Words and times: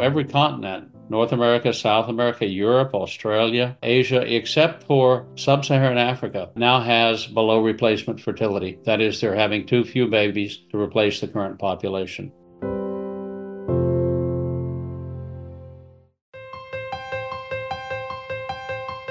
Every 0.00 0.24
continent, 0.24 0.88
North 1.10 1.32
America, 1.32 1.72
South 1.72 2.08
America, 2.08 2.46
Europe, 2.46 2.94
Australia, 2.94 3.76
Asia, 3.82 4.22
except 4.22 4.84
for 4.84 5.26
sub 5.36 5.64
Saharan 5.64 5.98
Africa, 5.98 6.50
now 6.56 6.80
has 6.80 7.26
below 7.26 7.62
replacement 7.62 8.20
fertility. 8.20 8.78
That 8.84 9.00
is, 9.00 9.20
they're 9.20 9.34
having 9.34 9.66
too 9.66 9.84
few 9.84 10.08
babies 10.08 10.58
to 10.70 10.80
replace 10.80 11.20
the 11.20 11.28
current 11.28 11.58
population. 11.58 12.32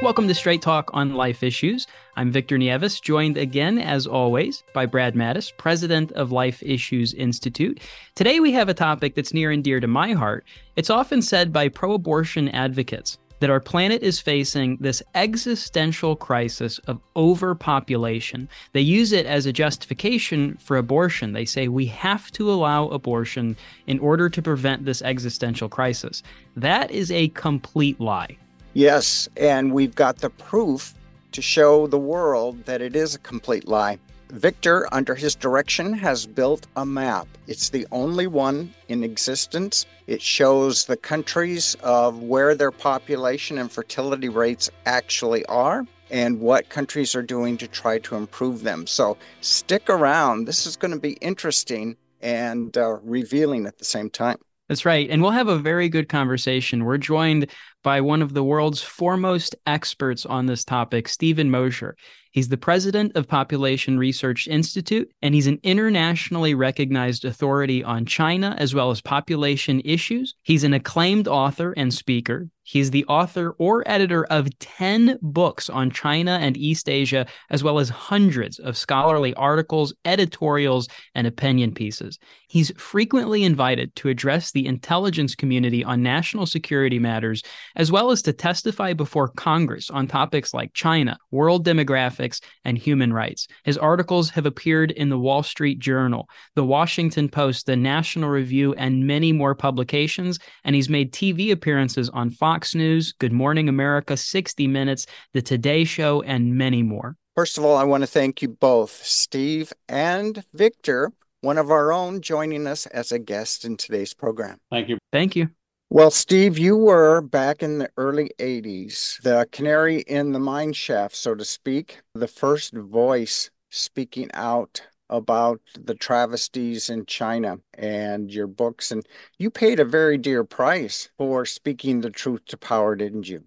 Welcome 0.01 0.27
to 0.29 0.33
Straight 0.33 0.63
Talk 0.63 0.89
on 0.95 1.13
Life 1.13 1.43
Issues. 1.43 1.85
I'm 2.15 2.31
Victor 2.31 2.57
Nieves, 2.57 2.99
joined 2.99 3.37
again, 3.37 3.77
as 3.77 4.07
always, 4.07 4.63
by 4.73 4.87
Brad 4.87 5.13
Mattes, 5.13 5.55
president 5.55 6.11
of 6.13 6.31
Life 6.31 6.63
Issues 6.63 7.13
Institute. 7.13 7.79
Today, 8.15 8.39
we 8.39 8.51
have 8.51 8.67
a 8.67 8.73
topic 8.73 9.13
that's 9.13 9.31
near 9.31 9.51
and 9.51 9.63
dear 9.63 9.79
to 9.79 9.85
my 9.85 10.13
heart. 10.13 10.43
It's 10.75 10.89
often 10.89 11.21
said 11.21 11.53
by 11.53 11.69
pro 11.69 11.93
abortion 11.93 12.49
advocates 12.49 13.19
that 13.41 13.51
our 13.51 13.59
planet 13.59 14.01
is 14.01 14.19
facing 14.19 14.77
this 14.77 15.03
existential 15.13 16.15
crisis 16.15 16.79
of 16.87 16.99
overpopulation. 17.15 18.49
They 18.73 18.81
use 18.81 19.11
it 19.11 19.27
as 19.27 19.45
a 19.45 19.53
justification 19.53 20.57
for 20.57 20.77
abortion. 20.77 21.33
They 21.33 21.45
say 21.45 21.67
we 21.67 21.85
have 21.85 22.31
to 22.31 22.51
allow 22.51 22.87
abortion 22.87 23.55
in 23.85 23.99
order 23.99 24.29
to 24.29 24.41
prevent 24.41 24.83
this 24.83 25.03
existential 25.03 25.69
crisis. 25.69 26.23
That 26.55 26.89
is 26.89 27.11
a 27.11 27.27
complete 27.29 27.99
lie. 27.99 28.37
Yes, 28.73 29.27
and 29.35 29.73
we've 29.73 29.95
got 29.95 30.19
the 30.19 30.29
proof 30.29 30.93
to 31.33 31.41
show 31.41 31.87
the 31.87 31.97
world 31.97 32.65
that 32.65 32.81
it 32.81 32.95
is 32.95 33.15
a 33.15 33.19
complete 33.19 33.67
lie. 33.67 33.99
Victor, 34.29 34.87
under 34.93 35.13
his 35.13 35.35
direction, 35.35 35.91
has 35.93 36.25
built 36.25 36.67
a 36.77 36.85
map. 36.85 37.27
It's 37.47 37.69
the 37.69 37.85
only 37.91 38.27
one 38.27 38.73
in 38.87 39.03
existence. 39.03 39.85
It 40.07 40.21
shows 40.21 40.85
the 40.85 40.95
countries 40.95 41.75
of 41.83 42.23
where 42.23 42.55
their 42.55 42.71
population 42.71 43.57
and 43.57 43.69
fertility 43.69 44.29
rates 44.29 44.71
actually 44.85 45.45
are 45.47 45.85
and 46.09 46.39
what 46.39 46.69
countries 46.69 47.13
are 47.13 47.21
doing 47.21 47.57
to 47.57 47.67
try 47.67 47.99
to 47.99 48.15
improve 48.15 48.63
them. 48.63 48.87
So 48.87 49.17
stick 49.41 49.89
around. 49.89 50.45
This 50.45 50.65
is 50.65 50.77
going 50.77 50.91
to 50.93 50.99
be 50.99 51.13
interesting 51.13 51.97
and 52.21 52.77
uh, 52.77 52.99
revealing 53.03 53.65
at 53.65 53.79
the 53.79 53.85
same 53.85 54.09
time. 54.09 54.37
That's 54.71 54.85
right. 54.85 55.09
And 55.09 55.21
we'll 55.21 55.31
have 55.31 55.49
a 55.49 55.57
very 55.57 55.89
good 55.89 56.07
conversation. 56.07 56.85
We're 56.85 56.97
joined 56.97 57.51
by 57.83 57.99
one 57.99 58.21
of 58.21 58.33
the 58.33 58.41
world's 58.41 58.81
foremost 58.81 59.53
experts 59.67 60.25
on 60.25 60.45
this 60.45 60.63
topic, 60.63 61.09
Steven 61.09 61.51
Mosher. 61.51 61.97
He's 62.31 62.47
the 62.47 62.55
president 62.55 63.17
of 63.17 63.27
Population 63.27 63.97
Research 63.97 64.47
Institute, 64.47 65.11
and 65.21 65.35
he's 65.35 65.47
an 65.47 65.59
internationally 65.63 66.53
recognized 66.53 67.25
authority 67.25 67.83
on 67.83 68.05
China 68.05 68.55
as 68.57 68.73
well 68.73 68.91
as 68.91 69.01
population 69.01 69.81
issues. 69.83 70.35
He's 70.41 70.63
an 70.63 70.73
acclaimed 70.73 71.27
author 71.27 71.73
and 71.75 71.93
speaker. 71.93 72.47
He's 72.71 72.91
the 72.91 73.03
author 73.09 73.53
or 73.57 73.83
editor 73.85 74.23
of 74.27 74.47
10 74.59 75.19
books 75.21 75.69
on 75.69 75.91
China 75.91 76.39
and 76.41 76.55
East 76.55 76.87
Asia, 76.87 77.25
as 77.49 77.65
well 77.65 77.79
as 77.79 77.89
hundreds 77.89 78.59
of 78.59 78.77
scholarly 78.77 79.33
articles, 79.33 79.93
editorials, 80.05 80.87
and 81.13 81.27
opinion 81.27 81.73
pieces. 81.73 82.17
He's 82.47 82.71
frequently 82.77 83.43
invited 83.43 83.93
to 83.97 84.07
address 84.07 84.51
the 84.51 84.65
intelligence 84.65 85.35
community 85.35 85.83
on 85.83 86.01
national 86.01 86.45
security 86.45 86.97
matters, 86.97 87.43
as 87.75 87.91
well 87.91 88.09
as 88.09 88.21
to 88.21 88.31
testify 88.31 88.93
before 88.93 89.27
Congress 89.27 89.89
on 89.89 90.07
topics 90.07 90.53
like 90.53 90.73
China, 90.73 91.17
world 91.29 91.65
demographics, 91.65 92.41
and 92.63 92.77
human 92.77 93.11
rights. 93.11 93.49
His 93.65 93.77
articles 93.77 94.29
have 94.29 94.45
appeared 94.45 94.91
in 94.91 95.09
the 95.09 95.19
Wall 95.19 95.43
Street 95.43 95.79
Journal, 95.79 96.29
the 96.55 96.63
Washington 96.63 97.27
Post, 97.27 97.65
the 97.65 97.75
National 97.75 98.29
Review, 98.29 98.73
and 98.75 99.05
many 99.05 99.33
more 99.33 99.55
publications, 99.55 100.39
and 100.63 100.73
he's 100.73 100.87
made 100.87 101.11
TV 101.11 101.51
appearances 101.51 102.07
on 102.09 102.31
Fox. 102.31 102.60
Fox 102.61 102.75
News, 102.75 103.13
Good 103.13 103.33
Morning 103.33 103.67
America, 103.67 104.15
60 104.15 104.67
Minutes, 104.67 105.07
The 105.33 105.41
Today 105.41 105.83
Show, 105.83 106.21
and 106.21 106.55
many 106.55 106.83
more. 106.83 107.15
First 107.35 107.57
of 107.57 107.65
all, 107.65 107.75
I 107.75 107.83
want 107.85 108.03
to 108.03 108.07
thank 108.07 108.43
you 108.43 108.49
both, 108.49 109.03
Steve 109.03 109.73
and 109.89 110.45
Victor, 110.53 111.11
one 111.39 111.57
of 111.57 111.71
our 111.71 111.91
own, 111.91 112.21
joining 112.21 112.67
us 112.67 112.85
as 112.85 113.11
a 113.11 113.17
guest 113.17 113.65
in 113.65 113.77
today's 113.77 114.13
program. 114.13 114.59
Thank 114.69 114.89
you. 114.89 114.99
Thank 115.11 115.35
you. 115.35 115.49
Well, 115.89 116.11
Steve, 116.11 116.59
you 116.59 116.77
were 116.77 117.21
back 117.21 117.63
in 117.63 117.79
the 117.79 117.89
early 117.97 118.29
80s, 118.37 119.19
the 119.23 119.47
canary 119.51 120.01
in 120.01 120.31
the 120.31 120.39
mine 120.39 120.73
shaft, 120.73 121.15
so 121.15 121.33
to 121.33 121.43
speak, 121.43 122.01
the 122.13 122.27
first 122.27 122.75
voice 122.75 123.49
speaking 123.71 124.29
out 124.35 124.83
about 125.11 125.61
the 125.79 125.93
travesties 125.93 126.89
in 126.89 127.05
China 127.05 127.59
and 127.75 128.31
your 128.31 128.47
books. 128.47 128.91
And 128.91 129.05
you 129.37 129.51
paid 129.51 129.79
a 129.79 129.85
very 129.85 130.17
dear 130.17 130.43
price 130.43 131.09
for 131.17 131.45
speaking 131.45 132.01
the 132.01 132.09
truth 132.09 132.45
to 132.47 132.57
power, 132.57 132.95
didn't 132.95 133.27
you? 133.27 133.43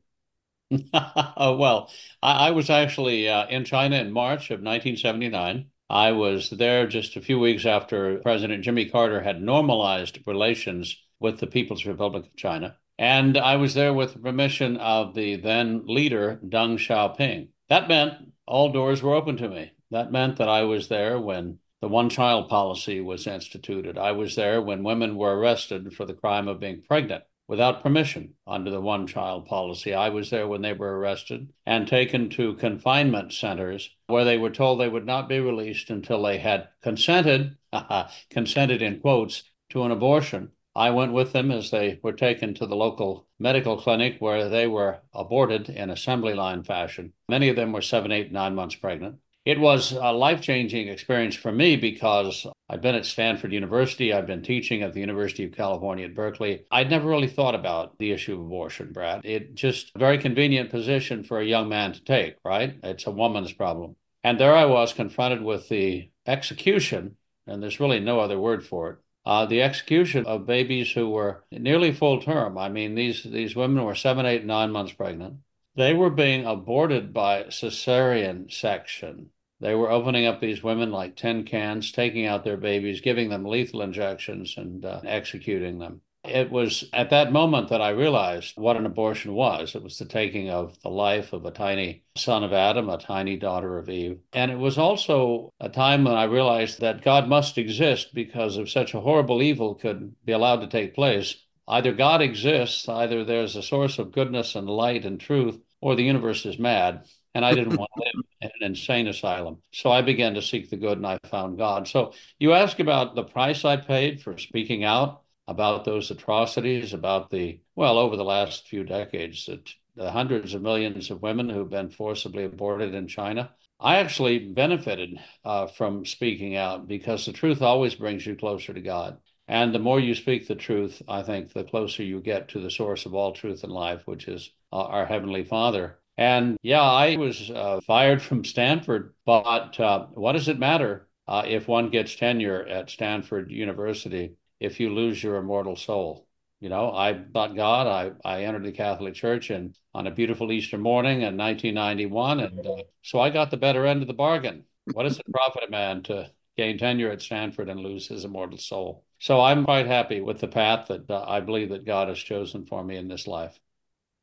well, 0.92 1.90
I, 2.22 2.48
I, 2.48 2.50
was 2.50 2.70
actually 2.70 3.28
uh, 3.28 3.46
in 3.48 3.64
China 3.64 3.96
in 3.96 4.12
March 4.12 4.50
of 4.50 4.60
1979. 4.60 5.66
I 5.90 6.12
was 6.12 6.50
there 6.50 6.86
just 6.86 7.16
a 7.16 7.20
few 7.20 7.38
weeks 7.38 7.66
after 7.66 8.18
President 8.20 8.64
Jimmy 8.64 8.86
Carter 8.88 9.22
had 9.22 9.42
normalized 9.42 10.18
relations 10.26 10.96
with 11.20 11.38
the 11.38 11.46
People's 11.46 11.84
Republic 11.86 12.26
of 12.26 12.36
China. 12.36 12.76
And 12.98 13.36
I 13.36 13.56
was 13.56 13.74
there 13.74 13.92
with 13.92 14.22
permission 14.22 14.76
of 14.76 15.14
the 15.14 15.36
then 15.36 15.84
leader, 15.86 16.40
Deng 16.44 16.76
Xiaoping. 16.76 17.48
That 17.68 17.88
meant 17.88 18.32
all 18.46 18.72
doors 18.72 19.02
were 19.02 19.14
open 19.14 19.36
to 19.38 19.48
me. 19.48 19.72
That 19.94 20.10
meant 20.10 20.38
that 20.38 20.48
I 20.48 20.64
was 20.64 20.88
there 20.88 21.20
when 21.20 21.60
the 21.80 21.86
one 21.86 22.10
child 22.10 22.48
policy 22.48 23.00
was 23.00 23.28
instituted. 23.28 23.96
I 23.96 24.10
was 24.10 24.34
there 24.34 24.60
when 24.60 24.82
women 24.82 25.14
were 25.14 25.38
arrested 25.38 25.94
for 25.94 26.04
the 26.04 26.14
crime 26.14 26.48
of 26.48 26.58
being 26.58 26.82
pregnant 26.82 27.22
without 27.46 27.80
permission 27.80 28.34
under 28.44 28.72
the 28.72 28.80
one 28.80 29.06
child 29.06 29.46
policy. 29.46 29.94
I 29.94 30.08
was 30.08 30.30
there 30.30 30.48
when 30.48 30.62
they 30.62 30.72
were 30.72 30.98
arrested 30.98 31.52
and 31.64 31.86
taken 31.86 32.28
to 32.30 32.54
confinement 32.54 33.32
centers 33.32 33.88
where 34.08 34.24
they 34.24 34.36
were 34.36 34.50
told 34.50 34.80
they 34.80 34.88
would 34.88 35.06
not 35.06 35.28
be 35.28 35.38
released 35.38 35.90
until 35.90 36.24
they 36.24 36.38
had 36.38 36.70
consented, 36.82 37.56
consented 38.30 38.82
in 38.82 38.98
quotes, 38.98 39.44
to 39.68 39.84
an 39.84 39.92
abortion. 39.92 40.50
I 40.74 40.90
went 40.90 41.12
with 41.12 41.32
them 41.32 41.52
as 41.52 41.70
they 41.70 42.00
were 42.02 42.14
taken 42.14 42.52
to 42.54 42.66
the 42.66 42.74
local 42.74 43.28
medical 43.38 43.80
clinic 43.80 44.16
where 44.18 44.48
they 44.48 44.66
were 44.66 45.02
aborted 45.12 45.68
in 45.68 45.88
assembly 45.88 46.34
line 46.34 46.64
fashion. 46.64 47.12
Many 47.28 47.48
of 47.48 47.54
them 47.54 47.70
were 47.70 47.80
seven, 47.80 48.10
eight, 48.10 48.32
nine 48.32 48.56
months 48.56 48.74
pregnant. 48.74 49.18
It 49.44 49.60
was 49.60 49.92
a 49.92 50.10
life 50.10 50.40
changing 50.40 50.88
experience 50.88 51.34
for 51.34 51.52
me 51.52 51.76
because 51.76 52.46
I've 52.70 52.80
been 52.80 52.94
at 52.94 53.04
Stanford 53.04 53.52
University. 53.52 54.10
I've 54.10 54.26
been 54.26 54.42
teaching 54.42 54.82
at 54.82 54.94
the 54.94 55.00
University 55.00 55.44
of 55.44 55.52
California 55.52 56.06
at 56.06 56.14
Berkeley. 56.14 56.64
I'd 56.70 56.88
never 56.88 57.06
really 57.06 57.28
thought 57.28 57.54
about 57.54 57.98
the 57.98 58.10
issue 58.12 58.32
of 58.32 58.40
abortion, 58.40 58.92
Brad. 58.92 59.20
It 59.22 59.54
just 59.54 59.92
a 59.94 59.98
very 59.98 60.16
convenient 60.16 60.70
position 60.70 61.22
for 61.24 61.40
a 61.40 61.44
young 61.44 61.68
man 61.68 61.92
to 61.92 62.02
take, 62.02 62.36
right? 62.42 62.78
It's 62.82 63.06
a 63.06 63.10
woman's 63.10 63.52
problem. 63.52 63.96
And 64.22 64.40
there 64.40 64.54
I 64.54 64.64
was 64.64 64.94
confronted 64.94 65.42
with 65.42 65.68
the 65.68 66.08
execution, 66.26 67.16
and 67.46 67.62
there's 67.62 67.80
really 67.80 68.00
no 68.00 68.20
other 68.20 68.38
word 68.38 68.66
for 68.66 68.90
it. 68.92 68.98
Uh, 69.26 69.44
the 69.44 69.60
execution 69.60 70.24
of 70.24 70.46
babies 70.46 70.92
who 70.92 71.10
were 71.10 71.44
nearly 71.50 71.92
full 71.92 72.22
term. 72.22 72.56
I 72.56 72.70
mean, 72.70 72.94
these 72.94 73.22
these 73.22 73.54
women 73.54 73.84
were 73.84 73.94
seven, 73.94 74.24
eight, 74.24 74.46
nine 74.46 74.70
months 74.70 74.94
pregnant. 74.94 75.40
They 75.76 75.92
were 75.92 76.10
being 76.10 76.46
aborted 76.46 77.12
by 77.12 77.44
cesarean 77.44 78.50
section. 78.50 79.30
They 79.60 79.74
were 79.74 79.90
opening 79.90 80.26
up 80.26 80.40
these 80.40 80.62
women 80.62 80.90
like 80.90 81.16
tin 81.16 81.44
cans, 81.44 81.92
taking 81.92 82.26
out 82.26 82.44
their 82.44 82.56
babies, 82.56 83.00
giving 83.00 83.28
them 83.28 83.44
lethal 83.44 83.82
injections, 83.82 84.54
and 84.56 84.84
uh, 84.84 85.00
executing 85.04 85.78
them. 85.78 86.00
It 86.24 86.50
was 86.50 86.88
at 86.94 87.10
that 87.10 87.32
moment 87.32 87.68
that 87.68 87.82
I 87.82 87.90
realized 87.90 88.56
what 88.56 88.76
an 88.76 88.86
abortion 88.86 89.34
was. 89.34 89.74
It 89.74 89.82
was 89.82 89.98
the 89.98 90.06
taking 90.06 90.48
of 90.48 90.80
the 90.80 90.88
life 90.88 91.34
of 91.34 91.44
a 91.44 91.50
tiny 91.50 92.04
son 92.16 92.42
of 92.42 92.52
Adam, 92.52 92.88
a 92.88 92.96
tiny 92.96 93.36
daughter 93.36 93.76
of 93.76 93.90
Eve. 93.90 94.20
And 94.32 94.50
it 94.50 94.58
was 94.58 94.78
also 94.78 95.52
a 95.60 95.68
time 95.68 96.04
when 96.04 96.14
I 96.14 96.24
realized 96.24 96.80
that 96.80 97.04
God 97.04 97.28
must 97.28 97.58
exist 97.58 98.14
because 98.14 98.56
if 98.56 98.70
such 98.70 98.94
a 98.94 99.00
horrible 99.00 99.42
evil 99.42 99.74
could 99.74 100.14
be 100.24 100.32
allowed 100.32 100.60
to 100.60 100.66
take 100.66 100.94
place, 100.94 101.36
Either 101.66 101.92
God 101.92 102.20
exists, 102.20 102.88
either 102.88 103.24
there's 103.24 103.56
a 103.56 103.62
source 103.62 103.98
of 103.98 104.12
goodness 104.12 104.54
and 104.54 104.68
light 104.68 105.04
and 105.04 105.18
truth, 105.18 105.58
or 105.80 105.96
the 105.96 106.04
universe 106.04 106.44
is 106.44 106.58
mad. 106.58 107.06
And 107.34 107.44
I 107.44 107.54
didn't 107.54 107.76
want 107.76 107.90
to 107.96 108.02
live 108.04 108.24
in 108.42 108.50
an 108.60 108.70
insane 108.70 109.08
asylum. 109.08 109.58
So 109.72 109.90
I 109.90 110.02
began 110.02 110.34
to 110.34 110.42
seek 110.42 110.70
the 110.70 110.76
good 110.76 110.98
and 110.98 111.06
I 111.06 111.18
found 111.26 111.58
God. 111.58 111.88
So 111.88 112.12
you 112.38 112.52
ask 112.52 112.78
about 112.78 113.14
the 113.14 113.24
price 113.24 113.64
I 113.64 113.76
paid 113.76 114.22
for 114.22 114.38
speaking 114.38 114.84
out 114.84 115.22
about 115.46 115.84
those 115.84 116.10
atrocities, 116.10 116.92
about 116.92 117.30
the, 117.30 117.60
well, 117.74 117.98
over 117.98 118.16
the 118.16 118.24
last 118.24 118.66
few 118.68 118.84
decades, 118.84 119.46
the, 119.46 119.60
the 119.96 120.10
hundreds 120.10 120.54
of 120.54 120.62
millions 120.62 121.10
of 121.10 121.22
women 121.22 121.48
who've 121.48 121.68
been 121.68 121.90
forcibly 121.90 122.44
aborted 122.44 122.94
in 122.94 123.06
China. 123.08 123.50
I 123.78 123.96
actually 123.96 124.38
benefited 124.38 125.18
uh, 125.44 125.66
from 125.66 126.06
speaking 126.06 126.56
out 126.56 126.88
because 126.88 127.26
the 127.26 127.32
truth 127.32 127.60
always 127.60 127.94
brings 127.94 128.24
you 128.24 128.36
closer 128.36 128.72
to 128.72 128.80
God. 128.80 129.18
And 129.46 129.74
the 129.74 129.78
more 129.78 130.00
you 130.00 130.14
speak 130.14 130.48
the 130.48 130.54
truth, 130.54 131.02
I 131.06 131.22
think 131.22 131.52
the 131.52 131.64
closer 131.64 132.02
you 132.02 132.20
get 132.20 132.48
to 132.50 132.60
the 132.60 132.70
source 132.70 133.04
of 133.04 133.14
all 133.14 133.32
truth 133.32 133.62
in 133.62 133.70
life, 133.70 134.02
which 134.06 134.26
is 134.26 134.50
uh, 134.72 134.84
our 134.84 135.04
Heavenly 135.04 135.44
Father. 135.44 135.98
And 136.16 136.56
yeah, 136.62 136.82
I 136.82 137.16
was 137.16 137.50
uh, 137.50 137.80
fired 137.86 138.22
from 138.22 138.44
Stanford, 138.44 139.14
but 139.26 139.78
uh, 139.80 140.06
what 140.14 140.32
does 140.32 140.48
it 140.48 140.58
matter 140.58 141.08
uh, 141.26 141.42
if 141.46 141.66
one 141.66 141.90
gets 141.90 142.14
tenure 142.14 142.64
at 142.66 142.90
Stanford 142.90 143.50
University 143.50 144.34
if 144.60 144.78
you 144.78 144.94
lose 144.94 145.22
your 145.22 145.36
immortal 145.36 145.76
soul? 145.76 146.28
You 146.60 146.68
know, 146.68 146.94
I 146.94 147.20
thought 147.32 147.56
God. 147.56 147.86
I, 147.86 148.12
I 148.28 148.44
entered 148.44 148.64
the 148.64 148.72
Catholic 148.72 149.14
Church 149.14 149.50
and 149.50 149.76
on 149.92 150.06
a 150.06 150.10
beautiful 150.10 150.50
Easter 150.52 150.78
morning 150.78 151.22
in 151.22 151.36
1991, 151.36 152.40
and 152.40 152.66
uh, 152.66 152.82
so 153.02 153.20
I 153.20 153.30
got 153.30 153.50
the 153.50 153.56
better 153.56 153.84
end 153.84 154.00
of 154.02 154.08
the 154.08 154.14
bargain. 154.14 154.64
What 154.92 155.02
does 155.02 155.18
it 155.18 155.26
profit 155.32 155.64
a 155.66 155.70
man 155.70 156.02
to 156.04 156.30
gain 156.56 156.78
tenure 156.78 157.10
at 157.10 157.22
Stanford 157.22 157.68
and 157.68 157.80
lose 157.80 158.06
his 158.06 158.24
immortal 158.24 158.58
soul? 158.58 159.04
So 159.18 159.40
I'm 159.40 159.64
quite 159.64 159.86
happy 159.86 160.20
with 160.20 160.38
the 160.40 160.48
path 160.48 160.88
that 160.88 161.10
uh, 161.10 161.24
I 161.26 161.40
believe 161.40 161.70
that 161.70 161.84
God 161.84 162.08
has 162.08 162.18
chosen 162.18 162.66
for 162.66 162.84
me 162.84 162.96
in 162.96 163.08
this 163.08 163.26
life. 163.26 163.58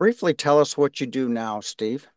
Briefly 0.02 0.34
tell 0.34 0.58
us 0.58 0.76
what 0.76 1.00
you 1.00 1.06
do 1.06 1.30
now, 1.30 1.60
Steve. 1.60 2.08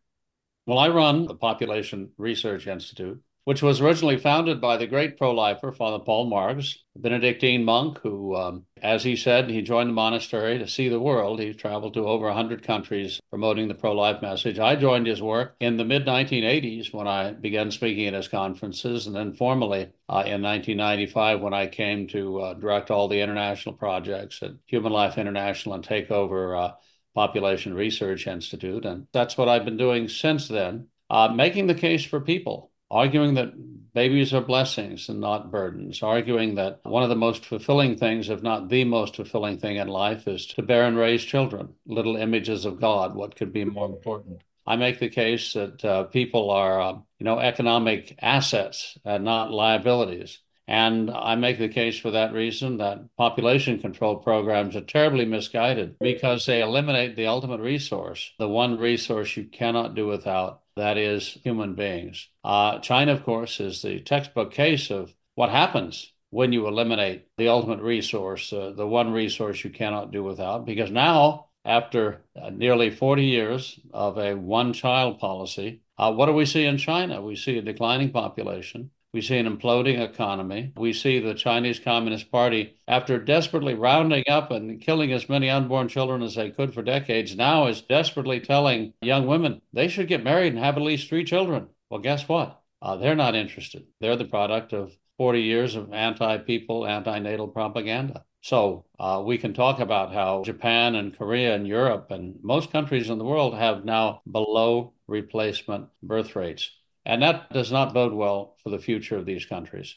Well, 0.65 0.79
I 0.79 0.89
run 0.89 1.27
the 1.27 1.35
Population 1.35 2.09
Research 2.17 2.65
Institute, 2.65 3.21
which 3.43 3.61
was 3.61 3.79
originally 3.79 4.17
founded 4.17 4.59
by 4.59 4.77
the 4.77 4.87
great 4.87 5.19
pro 5.19 5.31
lifer, 5.31 5.71
Father 5.71 6.03
Paul 6.03 6.25
Marx, 6.25 6.79
a 6.95 6.99
Benedictine 6.99 7.63
monk 7.63 7.99
who, 7.99 8.35
um, 8.35 8.65
as 8.81 9.03
he 9.03 9.15
said, 9.15 9.51
he 9.51 9.61
joined 9.61 9.89
the 9.89 9.93
monastery 9.93 10.57
to 10.57 10.67
see 10.67 10.89
the 10.89 10.99
world. 10.99 11.39
He 11.39 11.53
traveled 11.53 11.93
to 11.93 12.07
over 12.07 12.25
100 12.25 12.63
countries 12.63 13.19
promoting 13.29 13.67
the 13.67 13.75
pro 13.75 13.91
life 13.91 14.19
message. 14.19 14.57
I 14.57 14.75
joined 14.75 15.05
his 15.05 15.21
work 15.21 15.55
in 15.59 15.77
the 15.77 15.85
mid 15.85 16.07
1980s 16.07 16.91
when 16.91 17.07
I 17.07 17.33
began 17.33 17.69
speaking 17.69 18.07
at 18.07 18.15
his 18.15 18.27
conferences, 18.27 19.05
and 19.05 19.15
then 19.15 19.35
formally 19.35 19.91
uh, 20.09 20.25
in 20.25 20.41
1995 20.41 21.39
when 21.39 21.53
I 21.53 21.67
came 21.67 22.07
to 22.07 22.39
uh, 22.41 22.53
direct 22.55 22.89
all 22.89 23.07
the 23.07 23.21
international 23.21 23.75
projects 23.75 24.41
at 24.41 24.53
Human 24.65 24.91
Life 24.91 25.19
International 25.19 25.75
and 25.75 25.83
take 25.83 26.09
over. 26.09 26.55
Uh, 26.55 26.71
Population 27.15 27.73
Research 27.73 28.27
Institute. 28.27 28.85
And 28.85 29.07
that's 29.13 29.37
what 29.37 29.49
I've 29.49 29.65
been 29.65 29.77
doing 29.77 30.07
since 30.07 30.47
then, 30.47 30.87
uh, 31.09 31.29
making 31.29 31.67
the 31.67 31.73
case 31.73 32.03
for 32.03 32.19
people 32.19 32.71
arguing 32.91 33.33
that 33.33 33.53
babies 33.93 34.33
are 34.33 34.41
blessings 34.41 35.09
and 35.09 35.19
not 35.19 35.51
burdens, 35.51 36.03
arguing 36.03 36.55
that 36.55 36.79
one 36.83 37.03
of 37.03 37.09
the 37.09 37.15
most 37.15 37.45
fulfilling 37.45 37.97
things, 37.97 38.29
if 38.29 38.43
not 38.43 38.69
the 38.69 38.83
most 38.83 39.15
fulfilling 39.15 39.57
thing 39.57 39.77
in 39.77 39.87
life, 39.87 40.27
is 40.27 40.45
to 40.45 40.61
bear 40.61 40.83
and 40.83 40.97
raise 40.97 41.23
children, 41.23 41.73
little 41.87 42.15
images 42.15 42.65
of 42.65 42.79
God. 42.79 43.15
What 43.15 43.35
could 43.35 43.51
be 43.51 43.65
more 43.65 43.87
important? 43.87 44.41
I 44.67 44.75
make 44.75 44.99
the 44.99 45.09
case 45.09 45.53
that 45.53 45.83
uh, 45.85 46.03
people 46.05 46.49
are, 46.51 46.81
uh, 46.81 46.93
you 47.19 47.23
know, 47.23 47.39
economic 47.39 48.17
assets 48.21 48.97
and 49.05 49.23
not 49.23 49.51
liabilities. 49.51 50.39
And 50.67 51.11
I 51.11 51.35
make 51.35 51.59
the 51.59 51.69
case 51.69 51.99
for 51.99 52.11
that 52.11 52.33
reason 52.33 52.77
that 52.77 53.15
population 53.17 53.79
control 53.79 54.15
programs 54.15 54.75
are 54.75 54.81
terribly 54.81 55.25
misguided 55.25 55.97
because 55.99 56.45
they 56.45 56.61
eliminate 56.61 57.15
the 57.15 57.27
ultimate 57.27 57.61
resource, 57.61 58.31
the 58.39 58.49
one 58.49 58.79
resource 58.79 59.37
you 59.37 59.43
cannot 59.45 59.93
do 59.93 60.07
without, 60.07 60.61
that 60.75 60.97
is 60.97 61.37
human 61.43 61.75
beings. 61.75 62.29
Uh, 62.43 62.79
China, 62.79 63.13
of 63.13 63.23
course, 63.23 63.59
is 63.59 63.81
the 63.81 63.99
textbook 63.99 64.51
case 64.51 64.89
of 64.89 65.13
what 65.35 65.49
happens 65.51 66.13
when 66.31 66.51
you 66.51 66.67
eliminate 66.67 67.27
the 67.37 67.47
ultimate 67.47 67.79
resource, 67.81 68.51
uh, 68.51 68.73
the 68.75 68.87
one 68.87 69.13
resource 69.13 69.63
you 69.63 69.69
cannot 69.69 70.11
do 70.11 70.23
without. 70.23 70.65
Because 70.65 70.91
now, 70.91 71.45
after 71.63 72.23
uh, 72.35 72.49
nearly 72.49 72.89
40 72.89 73.23
years 73.23 73.79
of 73.93 74.17
a 74.17 74.35
one 74.35 74.73
child 74.73 75.19
policy, 75.19 75.81
uh, 75.97 76.11
what 76.11 76.25
do 76.25 76.33
we 76.33 76.45
see 76.45 76.65
in 76.65 76.77
China? 76.77 77.21
We 77.21 77.35
see 77.35 77.57
a 77.57 77.61
declining 77.61 78.11
population. 78.11 78.91
We 79.15 79.21
see 79.21 79.37
an 79.37 79.47
imploding 79.47 80.01
economy. 80.01 80.73
We 80.75 80.91
see 80.91 81.19
the 81.19 81.33
Chinese 81.33 81.79
Communist 81.79 82.29
Party, 82.29 82.75
after 82.85 83.17
desperately 83.17 83.73
rounding 83.73 84.25
up 84.27 84.51
and 84.51 84.81
killing 84.81 85.13
as 85.13 85.29
many 85.29 85.49
unborn 85.49 85.87
children 85.87 86.21
as 86.21 86.35
they 86.35 86.51
could 86.51 86.73
for 86.73 86.81
decades, 86.81 87.33
now 87.33 87.67
is 87.67 87.81
desperately 87.81 88.41
telling 88.41 88.91
young 89.01 89.25
women 89.25 89.61
they 89.71 89.87
should 89.87 90.09
get 90.09 90.21
married 90.21 90.51
and 90.51 90.61
have 90.61 90.75
at 90.75 90.83
least 90.83 91.07
three 91.07 91.23
children. 91.23 91.69
Well, 91.89 92.01
guess 92.01 92.27
what? 92.27 92.61
Uh, 92.81 92.97
they're 92.97 93.15
not 93.15 93.35
interested. 93.35 93.85
They're 94.01 94.17
the 94.17 94.25
product 94.25 94.73
of 94.73 94.97
40 95.17 95.41
years 95.41 95.75
of 95.75 95.93
anti 95.93 96.39
people, 96.39 96.85
anti 96.85 97.17
natal 97.19 97.47
propaganda. 97.47 98.25
So 98.41 98.83
uh, 98.99 99.23
we 99.25 99.37
can 99.37 99.53
talk 99.53 99.79
about 99.79 100.13
how 100.13 100.43
Japan 100.43 100.93
and 100.93 101.17
Korea 101.17 101.55
and 101.55 101.65
Europe 101.65 102.11
and 102.11 102.37
most 102.43 102.69
countries 102.69 103.09
in 103.09 103.17
the 103.17 103.23
world 103.23 103.55
have 103.55 103.85
now 103.85 104.23
below 104.29 104.91
replacement 105.07 105.87
birth 106.03 106.35
rates. 106.35 106.69
And 107.05 107.21
that 107.21 107.51
does 107.51 107.71
not 107.71 107.93
bode 107.93 108.13
well 108.13 108.55
for 108.63 108.69
the 108.69 108.79
future 108.79 109.17
of 109.17 109.25
these 109.25 109.45
countries. 109.45 109.95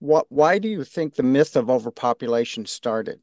What, 0.00 0.26
why 0.30 0.58
do 0.58 0.68
you 0.68 0.84
think 0.84 1.14
the 1.14 1.22
myth 1.22 1.56
of 1.56 1.68
overpopulation 1.68 2.66
started? 2.66 3.20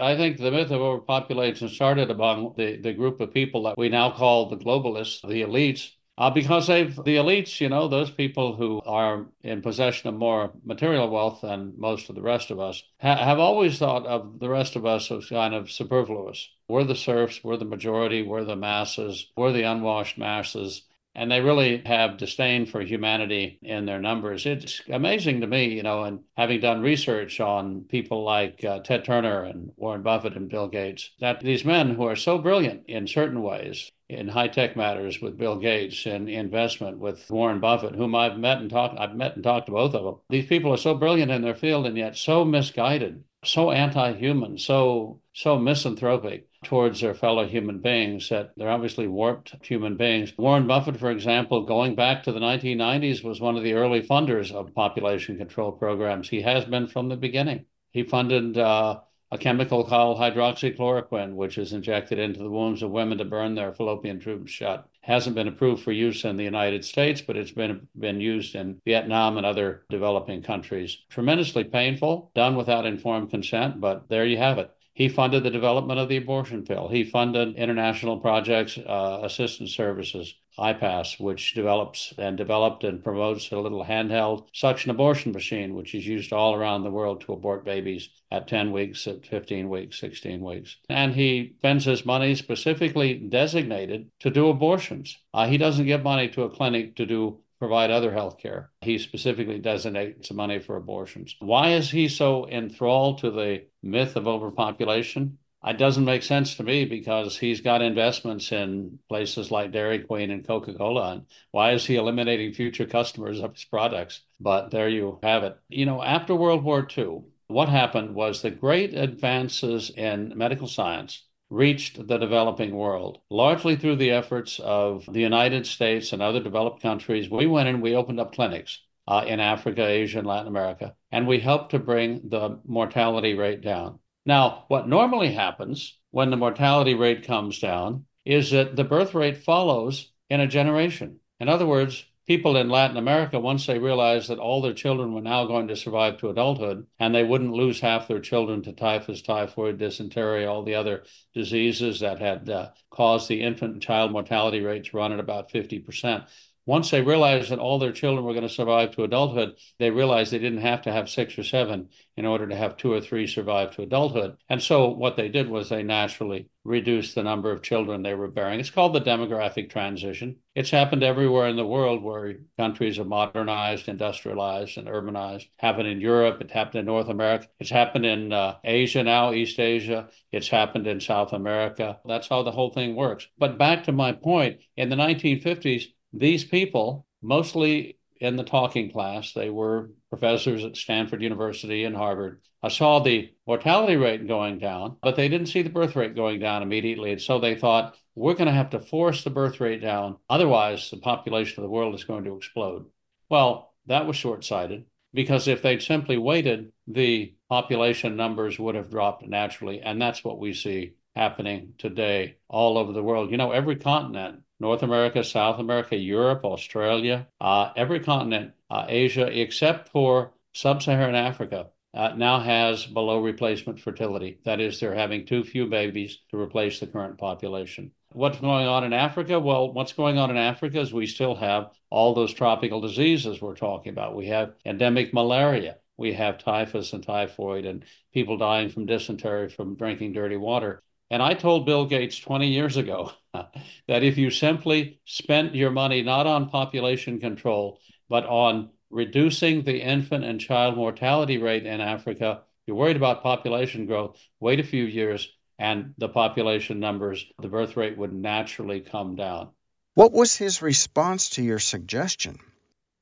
I 0.00 0.16
think 0.16 0.38
the 0.38 0.50
myth 0.50 0.70
of 0.70 0.80
overpopulation 0.80 1.68
started 1.68 2.10
among 2.10 2.54
the, 2.56 2.76
the 2.76 2.92
group 2.92 3.20
of 3.20 3.32
people 3.32 3.62
that 3.64 3.78
we 3.78 3.88
now 3.88 4.10
call 4.10 4.48
the 4.48 4.56
globalists, 4.56 5.20
the 5.22 5.42
elites, 5.42 5.90
uh, 6.18 6.30
because 6.30 6.66
they've 6.66 6.94
the 6.96 7.16
elites, 7.16 7.60
you 7.60 7.68
know, 7.68 7.86
those 7.86 8.10
people 8.10 8.56
who 8.56 8.82
are 8.84 9.26
in 9.42 9.62
possession 9.62 10.08
of 10.08 10.16
more 10.16 10.52
material 10.64 11.08
wealth 11.08 11.40
than 11.42 11.74
most 11.76 12.08
of 12.08 12.16
the 12.16 12.22
rest 12.22 12.50
of 12.50 12.58
us, 12.58 12.82
ha- 13.00 13.24
have 13.24 13.38
always 13.38 13.78
thought 13.78 14.04
of 14.04 14.40
the 14.40 14.48
rest 14.48 14.74
of 14.76 14.84
us 14.84 15.10
as 15.12 15.26
kind 15.26 15.54
of 15.54 15.70
superfluous. 15.70 16.48
We're 16.68 16.84
the 16.84 16.96
serfs, 16.96 17.44
we're 17.44 17.56
the 17.56 17.64
majority, 17.64 18.22
we're 18.22 18.44
the 18.44 18.56
masses, 18.56 19.30
we're 19.36 19.52
the 19.52 19.62
unwashed 19.62 20.18
masses 20.18 20.82
and 21.18 21.30
they 21.30 21.40
really 21.40 21.82
have 21.84 22.16
disdain 22.16 22.64
for 22.64 22.80
humanity 22.80 23.58
in 23.62 23.86
their 23.86 23.98
numbers. 23.98 24.46
It's 24.46 24.80
amazing 24.88 25.40
to 25.40 25.48
me, 25.48 25.74
you 25.74 25.82
know, 25.82 26.04
and 26.04 26.20
having 26.36 26.60
done 26.60 26.80
research 26.80 27.40
on 27.40 27.80
people 27.88 28.22
like 28.22 28.64
uh, 28.64 28.78
Ted 28.80 29.04
Turner 29.04 29.42
and 29.42 29.72
Warren 29.76 30.02
Buffett 30.02 30.36
and 30.36 30.48
Bill 30.48 30.68
Gates, 30.68 31.10
that 31.20 31.40
these 31.40 31.64
men 31.64 31.96
who 31.96 32.04
are 32.04 32.14
so 32.14 32.38
brilliant 32.38 32.84
in 32.86 33.08
certain 33.08 33.42
ways, 33.42 33.90
in 34.08 34.28
high 34.28 34.46
tech 34.46 34.76
matters 34.76 35.20
with 35.20 35.36
Bill 35.36 35.58
Gates 35.58 36.06
and 36.06 36.28
investment 36.28 36.98
with 36.98 37.28
Warren 37.28 37.58
Buffett, 37.58 37.96
whom 37.96 38.14
I've 38.14 38.38
met 38.38 38.58
and 38.58 38.70
talked, 38.70 38.98
I've 38.98 39.16
met 39.16 39.34
and 39.34 39.42
talked 39.42 39.66
to 39.66 39.72
both 39.72 39.94
of 39.94 40.04
them. 40.04 40.16
These 40.30 40.46
people 40.46 40.72
are 40.72 40.78
so 40.78 40.94
brilliant 40.94 41.32
in 41.32 41.42
their 41.42 41.56
field 41.56 41.84
and 41.84 41.98
yet 41.98 42.16
so 42.16 42.44
misguided, 42.44 43.24
so 43.44 43.72
anti-human, 43.72 44.56
so 44.56 45.20
so 45.34 45.58
misanthropic 45.58 46.47
towards 46.64 47.00
their 47.00 47.14
fellow 47.14 47.46
human 47.46 47.78
beings 47.78 48.28
that 48.28 48.52
they're 48.56 48.70
obviously 48.70 49.06
warped 49.06 49.54
human 49.62 49.96
beings. 49.96 50.32
Warren 50.36 50.66
Buffett, 50.66 50.98
for 50.98 51.10
example, 51.10 51.64
going 51.64 51.94
back 51.94 52.24
to 52.24 52.32
the 52.32 52.40
1990s, 52.40 53.22
was 53.22 53.40
one 53.40 53.56
of 53.56 53.62
the 53.62 53.74
early 53.74 54.02
funders 54.02 54.50
of 54.50 54.74
population 54.74 55.38
control 55.38 55.72
programs. 55.72 56.28
He 56.28 56.42
has 56.42 56.64
been 56.64 56.88
from 56.88 57.08
the 57.08 57.16
beginning. 57.16 57.66
He 57.92 58.02
funded 58.02 58.58
uh, 58.58 59.00
a 59.30 59.38
chemical 59.38 59.84
called 59.84 60.18
hydroxychloroquine, 60.18 61.34
which 61.34 61.58
is 61.58 61.72
injected 61.72 62.18
into 62.18 62.40
the 62.40 62.50
wombs 62.50 62.82
of 62.82 62.90
women 62.90 63.18
to 63.18 63.24
burn 63.24 63.54
their 63.54 63.74
fallopian 63.74 64.20
tubes 64.20 64.50
shut. 64.50 64.88
Hasn't 65.02 65.36
been 65.36 65.48
approved 65.48 65.82
for 65.82 65.92
use 65.92 66.24
in 66.24 66.36
the 66.36 66.44
United 66.44 66.84
States, 66.84 67.20
but 67.20 67.36
it's 67.36 67.50
been 67.50 67.88
been 67.98 68.20
used 68.20 68.54
in 68.54 68.80
Vietnam 68.84 69.36
and 69.36 69.46
other 69.46 69.84
developing 69.90 70.42
countries. 70.42 70.98
Tremendously 71.08 71.64
painful, 71.64 72.30
done 72.34 72.56
without 72.56 72.86
informed 72.86 73.30
consent, 73.30 73.80
but 73.80 74.08
there 74.08 74.24
you 74.24 74.38
have 74.38 74.58
it. 74.58 74.70
He 74.98 75.08
funded 75.08 75.44
the 75.44 75.50
development 75.50 76.00
of 76.00 76.08
the 76.08 76.16
abortion 76.16 76.64
pill. 76.64 76.88
He 76.88 77.04
funded 77.04 77.54
international 77.54 78.18
projects, 78.18 78.76
uh, 78.76 79.20
assistance 79.22 79.70
services, 79.70 80.34
IPAS, 80.58 81.20
which 81.20 81.54
develops 81.54 82.12
and 82.18 82.36
developed 82.36 82.82
and 82.82 83.04
promotes 83.04 83.52
a 83.52 83.60
little 83.60 83.84
handheld 83.84 84.48
suction 84.52 84.90
abortion 84.90 85.30
machine, 85.30 85.76
which 85.76 85.94
is 85.94 86.04
used 86.04 86.32
all 86.32 86.56
around 86.56 86.82
the 86.82 86.90
world 86.90 87.20
to 87.20 87.32
abort 87.32 87.64
babies 87.64 88.08
at 88.32 88.48
10 88.48 88.72
weeks, 88.72 89.06
at 89.06 89.24
15 89.24 89.68
weeks, 89.68 90.00
16 90.00 90.42
weeks. 90.42 90.76
And 90.88 91.14
he 91.14 91.54
spends 91.58 91.84
his 91.84 92.04
money 92.04 92.34
specifically 92.34 93.14
designated 93.14 94.10
to 94.18 94.30
do 94.30 94.48
abortions. 94.48 95.16
Uh, 95.32 95.46
he 95.46 95.58
doesn't 95.58 95.86
give 95.86 96.02
money 96.02 96.26
to 96.30 96.42
a 96.42 96.50
clinic 96.50 96.96
to 96.96 97.06
do 97.06 97.38
provide 97.58 97.90
other 97.90 98.12
health 98.12 98.38
care. 98.38 98.70
He 98.80 98.98
specifically 98.98 99.58
designates 99.58 100.30
money 100.32 100.58
for 100.58 100.76
abortions. 100.76 101.34
Why 101.40 101.70
is 101.70 101.90
he 101.90 102.08
so 102.08 102.48
enthralled 102.48 103.18
to 103.18 103.30
the 103.30 103.64
myth 103.82 104.16
of 104.16 104.28
overpopulation? 104.28 105.38
It 105.64 105.76
doesn't 105.76 106.04
make 106.04 106.22
sense 106.22 106.54
to 106.54 106.62
me 106.62 106.84
because 106.84 107.36
he's 107.36 107.60
got 107.60 107.82
investments 107.82 108.52
in 108.52 109.00
places 109.08 109.50
like 109.50 109.72
Dairy 109.72 109.98
Queen 109.98 110.30
and 110.30 110.46
Coca 110.46 110.72
Cola. 110.72 111.12
And 111.12 111.26
why 111.50 111.72
is 111.72 111.84
he 111.84 111.96
eliminating 111.96 112.52
future 112.52 112.86
customers 112.86 113.40
of 113.40 113.54
his 113.54 113.64
products? 113.64 114.20
But 114.38 114.70
there 114.70 114.88
you 114.88 115.18
have 115.22 115.42
it. 115.42 115.58
You 115.68 115.84
know, 115.86 116.00
after 116.02 116.34
World 116.34 116.62
War 116.62 116.86
II, 116.96 117.22
what 117.48 117.68
happened 117.68 118.14
was 118.14 118.40
the 118.40 118.50
great 118.52 118.94
advances 118.94 119.90
in 119.90 120.32
medical 120.36 120.68
science 120.68 121.24
reached 121.50 122.06
the 122.06 122.18
developing 122.18 122.74
world, 122.74 123.18
largely 123.30 123.76
through 123.76 123.96
the 123.96 124.10
efforts 124.10 124.60
of 124.60 125.06
the 125.10 125.20
United 125.20 125.66
States 125.66 126.12
and 126.12 126.20
other 126.20 126.40
developed 126.40 126.82
countries. 126.82 127.30
We 127.30 127.46
went 127.46 127.68
and 127.68 127.80
we 127.80 127.94
opened 127.94 128.20
up 128.20 128.34
clinics 128.34 128.82
uh, 129.06 129.24
in 129.26 129.40
Africa, 129.40 129.86
Asia, 129.86 130.18
and 130.18 130.26
Latin 130.26 130.48
America, 130.48 130.94
and 131.10 131.26
we 131.26 131.40
helped 131.40 131.70
to 131.70 131.78
bring 131.78 132.28
the 132.28 132.60
mortality 132.66 133.34
rate 133.34 133.62
down. 133.62 133.98
Now, 134.26 134.64
what 134.68 134.88
normally 134.88 135.32
happens 135.32 135.96
when 136.10 136.30
the 136.30 136.36
mortality 136.36 136.94
rate 136.94 137.26
comes 137.26 137.58
down 137.58 138.04
is 138.26 138.50
that 138.50 138.76
the 138.76 138.84
birth 138.84 139.14
rate 139.14 139.38
follows 139.38 140.12
in 140.28 140.40
a 140.40 140.46
generation. 140.46 141.20
In 141.40 141.48
other 141.48 141.64
words, 141.64 142.04
people 142.28 142.58
in 142.58 142.68
Latin 142.68 142.98
America, 142.98 143.40
once 143.40 143.66
they 143.66 143.78
realized 143.78 144.28
that 144.28 144.38
all 144.38 144.60
their 144.60 144.74
children 144.74 145.14
were 145.14 145.22
now 145.22 145.46
going 145.46 145.66
to 145.66 145.74
survive 145.74 146.18
to 146.18 146.28
adulthood 146.28 146.86
and 147.00 147.14
they 147.14 147.24
wouldn't 147.24 147.54
lose 147.54 147.80
half 147.80 148.06
their 148.06 148.20
children 148.20 148.62
to 148.62 148.70
typhus, 148.70 149.22
typhoid, 149.22 149.78
dysentery, 149.78 150.44
all 150.44 150.62
the 150.62 150.74
other 150.74 151.04
diseases 151.34 152.00
that 152.00 152.18
had 152.18 152.50
uh, 152.50 152.68
caused 152.90 153.28
the 153.28 153.40
infant 153.40 153.72
and 153.72 153.82
child 153.82 154.12
mortality 154.12 154.60
rate 154.60 154.84
to 154.84 154.96
run 154.98 155.10
at 155.10 155.20
about 155.20 155.50
50%. 155.50 156.26
Once 156.68 156.90
they 156.90 157.00
realized 157.00 157.50
that 157.50 157.58
all 157.58 157.78
their 157.78 157.92
children 157.92 158.26
were 158.26 158.34
going 158.34 158.42
to 158.42 158.48
survive 158.48 158.90
to 158.90 159.02
adulthood, 159.02 159.56
they 159.78 159.88
realized 159.88 160.30
they 160.30 160.38
didn't 160.38 160.60
have 160.60 160.82
to 160.82 160.92
have 160.92 161.08
six 161.08 161.38
or 161.38 161.42
seven 161.42 161.88
in 162.14 162.26
order 162.26 162.46
to 162.46 162.54
have 162.54 162.76
two 162.76 162.92
or 162.92 163.00
three 163.00 163.26
survive 163.26 163.70
to 163.74 163.80
adulthood. 163.80 164.36
And 164.50 164.62
so 164.62 164.90
what 164.90 165.16
they 165.16 165.30
did 165.30 165.48
was 165.48 165.70
they 165.70 165.82
naturally 165.82 166.50
reduced 166.64 167.14
the 167.14 167.22
number 167.22 167.50
of 167.50 167.62
children 167.62 168.02
they 168.02 168.12
were 168.12 168.28
bearing. 168.28 168.60
It's 168.60 168.68
called 168.68 168.92
the 168.92 169.00
demographic 169.00 169.70
transition. 169.70 170.36
It's 170.54 170.68
happened 170.68 171.02
everywhere 171.02 171.48
in 171.48 171.56
the 171.56 171.64
world 171.64 172.02
where 172.02 172.34
countries 172.58 172.98
have 172.98 173.06
modernized, 173.06 173.88
industrialized, 173.88 174.76
and 174.76 174.88
urbanized. 174.88 175.44
It 175.44 175.50
happened 175.56 175.88
in 175.88 176.02
Europe. 176.02 176.42
It 176.42 176.50
happened 176.50 176.80
in 176.80 176.84
North 176.84 177.08
America. 177.08 177.46
It's 177.58 177.70
happened 177.70 178.04
in 178.04 178.34
uh, 178.34 178.56
Asia 178.62 179.02
now, 179.02 179.32
East 179.32 179.58
Asia. 179.58 180.10
It's 180.32 180.48
happened 180.48 180.86
in 180.86 181.00
South 181.00 181.32
America. 181.32 181.98
That's 182.04 182.28
how 182.28 182.42
the 182.42 182.52
whole 182.52 182.74
thing 182.74 182.94
works. 182.94 183.26
But 183.38 183.56
back 183.56 183.84
to 183.84 183.92
my 183.92 184.12
point, 184.12 184.60
in 184.76 184.90
the 184.90 184.96
1950s, 184.96 185.84
these 186.12 186.44
people, 186.44 187.06
mostly 187.22 187.98
in 188.20 188.36
the 188.36 188.44
talking 188.44 188.90
class, 188.90 189.32
they 189.32 189.50
were 189.50 189.90
professors 190.08 190.64
at 190.64 190.76
Stanford 190.76 191.22
University 191.22 191.84
and 191.84 191.96
Harvard, 191.96 192.40
I 192.62 192.68
saw 192.68 192.98
the 192.98 193.32
mortality 193.46 193.96
rate 193.96 194.26
going 194.26 194.58
down, 194.58 194.96
but 195.00 195.14
they 195.14 195.28
didn't 195.28 195.46
see 195.46 195.62
the 195.62 195.70
birth 195.70 195.94
rate 195.94 196.16
going 196.16 196.40
down 196.40 196.62
immediately. 196.62 197.12
And 197.12 197.20
so 197.20 197.38
they 197.38 197.54
thought, 197.54 197.96
we're 198.16 198.34
going 198.34 198.48
to 198.48 198.52
have 198.52 198.70
to 198.70 198.80
force 198.80 199.22
the 199.22 199.30
birth 199.30 199.60
rate 199.60 199.80
down. 199.80 200.16
Otherwise, 200.28 200.90
the 200.90 200.96
population 200.96 201.60
of 201.60 201.62
the 201.62 201.72
world 201.72 201.94
is 201.94 202.02
going 202.02 202.24
to 202.24 202.36
explode. 202.36 202.86
Well, 203.28 203.74
that 203.86 204.06
was 204.06 204.16
short 204.16 204.44
sighted 204.44 204.86
because 205.14 205.46
if 205.46 205.62
they'd 205.62 205.82
simply 205.82 206.18
waited, 206.18 206.72
the 206.88 207.34
population 207.48 208.16
numbers 208.16 208.58
would 208.58 208.74
have 208.74 208.90
dropped 208.90 209.24
naturally. 209.24 209.80
And 209.80 210.02
that's 210.02 210.24
what 210.24 210.40
we 210.40 210.52
see 210.52 210.94
happening 211.14 211.74
today 211.78 212.38
all 212.48 212.76
over 212.76 212.92
the 212.92 213.04
world. 213.04 213.30
You 213.30 213.36
know, 213.36 213.52
every 213.52 213.76
continent 213.76 214.40
North 214.60 214.82
America, 214.82 215.22
South 215.22 215.60
America, 215.60 215.96
Europe, 215.96 216.44
Australia, 216.44 217.26
uh, 217.40 217.72
every 217.76 218.00
continent, 218.00 218.52
uh, 218.70 218.86
Asia, 218.88 219.26
except 219.26 219.88
for 219.88 220.32
sub 220.52 220.82
Saharan 220.82 221.14
Africa, 221.14 221.68
uh, 221.94 222.12
now 222.16 222.40
has 222.40 222.84
below 222.86 223.22
replacement 223.22 223.80
fertility. 223.80 224.38
That 224.44 224.60
is, 224.60 224.80
they're 224.80 224.94
having 224.94 225.26
too 225.26 225.44
few 225.44 225.66
babies 225.66 226.18
to 226.30 226.38
replace 226.38 226.80
the 226.80 226.86
current 226.86 227.18
population. 227.18 227.92
What's 228.12 228.40
going 228.40 228.66
on 228.66 228.84
in 228.84 228.92
Africa? 228.92 229.38
Well, 229.38 229.72
what's 229.72 229.92
going 229.92 230.18
on 230.18 230.30
in 230.30 230.36
Africa 230.36 230.80
is 230.80 230.92
we 230.92 231.06
still 231.06 231.34
have 231.36 231.70
all 231.90 232.14
those 232.14 232.32
tropical 232.32 232.80
diseases 232.80 233.40
we're 233.40 233.54
talking 233.54 233.92
about. 233.92 234.16
We 234.16 234.26
have 234.26 234.54
endemic 234.64 235.12
malaria. 235.12 235.76
We 235.96 236.12
have 236.14 236.38
typhus 236.38 236.92
and 236.92 237.04
typhoid, 237.04 237.64
and 237.64 237.84
people 238.14 238.38
dying 238.38 238.70
from 238.70 238.86
dysentery 238.86 239.48
from 239.48 239.74
drinking 239.74 240.12
dirty 240.12 240.36
water. 240.36 240.82
And 241.10 241.22
I 241.22 241.34
told 241.34 241.64
Bill 241.64 241.86
Gates 241.86 242.18
20 242.18 242.48
years 242.48 242.76
ago 242.76 243.12
that 243.32 244.02
if 244.02 244.18
you 244.18 244.30
simply 244.30 245.00
spent 245.04 245.54
your 245.54 245.70
money 245.70 246.02
not 246.02 246.26
on 246.26 246.50
population 246.50 247.18
control, 247.18 247.80
but 248.08 248.26
on 248.26 248.70
reducing 248.90 249.62
the 249.62 249.80
infant 249.80 250.24
and 250.24 250.40
child 250.40 250.76
mortality 250.76 251.38
rate 251.38 251.66
in 251.66 251.80
Africa, 251.80 252.42
you're 252.66 252.76
worried 252.76 252.96
about 252.96 253.22
population 253.22 253.86
growth, 253.86 254.18
wait 254.40 254.60
a 254.60 254.64
few 254.64 254.84
years, 254.84 255.28
and 255.58 255.94
the 255.98 256.08
population 256.08 256.78
numbers, 256.78 257.24
the 257.40 257.48
birth 257.48 257.76
rate 257.76 257.96
would 257.98 258.12
naturally 258.12 258.80
come 258.80 259.16
down. 259.16 259.48
What 259.94 260.12
was 260.12 260.36
his 260.36 260.62
response 260.62 261.30
to 261.30 261.42
your 261.42 261.58
suggestion? 261.58 262.38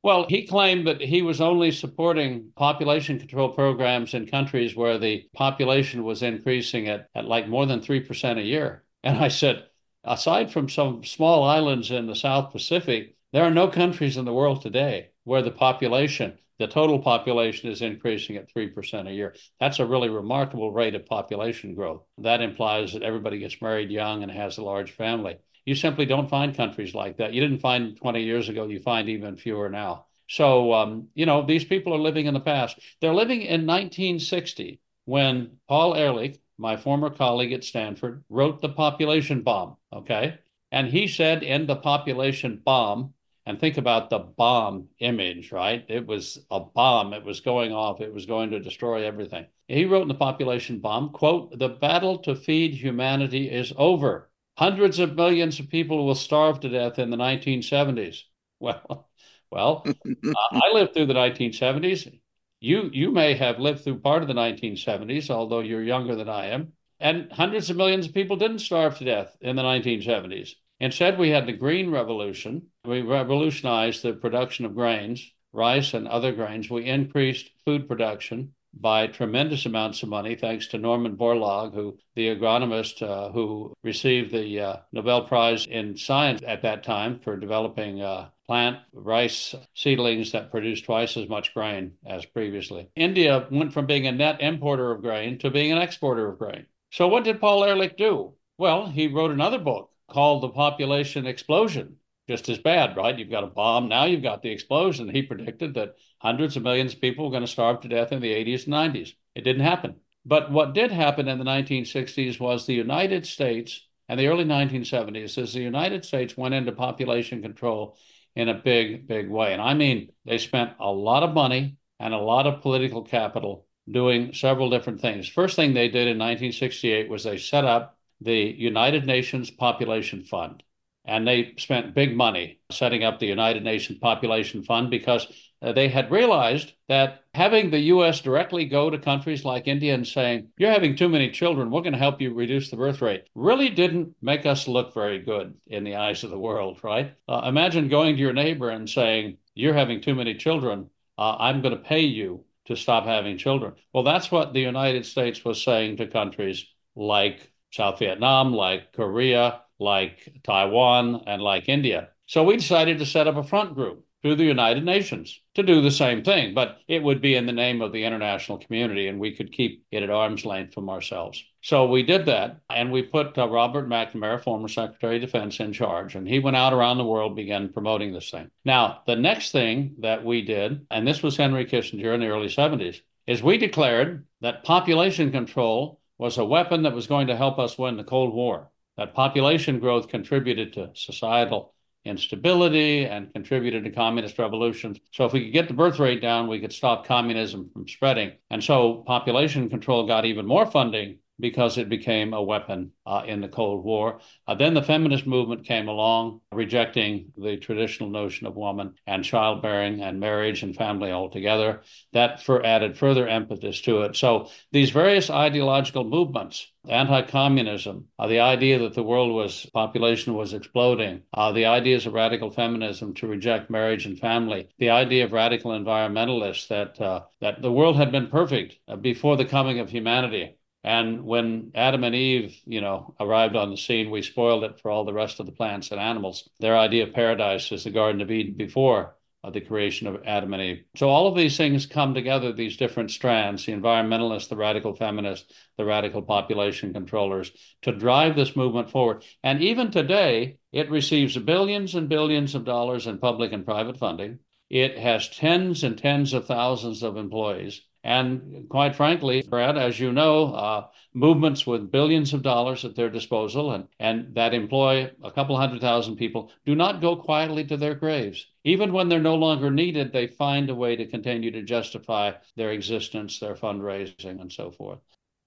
Well, 0.06 0.26
he 0.28 0.46
claimed 0.46 0.86
that 0.86 1.00
he 1.00 1.20
was 1.20 1.40
only 1.40 1.72
supporting 1.72 2.52
population 2.54 3.18
control 3.18 3.48
programs 3.48 4.14
in 4.14 4.28
countries 4.28 4.76
where 4.76 4.98
the 4.98 5.28
population 5.34 6.04
was 6.04 6.22
increasing 6.22 6.86
at, 6.86 7.08
at 7.16 7.24
like 7.24 7.48
more 7.48 7.66
than 7.66 7.80
3% 7.80 8.38
a 8.38 8.42
year. 8.42 8.84
And 9.02 9.18
I 9.18 9.26
said, 9.26 9.64
aside 10.04 10.52
from 10.52 10.68
some 10.68 11.02
small 11.02 11.42
islands 11.42 11.90
in 11.90 12.06
the 12.06 12.14
South 12.14 12.52
Pacific, 12.52 13.16
there 13.32 13.42
are 13.42 13.50
no 13.50 13.66
countries 13.66 14.16
in 14.16 14.24
the 14.24 14.32
world 14.32 14.62
today 14.62 15.08
where 15.24 15.42
the 15.42 15.50
population, 15.50 16.38
the 16.60 16.68
total 16.68 17.00
population, 17.00 17.68
is 17.68 17.82
increasing 17.82 18.36
at 18.36 18.54
3% 18.54 19.08
a 19.08 19.12
year. 19.12 19.34
That's 19.58 19.80
a 19.80 19.86
really 19.86 20.08
remarkable 20.08 20.70
rate 20.70 20.94
of 20.94 21.04
population 21.04 21.74
growth. 21.74 22.04
That 22.18 22.42
implies 22.42 22.92
that 22.92 23.02
everybody 23.02 23.40
gets 23.40 23.60
married 23.60 23.90
young 23.90 24.22
and 24.22 24.30
has 24.30 24.56
a 24.56 24.62
large 24.62 24.92
family. 24.92 25.38
You 25.66 25.74
simply 25.74 26.06
don't 26.06 26.30
find 26.30 26.56
countries 26.56 26.94
like 26.94 27.18
that. 27.18 27.34
You 27.34 27.40
didn't 27.40 27.58
find 27.58 27.96
20 27.96 28.22
years 28.22 28.48
ago, 28.48 28.66
you 28.66 28.80
find 28.80 29.08
even 29.08 29.36
fewer 29.36 29.68
now. 29.68 30.06
So, 30.28 30.72
um, 30.72 31.08
you 31.14 31.26
know, 31.26 31.44
these 31.44 31.64
people 31.64 31.92
are 31.92 31.98
living 31.98 32.26
in 32.26 32.34
the 32.34 32.40
past. 32.40 32.78
They're 33.00 33.12
living 33.14 33.42
in 33.42 33.66
1960 33.66 34.80
when 35.04 35.58
Paul 35.68 35.94
Ehrlich, 35.94 36.40
my 36.56 36.76
former 36.76 37.10
colleague 37.10 37.52
at 37.52 37.64
Stanford, 37.64 38.24
wrote 38.28 38.60
The 38.60 38.68
Population 38.68 39.42
Bomb. 39.42 39.76
Okay. 39.92 40.38
And 40.72 40.88
he 40.88 41.06
said 41.06 41.42
in 41.42 41.66
The 41.66 41.76
Population 41.76 42.62
Bomb, 42.64 43.12
and 43.46 43.60
think 43.60 43.76
about 43.76 44.10
the 44.10 44.18
bomb 44.18 44.88
image, 44.98 45.52
right? 45.52 45.84
It 45.88 46.04
was 46.04 46.44
a 46.50 46.58
bomb. 46.58 47.12
It 47.12 47.24
was 47.24 47.40
going 47.40 47.72
off. 47.72 48.00
It 48.00 48.12
was 48.12 48.26
going 48.26 48.50
to 48.50 48.58
destroy 48.58 49.06
everything. 49.06 49.46
He 49.68 49.84
wrote 49.84 50.02
in 50.02 50.08
The 50.08 50.14
Population 50.14 50.80
Bomb, 50.80 51.10
quote, 51.10 51.56
the 51.56 51.68
battle 51.68 52.18
to 52.18 52.34
feed 52.34 52.74
humanity 52.74 53.48
is 53.48 53.72
over. 53.76 54.28
Hundreds 54.56 54.98
of 54.98 55.14
millions 55.14 55.60
of 55.60 55.68
people 55.68 56.06
will 56.06 56.14
starve 56.14 56.60
to 56.60 56.68
death 56.68 56.98
in 56.98 57.10
the 57.10 57.16
1970s. 57.16 58.22
Well, 58.58 59.10
well, 59.50 59.84
uh, 59.86 60.32
I 60.50 60.72
lived 60.72 60.94
through 60.94 61.06
the 61.06 61.12
1970s. 61.12 62.10
You 62.58 62.88
you 62.90 63.10
may 63.10 63.34
have 63.34 63.58
lived 63.58 63.84
through 63.84 63.98
part 63.98 64.22
of 64.22 64.28
the 64.28 64.34
1970s, 64.34 65.28
although 65.28 65.60
you're 65.60 65.82
younger 65.82 66.14
than 66.14 66.26
I 66.26 66.46
am. 66.46 66.72
And 67.00 67.30
hundreds 67.30 67.68
of 67.68 67.76
millions 67.76 68.06
of 68.06 68.14
people 68.14 68.36
didn't 68.36 68.60
starve 68.60 68.96
to 68.96 69.04
death 69.04 69.36
in 69.42 69.56
the 69.56 69.62
1970s. 69.62 70.54
Instead, 70.80 71.18
we 71.18 71.28
had 71.28 71.46
the 71.46 71.52
Green 71.52 71.90
Revolution. 71.90 72.68
We 72.86 73.02
revolutionized 73.02 74.02
the 74.02 74.14
production 74.14 74.64
of 74.64 74.74
grains, 74.74 75.30
rice, 75.52 75.92
and 75.92 76.08
other 76.08 76.32
grains. 76.32 76.70
We 76.70 76.86
increased 76.86 77.50
food 77.66 77.86
production 77.86 78.54
by 78.80 79.06
tremendous 79.06 79.66
amounts 79.66 80.02
of 80.02 80.08
money, 80.08 80.34
thanks 80.34 80.66
to 80.68 80.78
Norman 80.78 81.16
Borlaug, 81.16 81.74
who 81.74 81.98
the 82.14 82.28
agronomist 82.28 83.02
uh, 83.02 83.30
who 83.32 83.74
received 83.82 84.32
the 84.32 84.60
uh, 84.60 84.76
Nobel 84.92 85.22
Prize 85.22 85.66
in 85.66 85.96
Science 85.96 86.42
at 86.46 86.62
that 86.62 86.84
time 86.84 87.18
for 87.18 87.36
developing 87.36 88.02
uh, 88.02 88.28
plant 88.46 88.78
rice 88.92 89.54
seedlings 89.74 90.32
that 90.32 90.50
produce 90.50 90.80
twice 90.80 91.16
as 91.16 91.28
much 91.28 91.54
grain 91.54 91.92
as 92.06 92.24
previously. 92.26 92.88
India 92.94 93.46
went 93.50 93.72
from 93.72 93.86
being 93.86 94.06
a 94.06 94.12
net 94.12 94.40
importer 94.40 94.92
of 94.92 95.02
grain 95.02 95.38
to 95.38 95.50
being 95.50 95.72
an 95.72 95.78
exporter 95.78 96.28
of 96.28 96.38
grain. 96.38 96.66
So, 96.90 97.08
what 97.08 97.24
did 97.24 97.40
Paul 97.40 97.64
Ehrlich 97.64 97.96
do? 97.96 98.34
Well, 98.58 98.86
he 98.86 99.08
wrote 99.08 99.30
another 99.30 99.58
book 99.58 99.90
called 100.08 100.42
The 100.42 100.48
Population 100.48 101.26
Explosion 101.26 101.96
just 102.28 102.48
as 102.48 102.58
bad, 102.58 102.96
right? 102.96 103.18
You've 103.18 103.30
got 103.30 103.44
a 103.44 103.48
bomb. 103.48 103.88
Now 103.88 104.04
you've 104.04 104.22
got 104.22 104.42
the 104.42 104.50
explosion. 104.50 105.08
He 105.08 105.22
predicted 105.22 105.74
that 105.74 105.96
hundreds 106.18 106.56
of 106.56 106.62
millions 106.62 106.94
of 106.94 107.00
people 107.00 107.24
were 107.24 107.30
going 107.30 107.42
to 107.42 107.46
starve 107.46 107.80
to 107.80 107.88
death 107.88 108.12
in 108.12 108.20
the 108.20 108.32
80s 108.32 108.64
and 108.66 108.74
90s. 108.74 109.14
It 109.34 109.42
didn't 109.42 109.62
happen. 109.62 109.96
But 110.24 110.50
what 110.50 110.74
did 110.74 110.90
happen 110.90 111.28
in 111.28 111.38
the 111.38 111.44
1960s 111.44 112.40
was 112.40 112.66
the 112.66 112.74
United 112.74 113.26
States 113.26 113.86
and 114.08 114.18
the 114.20 114.28
early 114.28 114.44
1970s 114.44 115.38
is 115.38 115.52
the 115.52 115.60
United 115.60 116.04
States 116.04 116.36
went 116.36 116.54
into 116.54 116.72
population 116.72 117.42
control 117.42 117.96
in 118.34 118.48
a 118.48 118.54
big, 118.54 119.06
big 119.06 119.28
way. 119.28 119.52
And 119.52 119.62
I 119.62 119.74
mean, 119.74 120.10
they 120.24 120.38
spent 120.38 120.72
a 120.78 120.90
lot 120.90 121.22
of 121.22 121.34
money 121.34 121.76
and 121.98 122.14
a 122.14 122.18
lot 122.18 122.46
of 122.46 122.60
political 122.60 123.02
capital 123.02 123.66
doing 123.90 124.32
several 124.32 124.70
different 124.70 125.00
things. 125.00 125.28
First 125.28 125.56
thing 125.56 125.74
they 125.74 125.88
did 125.88 126.08
in 126.08 126.18
1968 126.18 127.08
was 127.08 127.24
they 127.24 127.38
set 127.38 127.64
up 127.64 127.96
the 128.20 128.34
United 128.34 129.06
Nations 129.06 129.50
Population 129.50 130.24
Fund 130.24 130.62
and 131.06 131.26
they 131.26 131.54
spent 131.56 131.94
big 131.94 132.16
money 132.16 132.60
setting 132.70 133.04
up 133.04 133.18
the 133.18 133.26
United 133.26 133.62
Nations 133.62 133.98
Population 133.98 134.62
Fund 134.62 134.90
because 134.90 135.26
uh, 135.62 135.72
they 135.72 135.88
had 135.88 136.10
realized 136.10 136.74
that 136.88 137.22
having 137.34 137.70
the 137.70 137.78
U.S. 137.78 138.20
directly 138.20 138.66
go 138.66 138.90
to 138.90 138.98
countries 138.98 139.44
like 139.44 139.68
India 139.68 139.94
and 139.94 140.06
saying, 140.06 140.48
You're 140.58 140.72
having 140.72 140.96
too 140.96 141.08
many 141.08 141.30
children, 141.30 141.70
we're 141.70 141.82
going 141.82 141.92
to 141.92 141.98
help 141.98 142.20
you 142.20 142.34
reduce 142.34 142.70
the 142.70 142.76
birth 142.76 143.00
rate, 143.00 143.24
really 143.34 143.70
didn't 143.70 144.14
make 144.20 144.44
us 144.44 144.68
look 144.68 144.92
very 144.92 145.20
good 145.20 145.54
in 145.66 145.84
the 145.84 145.96
eyes 145.96 146.24
of 146.24 146.30
the 146.30 146.38
world, 146.38 146.80
right? 146.82 147.14
Uh, 147.28 147.42
imagine 147.46 147.88
going 147.88 148.16
to 148.16 148.20
your 148.20 148.32
neighbor 148.32 148.70
and 148.70 148.88
saying, 148.88 149.38
You're 149.54 149.74
having 149.74 150.00
too 150.00 150.14
many 150.14 150.34
children, 150.34 150.90
uh, 151.16 151.36
I'm 151.38 151.62
going 151.62 151.76
to 151.76 151.82
pay 151.82 152.02
you 152.02 152.44
to 152.66 152.76
stop 152.76 153.04
having 153.04 153.38
children. 153.38 153.74
Well, 153.92 154.02
that's 154.02 154.30
what 154.30 154.52
the 154.52 154.60
United 154.60 155.06
States 155.06 155.44
was 155.44 155.62
saying 155.62 155.98
to 155.98 156.06
countries 156.06 156.66
like 156.94 157.52
South 157.70 157.98
Vietnam, 157.98 158.52
like 158.52 158.92
Korea, 158.92 159.62
like 159.78 160.40
Taiwan, 160.42 161.22
and 161.26 161.42
like 161.42 161.68
India. 161.68 162.08
So 162.26 162.44
we 162.44 162.56
decided 162.56 162.98
to 162.98 163.06
set 163.06 163.28
up 163.28 163.36
a 163.36 163.44
front 163.44 163.74
group 163.74 164.06
through 164.26 164.34
the 164.34 164.44
United 164.44 164.84
Nations 164.84 165.40
to 165.54 165.62
do 165.62 165.80
the 165.80 165.90
same 165.90 166.24
thing, 166.24 166.52
but 166.52 166.78
it 166.88 167.00
would 167.00 167.20
be 167.20 167.36
in 167.36 167.46
the 167.46 167.52
name 167.52 167.80
of 167.80 167.92
the 167.92 168.02
international 168.02 168.58
community 168.58 169.06
and 169.06 169.20
we 169.20 169.32
could 169.36 169.52
keep 169.52 169.84
it 169.92 170.02
at 170.02 170.10
arm's 170.10 170.44
length 170.44 170.74
from 170.74 170.90
ourselves. 170.90 171.44
So 171.60 171.86
we 171.86 172.02
did 172.02 172.26
that 172.26 172.60
and 172.68 172.90
we 172.90 173.02
put 173.02 173.38
uh, 173.38 173.48
Robert 173.48 173.88
McNamara, 173.88 174.42
former 174.42 174.66
Secretary 174.66 175.16
of 175.16 175.22
Defense, 175.22 175.60
in 175.60 175.72
charge 175.72 176.16
and 176.16 176.26
he 176.26 176.40
went 176.40 176.56
out 176.56 176.72
around 176.72 176.98
the 176.98 177.04
world, 177.04 177.36
began 177.36 177.68
promoting 177.68 178.12
this 178.12 178.30
thing. 178.30 178.50
Now, 178.64 179.02
the 179.06 179.14
next 179.14 179.52
thing 179.52 179.94
that 180.00 180.24
we 180.24 180.42
did, 180.42 180.86
and 180.90 181.06
this 181.06 181.22
was 181.22 181.36
Henry 181.36 181.64
Kissinger 181.64 182.12
in 182.12 182.20
the 182.20 182.26
early 182.26 182.48
70s, 182.48 183.02
is 183.28 183.42
we 183.42 183.58
declared 183.58 184.26
that 184.40 184.64
population 184.64 185.30
control 185.30 186.00
was 186.18 186.36
a 186.38 186.44
weapon 186.44 186.82
that 186.82 186.94
was 186.94 187.06
going 187.06 187.28
to 187.28 187.36
help 187.36 187.60
us 187.60 187.78
win 187.78 187.96
the 187.96 188.02
Cold 188.02 188.34
War 188.34 188.70
that 188.96 189.14
population 189.14 189.78
growth 189.78 190.08
contributed 190.08 190.72
to 190.74 190.90
societal 190.94 191.74
instability 192.04 193.04
and 193.04 193.32
contributed 193.32 193.84
to 193.84 193.90
communist 193.90 194.38
revolutions. 194.38 194.98
So 195.10 195.24
if 195.24 195.32
we 195.32 195.44
could 195.44 195.52
get 195.52 195.68
the 195.68 195.74
birth 195.74 195.98
rate 195.98 196.22
down, 196.22 196.46
we 196.48 196.60
could 196.60 196.72
stop 196.72 197.04
communism 197.04 197.68
from 197.72 197.88
spreading. 197.88 198.32
And 198.50 198.62
so 198.62 199.02
population 199.06 199.68
control 199.68 200.06
got 200.06 200.24
even 200.24 200.46
more 200.46 200.66
funding 200.66 201.18
because 201.38 201.78
it 201.78 201.88
became 201.88 202.32
a 202.32 202.42
weapon 202.42 202.92
uh, 203.04 203.22
in 203.26 203.40
the 203.40 203.48
Cold 203.48 203.84
War. 203.84 204.20
Uh, 204.46 204.54
then 204.54 204.74
the 204.74 204.82
feminist 204.82 205.26
movement 205.26 205.64
came 205.64 205.88
along, 205.88 206.40
rejecting 206.52 207.32
the 207.36 207.56
traditional 207.56 208.10
notion 208.10 208.46
of 208.46 208.56
woman 208.56 208.94
and 209.06 209.24
childbearing 209.24 210.02
and 210.02 210.18
marriage 210.18 210.62
and 210.62 210.74
family 210.74 211.12
altogether. 211.12 211.82
That 212.12 212.42
for 212.42 212.64
added 212.64 212.96
further 212.96 213.28
impetus 213.28 213.80
to 213.82 214.02
it. 214.02 214.16
So 214.16 214.50
these 214.72 214.90
various 214.90 215.30
ideological 215.30 216.04
movements, 216.04 216.66
anti-communism, 216.88 218.06
uh, 218.18 218.26
the 218.28 218.40
idea 218.40 218.78
that 218.78 218.94
the 218.94 219.02
world 219.02 219.32
was 219.32 219.66
population 219.74 220.34
was 220.34 220.54
exploding, 220.54 221.22
uh, 221.34 221.52
the 221.52 221.66
ideas 221.66 222.06
of 222.06 222.14
radical 222.14 222.50
feminism 222.50 223.12
to 223.14 223.26
reject 223.26 223.70
marriage 223.70 224.06
and 224.06 224.18
family, 224.18 224.68
the 224.78 224.90
idea 224.90 225.24
of 225.24 225.32
radical 225.32 225.72
environmentalists 225.72 226.68
that 226.68 227.00
uh, 227.00 227.22
that 227.40 227.60
the 227.60 227.72
world 227.72 227.96
had 227.96 228.10
been 228.12 228.28
perfect 228.28 228.78
uh, 228.88 228.96
before 228.96 229.36
the 229.36 229.44
coming 229.44 229.78
of 229.78 229.90
humanity 229.90 230.55
and 230.86 231.24
when 231.24 231.72
Adam 231.74 232.04
and 232.04 232.14
Eve, 232.14 232.60
you 232.64 232.80
know, 232.80 233.16
arrived 233.18 233.56
on 233.56 233.70
the 233.70 233.76
scene, 233.76 234.08
we 234.08 234.22
spoiled 234.22 234.62
it 234.62 234.78
for 234.80 234.88
all 234.88 235.04
the 235.04 235.12
rest 235.12 235.40
of 235.40 235.46
the 235.46 235.52
plants 235.52 235.90
and 235.90 236.00
animals. 236.00 236.48
Their 236.60 236.78
idea 236.78 237.02
of 237.08 237.12
paradise 237.12 237.72
is 237.72 237.82
the 237.82 237.90
Garden 237.90 238.20
of 238.20 238.30
Eden 238.30 238.54
before 238.54 239.16
uh, 239.42 239.50
the 239.50 239.60
creation 239.60 240.06
of 240.06 240.22
Adam 240.24 240.54
and 240.54 240.62
Eve. 240.62 240.84
So 240.94 241.08
all 241.08 241.26
of 241.26 241.34
these 241.34 241.56
things 241.56 241.86
come 241.86 242.14
together, 242.14 242.52
these 242.52 242.76
different 242.76 243.10
strands, 243.10 243.66
the 243.66 243.72
environmentalists, 243.72 244.48
the 244.48 244.54
radical 244.54 244.94
feminists, 244.94 245.52
the 245.76 245.84
radical 245.84 246.22
population 246.22 246.92
controllers, 246.92 247.50
to 247.82 247.90
drive 247.90 248.36
this 248.36 248.54
movement 248.54 248.88
forward. 248.88 249.24
And 249.42 249.60
even 249.62 249.90
today, 249.90 250.58
it 250.70 250.88
receives 250.88 251.36
billions 251.36 251.96
and 251.96 252.08
billions 252.08 252.54
of 252.54 252.64
dollars 252.64 253.08
in 253.08 253.18
public 253.18 253.52
and 253.52 253.64
private 253.64 253.98
funding. 253.98 254.38
It 254.70 254.98
has 254.98 255.28
tens 255.28 255.82
and 255.82 255.98
tens 255.98 256.32
of 256.32 256.46
thousands 256.46 257.02
of 257.02 257.16
employees. 257.16 257.82
And 258.06 258.68
quite 258.68 258.94
frankly, 258.94 259.42
Brad, 259.42 259.76
as 259.76 259.98
you 259.98 260.12
know, 260.12 260.54
uh, 260.54 260.86
movements 261.12 261.66
with 261.66 261.90
billions 261.90 262.32
of 262.32 262.40
dollars 262.40 262.84
at 262.84 262.94
their 262.94 263.10
disposal 263.10 263.72
and, 263.72 263.88
and 263.98 264.32
that 264.36 264.54
employ 264.54 265.10
a 265.24 265.32
couple 265.32 265.56
hundred 265.56 265.80
thousand 265.80 266.14
people 266.14 266.52
do 266.64 266.76
not 266.76 267.00
go 267.00 267.16
quietly 267.16 267.64
to 267.64 267.76
their 267.76 267.96
graves. 267.96 268.46
Even 268.62 268.92
when 268.92 269.08
they're 269.08 269.18
no 269.18 269.34
longer 269.34 269.72
needed, 269.72 270.12
they 270.12 270.28
find 270.28 270.70
a 270.70 270.74
way 270.74 270.94
to 270.94 271.04
continue 271.04 271.50
to 271.50 271.62
justify 271.62 272.30
their 272.54 272.70
existence, 272.70 273.40
their 273.40 273.56
fundraising, 273.56 274.40
and 274.40 274.52
so 274.52 274.70
forth. 274.70 275.00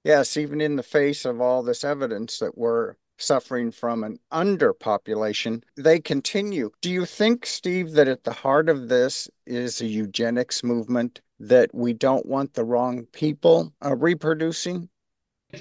Yes, 0.03 0.35
even 0.35 0.59
in 0.59 0.75
the 0.75 0.83
face 0.83 1.23
of 1.23 1.39
all 1.39 1.63
this 1.63 1.85
evidence 1.85 2.39
that 2.39 2.57
we're 2.57 2.95
suffering 3.17 3.71
from 3.71 4.03
an 4.03 4.19
underpopulation, 4.33 5.63
they 5.77 6.01
continue. 6.01 6.71
Do 6.81 6.89
you 6.89 7.05
think, 7.05 7.45
Steve, 7.45 7.93
that 7.93 8.09
at 8.09 8.25
the 8.25 8.33
heart 8.33 8.67
of 8.67 8.89
this 8.89 9.29
is 9.45 9.79
a 9.79 9.85
eugenics 9.85 10.61
movement 10.61 11.21
that 11.39 11.73
we 11.73 11.93
don't 11.93 12.25
want 12.25 12.53
the 12.53 12.63
wrong 12.63 13.05
people 13.11 13.73
uh, 13.83 13.95
reproducing? 13.95 14.89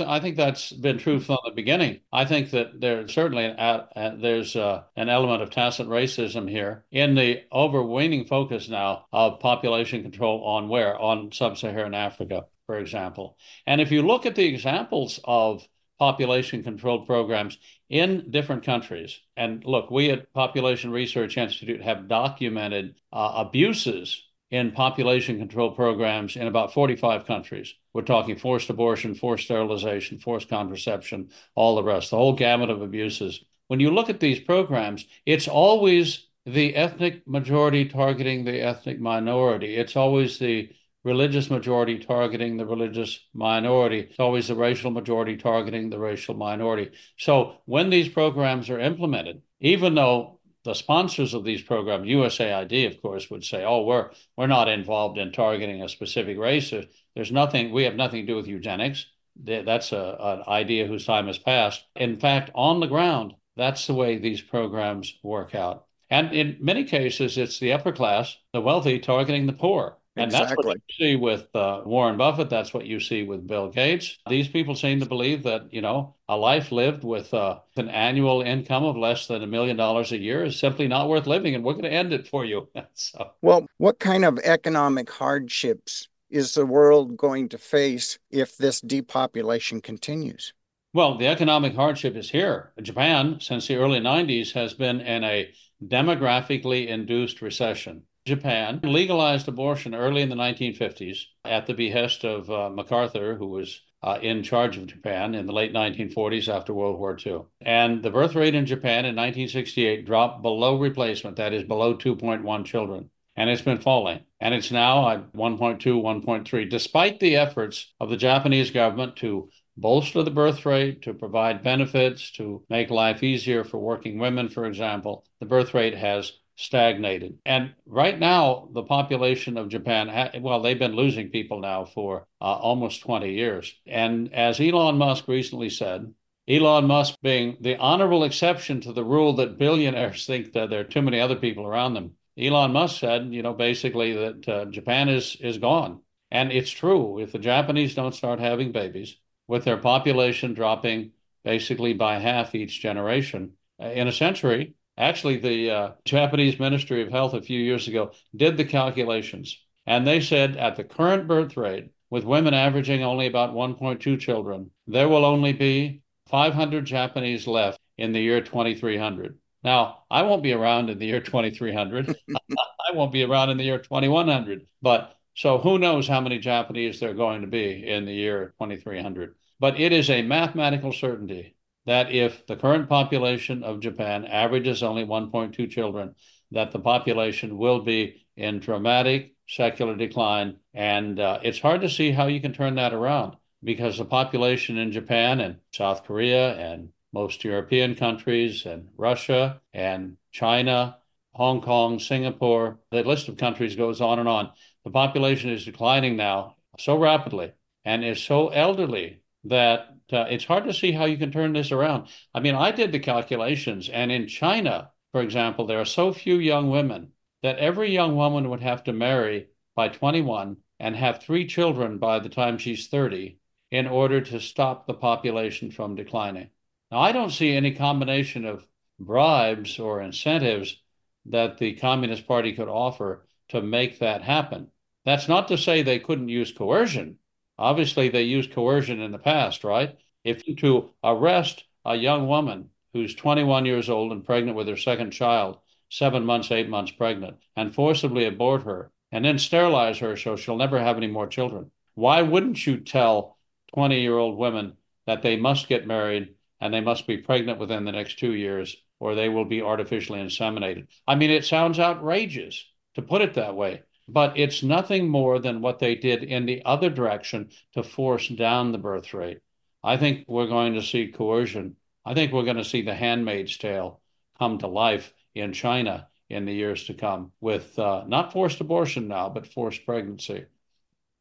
I 0.06 0.20
think 0.20 0.36
that's 0.36 0.70
been 0.70 0.98
true 0.98 1.18
from 1.18 1.38
the 1.46 1.52
beginning. 1.52 2.00
I 2.12 2.26
think 2.26 2.50
that 2.50 2.78
there's 2.78 3.12
certainly 3.12 3.46
an, 3.46 3.56
uh, 3.58 4.16
there's 4.20 4.54
uh, 4.54 4.82
an 4.96 5.08
element 5.08 5.42
of 5.42 5.50
tacit 5.50 5.88
racism 5.88 6.48
here 6.48 6.84
in 6.90 7.14
the 7.14 7.44
overweening 7.50 8.26
focus 8.26 8.68
now 8.68 9.06
of 9.12 9.40
population 9.40 10.02
control 10.02 10.44
on 10.44 10.68
where 10.68 10.98
on 10.98 11.32
sub-Saharan 11.32 11.94
Africa, 11.94 12.44
for 12.66 12.78
example. 12.78 13.38
And 13.66 13.80
if 13.80 13.90
you 13.90 14.02
look 14.02 14.26
at 14.26 14.34
the 14.34 14.44
examples 14.44 15.20
of 15.24 15.66
population 15.98 16.62
control 16.62 17.06
programs 17.06 17.56
in 17.88 18.30
different 18.30 18.64
countries, 18.64 19.18
and 19.38 19.64
look, 19.64 19.90
we 19.90 20.10
at 20.10 20.34
Population 20.34 20.90
Research 20.90 21.38
Institute 21.38 21.80
have 21.80 22.08
documented 22.08 22.94
uh, 23.10 23.32
abuses 23.36 24.22
in 24.50 24.72
population 24.72 25.38
control 25.38 25.72
programs 25.72 26.36
in 26.36 26.46
about 26.46 26.72
45 26.72 27.26
countries. 27.26 27.74
We're 27.92 28.02
talking 28.02 28.36
forced 28.36 28.70
abortion, 28.70 29.14
forced 29.14 29.44
sterilization, 29.44 30.18
forced 30.18 30.48
contraception, 30.48 31.30
all 31.54 31.76
the 31.76 31.82
rest, 31.82 32.10
the 32.10 32.16
whole 32.16 32.34
gamut 32.34 32.70
of 32.70 32.80
abuses. 32.80 33.44
When 33.66 33.80
you 33.80 33.90
look 33.90 34.08
at 34.08 34.20
these 34.20 34.40
programs, 34.40 35.04
it's 35.26 35.48
always 35.48 36.26
the 36.46 36.74
ethnic 36.74 37.28
majority 37.28 37.84
targeting 37.84 38.44
the 38.44 38.62
ethnic 38.62 38.98
minority. 38.98 39.76
It's 39.76 39.96
always 39.96 40.38
the 40.38 40.70
religious 41.04 41.50
majority 41.50 41.98
targeting 41.98 42.56
the 42.56 42.66
religious 42.66 43.20
minority. 43.34 44.00
It's 44.00 44.18
always 44.18 44.48
the 44.48 44.54
racial 44.54 44.90
majority 44.90 45.36
targeting 45.36 45.90
the 45.90 45.98
racial 45.98 46.34
minority. 46.34 46.92
So 47.18 47.58
when 47.66 47.90
these 47.90 48.08
programs 48.08 48.70
are 48.70 48.80
implemented, 48.80 49.42
even 49.60 49.94
though 49.94 50.37
the 50.68 50.74
sponsors 50.74 51.32
of 51.32 51.44
these 51.44 51.62
programs, 51.62 52.06
USAID, 52.06 52.86
of 52.86 53.00
course, 53.00 53.30
would 53.30 53.42
say, 53.42 53.64
"Oh, 53.64 53.84
we're 53.84 54.10
we're 54.36 54.46
not 54.46 54.68
involved 54.68 55.16
in 55.16 55.32
targeting 55.32 55.82
a 55.82 55.88
specific 55.88 56.36
race. 56.36 56.74
There's 57.14 57.32
nothing. 57.32 57.72
We 57.72 57.84
have 57.84 57.94
nothing 57.94 58.20
to 58.20 58.32
do 58.32 58.36
with 58.36 58.46
eugenics. 58.46 59.06
That's 59.42 59.92
a, 59.92 60.16
an 60.20 60.42
idea 60.46 60.86
whose 60.86 61.06
time 61.06 61.26
has 61.26 61.38
passed. 61.38 61.84
In 61.96 62.20
fact, 62.20 62.50
on 62.54 62.80
the 62.80 62.86
ground, 62.86 63.34
that's 63.56 63.86
the 63.86 63.94
way 63.94 64.18
these 64.18 64.42
programs 64.42 65.14
work 65.22 65.54
out. 65.54 65.86
And 66.10 66.34
in 66.34 66.58
many 66.60 66.84
cases, 66.84 67.38
it's 67.38 67.58
the 67.58 67.72
upper 67.72 67.92
class, 67.92 68.36
the 68.52 68.60
wealthy, 68.60 68.98
targeting 68.98 69.46
the 69.46 69.52
poor. 69.54 69.97
And 70.18 70.32
exactly. 70.32 70.56
that's 70.56 70.66
what 70.66 70.76
you 70.88 71.06
see 71.06 71.16
with 71.16 71.54
uh, 71.54 71.82
Warren 71.84 72.16
Buffett. 72.16 72.50
That's 72.50 72.74
what 72.74 72.86
you 72.86 72.98
see 72.98 73.22
with 73.22 73.46
Bill 73.46 73.68
Gates. 73.68 74.18
These 74.28 74.48
people 74.48 74.74
seem 74.74 75.00
to 75.00 75.06
believe 75.06 75.44
that, 75.44 75.72
you 75.72 75.80
know, 75.80 76.16
a 76.28 76.36
life 76.36 76.72
lived 76.72 77.04
with 77.04 77.32
uh, 77.32 77.60
an 77.76 77.88
annual 77.88 78.42
income 78.42 78.84
of 78.84 78.96
less 78.96 79.26
than 79.26 79.42
a 79.42 79.46
million 79.46 79.76
dollars 79.76 80.10
a 80.12 80.18
year 80.18 80.44
is 80.44 80.58
simply 80.58 80.88
not 80.88 81.08
worth 81.08 81.26
living. 81.26 81.54
And 81.54 81.62
we're 81.62 81.74
going 81.74 81.84
to 81.84 81.92
end 81.92 82.12
it 82.12 82.26
for 82.26 82.44
you. 82.44 82.68
so. 82.94 83.30
Well, 83.42 83.66
what 83.76 84.00
kind 84.00 84.24
of 84.24 84.38
economic 84.40 85.10
hardships 85.10 86.08
is 86.30 86.54
the 86.54 86.66
world 86.66 87.16
going 87.16 87.48
to 87.50 87.58
face 87.58 88.18
if 88.30 88.56
this 88.56 88.80
depopulation 88.80 89.80
continues? 89.80 90.52
Well, 90.92 91.16
the 91.16 91.26
economic 91.26 91.74
hardship 91.74 92.16
is 92.16 92.30
here. 92.30 92.72
Japan, 92.80 93.38
since 93.40 93.68
the 93.68 93.76
early 93.76 94.00
90s, 94.00 94.52
has 94.52 94.74
been 94.74 95.00
in 95.00 95.22
a 95.22 95.52
demographically 95.84 96.88
induced 96.88 97.40
recession. 97.42 98.02
Japan 98.28 98.80
legalized 98.84 99.48
abortion 99.48 99.94
early 99.94 100.22
in 100.22 100.28
the 100.28 100.36
1950s 100.36 101.24
at 101.44 101.66
the 101.66 101.74
behest 101.74 102.24
of 102.24 102.50
uh, 102.50 102.70
MacArthur, 102.70 103.34
who 103.34 103.48
was 103.48 103.80
uh, 104.02 104.18
in 104.22 104.42
charge 104.42 104.76
of 104.76 104.86
Japan 104.86 105.34
in 105.34 105.46
the 105.46 105.52
late 105.52 105.72
1940s 105.72 106.48
after 106.48 106.72
World 106.72 106.98
War 106.98 107.16
II. 107.24 107.40
And 107.60 108.02
the 108.02 108.10
birth 108.10 108.34
rate 108.34 108.54
in 108.54 108.66
Japan 108.66 109.04
in 109.04 109.16
1968 109.16 110.06
dropped 110.06 110.42
below 110.42 110.78
replacement, 110.78 111.36
that 111.36 111.52
is, 111.52 111.64
below 111.64 111.96
2.1 111.96 112.64
children. 112.64 113.10
And 113.34 113.50
it's 113.50 113.62
been 113.62 113.80
falling. 113.80 114.20
And 114.40 114.54
it's 114.54 114.70
now 114.70 115.08
at 115.08 115.32
1.2, 115.32 115.78
1.3, 115.80 116.70
despite 116.70 117.20
the 117.20 117.36
efforts 117.36 117.92
of 117.98 118.10
the 118.10 118.16
Japanese 118.16 118.70
government 118.70 119.16
to 119.16 119.48
bolster 119.76 120.22
the 120.22 120.30
birth 120.30 120.66
rate, 120.66 121.02
to 121.02 121.14
provide 121.14 121.62
benefits, 121.62 122.30
to 122.32 122.64
make 122.68 122.90
life 122.90 123.22
easier 123.22 123.64
for 123.64 123.78
working 123.78 124.18
women, 124.18 124.48
for 124.48 124.66
example. 124.66 125.24
The 125.40 125.46
birth 125.46 125.72
rate 125.72 125.96
has 125.96 126.32
stagnated. 126.58 127.38
And 127.46 127.72
right 127.86 128.18
now, 128.18 128.68
the 128.72 128.82
population 128.82 129.56
of 129.56 129.68
Japan, 129.68 130.32
well, 130.42 130.60
they've 130.60 130.78
been 130.78 130.96
losing 130.96 131.30
people 131.30 131.60
now 131.60 131.84
for 131.84 132.26
uh, 132.40 132.44
almost 132.44 133.00
20 133.02 133.32
years. 133.32 133.72
And 133.86 134.34
as 134.34 134.58
Elon 134.58 134.98
Musk 134.98 135.28
recently 135.28 135.70
said, 135.70 136.12
Elon 136.48 136.86
Musk 136.86 137.14
being 137.22 137.58
the 137.60 137.76
honorable 137.76 138.24
exception 138.24 138.80
to 138.80 138.92
the 138.92 139.04
rule 139.04 139.34
that 139.34 139.56
billionaires 139.56 140.26
think 140.26 140.52
that 140.54 140.68
there 140.68 140.80
are 140.80 140.84
too 140.84 141.02
many 141.02 141.20
other 141.20 141.36
people 141.36 141.64
around 141.64 141.94
them. 141.94 142.14
Elon 142.36 142.72
Musk 142.72 142.98
said, 142.98 143.32
you 143.32 143.42
know, 143.42 143.52
basically 143.52 144.14
that 144.14 144.48
uh, 144.48 144.64
Japan 144.64 145.08
is 145.08 145.36
is 145.40 145.58
gone. 145.58 146.00
And 146.30 146.50
it's 146.50 146.70
true. 146.70 147.20
If 147.20 147.30
the 147.30 147.38
Japanese 147.38 147.94
don't 147.94 148.14
start 148.14 148.40
having 148.40 148.72
babies, 148.72 149.16
with 149.46 149.64
their 149.64 149.76
population 149.76 150.54
dropping 150.54 151.12
basically 151.44 151.94
by 151.94 152.18
half 152.18 152.54
each 152.54 152.80
generation 152.80 153.52
uh, 153.80 153.86
in 153.86 154.08
a 154.08 154.12
century, 154.12 154.74
Actually, 154.98 155.36
the 155.36 155.70
uh, 155.70 155.92
Japanese 156.04 156.58
Ministry 156.58 157.02
of 157.02 157.10
Health 157.10 157.32
a 157.32 157.40
few 157.40 157.60
years 157.60 157.86
ago 157.86 158.10
did 158.34 158.56
the 158.56 158.64
calculations, 158.64 159.56
and 159.86 160.04
they 160.04 160.20
said 160.20 160.56
at 160.56 160.74
the 160.74 160.82
current 160.82 161.28
birth 161.28 161.56
rate, 161.56 161.90
with 162.10 162.24
women 162.24 162.52
averaging 162.52 163.04
only 163.04 163.26
about 163.26 163.54
1.2 163.54 164.18
children, 164.18 164.70
there 164.88 165.08
will 165.08 165.24
only 165.24 165.52
be 165.52 166.02
500 166.28 166.84
Japanese 166.84 167.46
left 167.46 167.78
in 167.96 168.12
the 168.12 168.20
year 168.20 168.40
2300. 168.40 169.38
Now, 169.62 170.04
I 170.10 170.22
won't 170.22 170.42
be 170.42 170.52
around 170.52 170.90
in 170.90 170.98
the 170.98 171.06
year 171.06 171.20
2300. 171.20 172.16
I 172.36 172.92
won't 172.92 173.12
be 173.12 173.22
around 173.22 173.50
in 173.50 173.56
the 173.56 173.64
year 173.64 173.78
2100. 173.78 174.66
But 174.82 175.14
so 175.34 175.58
who 175.58 175.78
knows 175.78 176.08
how 176.08 176.20
many 176.20 176.38
Japanese 176.38 176.98
there 176.98 177.10
are 177.10 177.14
going 177.14 177.42
to 177.42 177.46
be 177.46 177.86
in 177.86 178.04
the 178.04 178.12
year 178.12 178.54
2300. 178.58 179.34
But 179.60 179.78
it 179.78 179.92
is 179.92 180.10
a 180.10 180.22
mathematical 180.22 180.92
certainty 180.92 181.54
that 181.88 182.12
if 182.12 182.46
the 182.46 182.54
current 182.54 182.86
population 182.86 183.62
of 183.62 183.80
Japan 183.80 184.26
averages 184.26 184.82
only 184.82 185.06
1.2 185.06 185.70
children, 185.70 186.14
that 186.50 186.70
the 186.70 186.78
population 186.78 187.56
will 187.56 187.80
be 187.80 188.26
in 188.36 188.60
dramatic 188.60 189.32
secular 189.48 189.96
decline. 189.96 190.56
And 190.74 191.18
uh, 191.18 191.40
it's 191.42 191.60
hard 191.60 191.80
to 191.80 191.88
see 191.88 192.10
how 192.10 192.26
you 192.26 192.42
can 192.42 192.52
turn 192.52 192.74
that 192.74 192.92
around 192.92 193.36
because 193.64 193.96
the 193.96 194.04
population 194.04 194.76
in 194.76 194.92
Japan 194.92 195.40
and 195.40 195.56
South 195.72 196.04
Korea 196.04 196.56
and 196.56 196.90
most 197.14 197.42
European 197.42 197.94
countries 197.94 198.66
and 198.66 198.90
Russia 198.98 199.62
and 199.72 200.18
China, 200.30 200.98
Hong 201.32 201.62
Kong, 201.62 201.98
Singapore, 201.98 202.80
the 202.90 203.02
list 203.02 203.28
of 203.28 203.38
countries 203.38 203.76
goes 203.76 204.02
on 204.02 204.18
and 204.18 204.28
on. 204.28 204.50
The 204.84 204.90
population 204.90 205.48
is 205.48 205.64
declining 205.64 206.18
now 206.18 206.56
so 206.78 206.98
rapidly 206.98 207.52
and 207.86 208.04
is 208.04 208.22
so 208.22 208.48
elderly 208.48 209.22
that 209.44 209.88
uh, 210.12 210.26
it's 210.30 210.44
hard 210.44 210.64
to 210.64 210.74
see 210.74 210.92
how 210.92 211.04
you 211.04 211.16
can 211.16 211.32
turn 211.32 211.52
this 211.52 211.72
around. 211.72 212.08
I 212.34 212.40
mean, 212.40 212.54
I 212.54 212.70
did 212.70 212.92
the 212.92 212.98
calculations, 212.98 213.88
and 213.88 214.10
in 214.10 214.26
China, 214.26 214.90
for 215.12 215.20
example, 215.22 215.66
there 215.66 215.80
are 215.80 215.84
so 215.84 216.12
few 216.12 216.36
young 216.36 216.70
women 216.70 217.12
that 217.42 217.58
every 217.58 217.90
young 217.90 218.16
woman 218.16 218.50
would 218.50 218.60
have 218.60 218.84
to 218.84 218.92
marry 218.92 219.48
by 219.74 219.88
21 219.88 220.56
and 220.80 220.96
have 220.96 221.22
three 221.22 221.46
children 221.46 221.98
by 221.98 222.18
the 222.18 222.28
time 222.28 222.58
she's 222.58 222.88
30 222.88 223.38
in 223.70 223.86
order 223.86 224.20
to 224.20 224.40
stop 224.40 224.86
the 224.86 224.94
population 224.94 225.70
from 225.70 225.94
declining. 225.94 226.50
Now, 226.90 227.00
I 227.00 227.12
don't 227.12 227.30
see 227.30 227.52
any 227.52 227.74
combination 227.74 228.44
of 228.44 228.66
bribes 228.98 229.78
or 229.78 230.00
incentives 230.00 230.80
that 231.26 231.58
the 231.58 231.74
Communist 231.74 232.26
Party 232.26 232.52
could 232.52 232.68
offer 232.68 233.26
to 233.48 233.60
make 233.60 233.98
that 233.98 234.22
happen. 234.22 234.70
That's 235.04 235.28
not 235.28 235.48
to 235.48 235.58
say 235.58 235.82
they 235.82 235.98
couldn't 235.98 236.28
use 236.28 236.52
coercion. 236.52 237.18
Obviously, 237.58 238.08
they 238.08 238.22
used 238.22 238.52
coercion 238.52 239.00
in 239.00 239.12
the 239.12 239.18
past, 239.18 239.64
right? 239.64 239.98
If 240.24 240.46
you 240.46 240.54
to 240.56 240.90
arrest 241.02 241.64
a 241.84 241.96
young 241.96 242.28
woman 242.28 242.70
who's 242.92 243.14
21 243.14 243.64
years 243.64 243.90
old 243.90 244.12
and 244.12 244.24
pregnant 244.24 244.56
with 244.56 244.68
her 244.68 244.76
second 244.76 245.10
child, 245.10 245.58
seven 245.90 246.24
months, 246.24 246.50
eight 246.50 246.68
months 246.68 246.92
pregnant, 246.92 247.38
and 247.56 247.74
forcibly 247.74 248.24
abort 248.24 248.62
her, 248.62 248.90
and 249.10 249.24
then 249.24 249.38
sterilize 249.38 249.98
her 249.98 250.16
so 250.16 250.36
she'll 250.36 250.56
never 250.56 250.78
have 250.78 250.96
any 250.96 251.06
more 251.06 251.26
children, 251.26 251.70
why 251.94 252.22
wouldn't 252.22 252.66
you 252.66 252.78
tell 252.78 253.38
20 253.74 254.00
year 254.00 254.16
old 254.16 254.38
women 254.38 254.74
that 255.06 255.22
they 255.22 255.36
must 255.36 255.68
get 255.68 255.86
married 255.86 256.34
and 256.60 256.72
they 256.72 256.80
must 256.80 257.06
be 257.06 257.16
pregnant 257.16 257.58
within 257.58 257.84
the 257.84 257.92
next 257.92 258.18
two 258.18 258.32
years 258.32 258.76
or 259.00 259.14
they 259.14 259.28
will 259.28 259.44
be 259.44 259.62
artificially 259.62 260.18
inseminated. 260.18 260.86
I 261.06 261.14
mean, 261.14 261.30
it 261.30 261.44
sounds 261.44 261.78
outrageous 261.78 262.64
to 262.94 263.02
put 263.02 263.22
it 263.22 263.34
that 263.34 263.54
way, 263.54 263.82
but 264.08 264.38
it's 264.38 264.62
nothing 264.62 265.08
more 265.08 265.38
than 265.38 265.60
what 265.60 265.78
they 265.78 265.94
did 265.94 266.24
in 266.24 266.46
the 266.46 266.62
other 266.64 266.88
direction 266.88 267.50
to 267.74 267.82
force 267.82 268.28
down 268.28 268.72
the 268.72 268.78
birth 268.78 269.12
rate. 269.12 269.40
I 269.84 269.96
think 269.96 270.24
we're 270.26 270.46
going 270.46 270.74
to 270.74 270.82
see 270.82 271.08
coercion. 271.08 271.76
I 272.04 272.14
think 272.14 272.32
we're 272.32 272.44
going 272.44 272.56
to 272.56 272.64
see 272.64 272.82
the 272.82 272.94
handmaid's 272.94 273.56
tale 273.58 274.00
come 274.38 274.58
to 274.58 274.66
life 274.66 275.12
in 275.34 275.52
China 275.52 276.08
in 276.30 276.44
the 276.44 276.52
years 276.52 276.84
to 276.84 276.94
come 276.94 277.32
with 277.40 277.78
uh, 277.78 278.04
not 278.06 278.32
forced 278.32 278.60
abortion 278.60 279.08
now, 279.08 279.28
but 279.28 279.46
forced 279.46 279.84
pregnancy. 279.84 280.46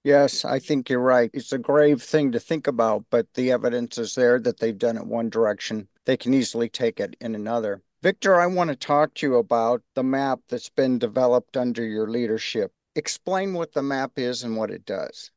Yes, 0.03 0.45
I 0.45 0.59
think 0.59 0.89
you're 0.89 0.99
right. 0.99 1.29
It's 1.33 1.51
a 1.51 1.57
grave 1.57 2.01
thing 2.01 2.31
to 2.31 2.39
think 2.39 2.67
about, 2.67 3.03
but 3.09 3.33
the 3.33 3.51
evidence 3.51 3.97
is 3.97 4.15
there 4.15 4.39
that 4.39 4.59
they've 4.59 4.77
done 4.77 4.97
it 4.97 5.05
one 5.05 5.29
direction. 5.29 5.89
They 6.05 6.15
can 6.15 6.33
easily 6.33 6.69
take 6.69 6.99
it 7.01 7.17
in 7.19 7.35
another. 7.35 7.81
Victor, 8.01 8.39
I 8.39 8.47
want 8.47 8.69
to 8.69 8.75
talk 8.75 9.15
to 9.15 9.27
you 9.27 9.35
about 9.35 9.81
the 9.95 10.03
map 10.03 10.39
that's 10.47 10.69
been 10.69 10.99
developed 10.99 11.57
under 11.57 11.83
your 11.83 12.07
leadership. 12.07 12.71
Explain 12.97 13.53
what 13.53 13.73
the 13.73 13.83
map 13.83 14.13
is 14.17 14.43
and 14.43 14.57
what 14.57 14.71
it 14.71 14.83
does. 14.83 15.31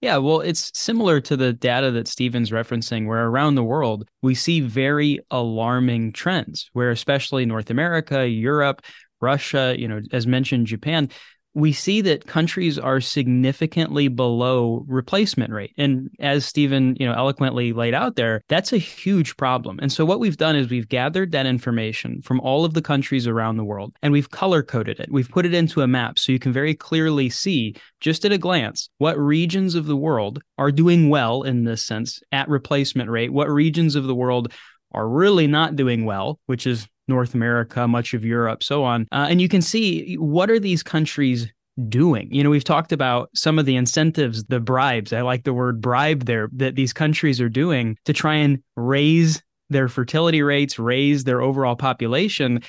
Yeah, 0.00 0.16
well, 0.16 0.40
it's 0.40 0.70
similar 0.78 1.20
to 1.20 1.36
the 1.36 1.52
data 1.52 1.90
that 1.90 2.08
Steven's 2.08 2.50
referencing, 2.50 3.06
where 3.06 3.26
around 3.26 3.56
the 3.56 3.64
world 3.64 4.08
we 4.22 4.34
see 4.34 4.60
very 4.60 5.18
alarming 5.30 6.12
trends, 6.12 6.70
where 6.72 6.90
especially 6.90 7.44
North 7.44 7.68
America, 7.70 8.26
Europe, 8.26 8.82
Russia, 9.20 9.74
you 9.76 9.86
know, 9.86 10.00
as 10.12 10.26
mentioned, 10.26 10.66
Japan, 10.66 11.10
we 11.58 11.72
see 11.72 12.00
that 12.02 12.26
countries 12.26 12.78
are 12.78 13.00
significantly 13.00 14.06
below 14.06 14.84
replacement 14.86 15.52
rate. 15.52 15.74
And 15.76 16.08
as 16.20 16.44
Steven, 16.44 16.96
you 17.00 17.06
know, 17.06 17.14
eloquently 17.14 17.72
laid 17.72 17.94
out 17.94 18.14
there, 18.14 18.42
that's 18.48 18.72
a 18.72 18.78
huge 18.78 19.36
problem. 19.36 19.80
And 19.82 19.92
so 19.92 20.04
what 20.04 20.20
we've 20.20 20.36
done 20.36 20.54
is 20.54 20.70
we've 20.70 20.88
gathered 20.88 21.32
that 21.32 21.46
information 21.46 22.22
from 22.22 22.40
all 22.40 22.64
of 22.64 22.74
the 22.74 22.82
countries 22.82 23.26
around 23.26 23.56
the 23.56 23.64
world 23.64 23.92
and 24.02 24.12
we've 24.12 24.30
color 24.30 24.62
coded 24.62 25.00
it. 25.00 25.10
We've 25.10 25.28
put 25.28 25.46
it 25.46 25.54
into 25.54 25.82
a 25.82 25.88
map 25.88 26.18
so 26.18 26.30
you 26.30 26.38
can 26.38 26.52
very 26.52 26.74
clearly 26.74 27.28
see 27.28 27.74
just 28.00 28.24
at 28.24 28.32
a 28.32 28.38
glance 28.38 28.88
what 28.98 29.18
regions 29.18 29.74
of 29.74 29.86
the 29.86 29.96
world 29.96 30.40
are 30.58 30.70
doing 30.70 31.08
well 31.08 31.42
in 31.42 31.64
this 31.64 31.84
sense 31.84 32.20
at 32.30 32.48
replacement 32.48 33.10
rate, 33.10 33.32
what 33.32 33.50
regions 33.50 33.96
of 33.96 34.04
the 34.04 34.14
world 34.14 34.52
are 34.92 35.08
really 35.08 35.46
not 35.46 35.76
doing 35.76 36.04
well, 36.04 36.38
which 36.46 36.66
is 36.66 36.88
North 37.08 37.34
America, 37.34 37.88
much 37.88 38.14
of 38.14 38.24
Europe, 38.24 38.62
so 38.62 38.84
on. 38.84 39.06
Uh, 39.12 39.26
and 39.30 39.40
you 39.40 39.48
can 39.48 39.62
see 39.62 40.14
what 40.16 40.50
are 40.50 40.60
these 40.60 40.82
countries 40.82 41.48
doing? 41.88 42.28
You 42.32 42.42
know, 42.42 42.50
we've 42.50 42.64
talked 42.64 42.92
about 42.92 43.30
some 43.34 43.58
of 43.58 43.66
the 43.66 43.76
incentives, 43.76 44.44
the 44.44 44.60
bribes. 44.60 45.12
I 45.12 45.22
like 45.22 45.44
the 45.44 45.54
word 45.54 45.80
bribe 45.80 46.24
there 46.24 46.48
that 46.54 46.74
these 46.74 46.92
countries 46.92 47.40
are 47.40 47.48
doing 47.48 47.96
to 48.04 48.12
try 48.12 48.34
and 48.34 48.62
raise 48.76 49.42
their 49.70 49.88
fertility 49.88 50.42
rates, 50.42 50.78
raise 50.78 51.24
their 51.24 51.40
overall 51.40 51.76
population. 51.76 52.62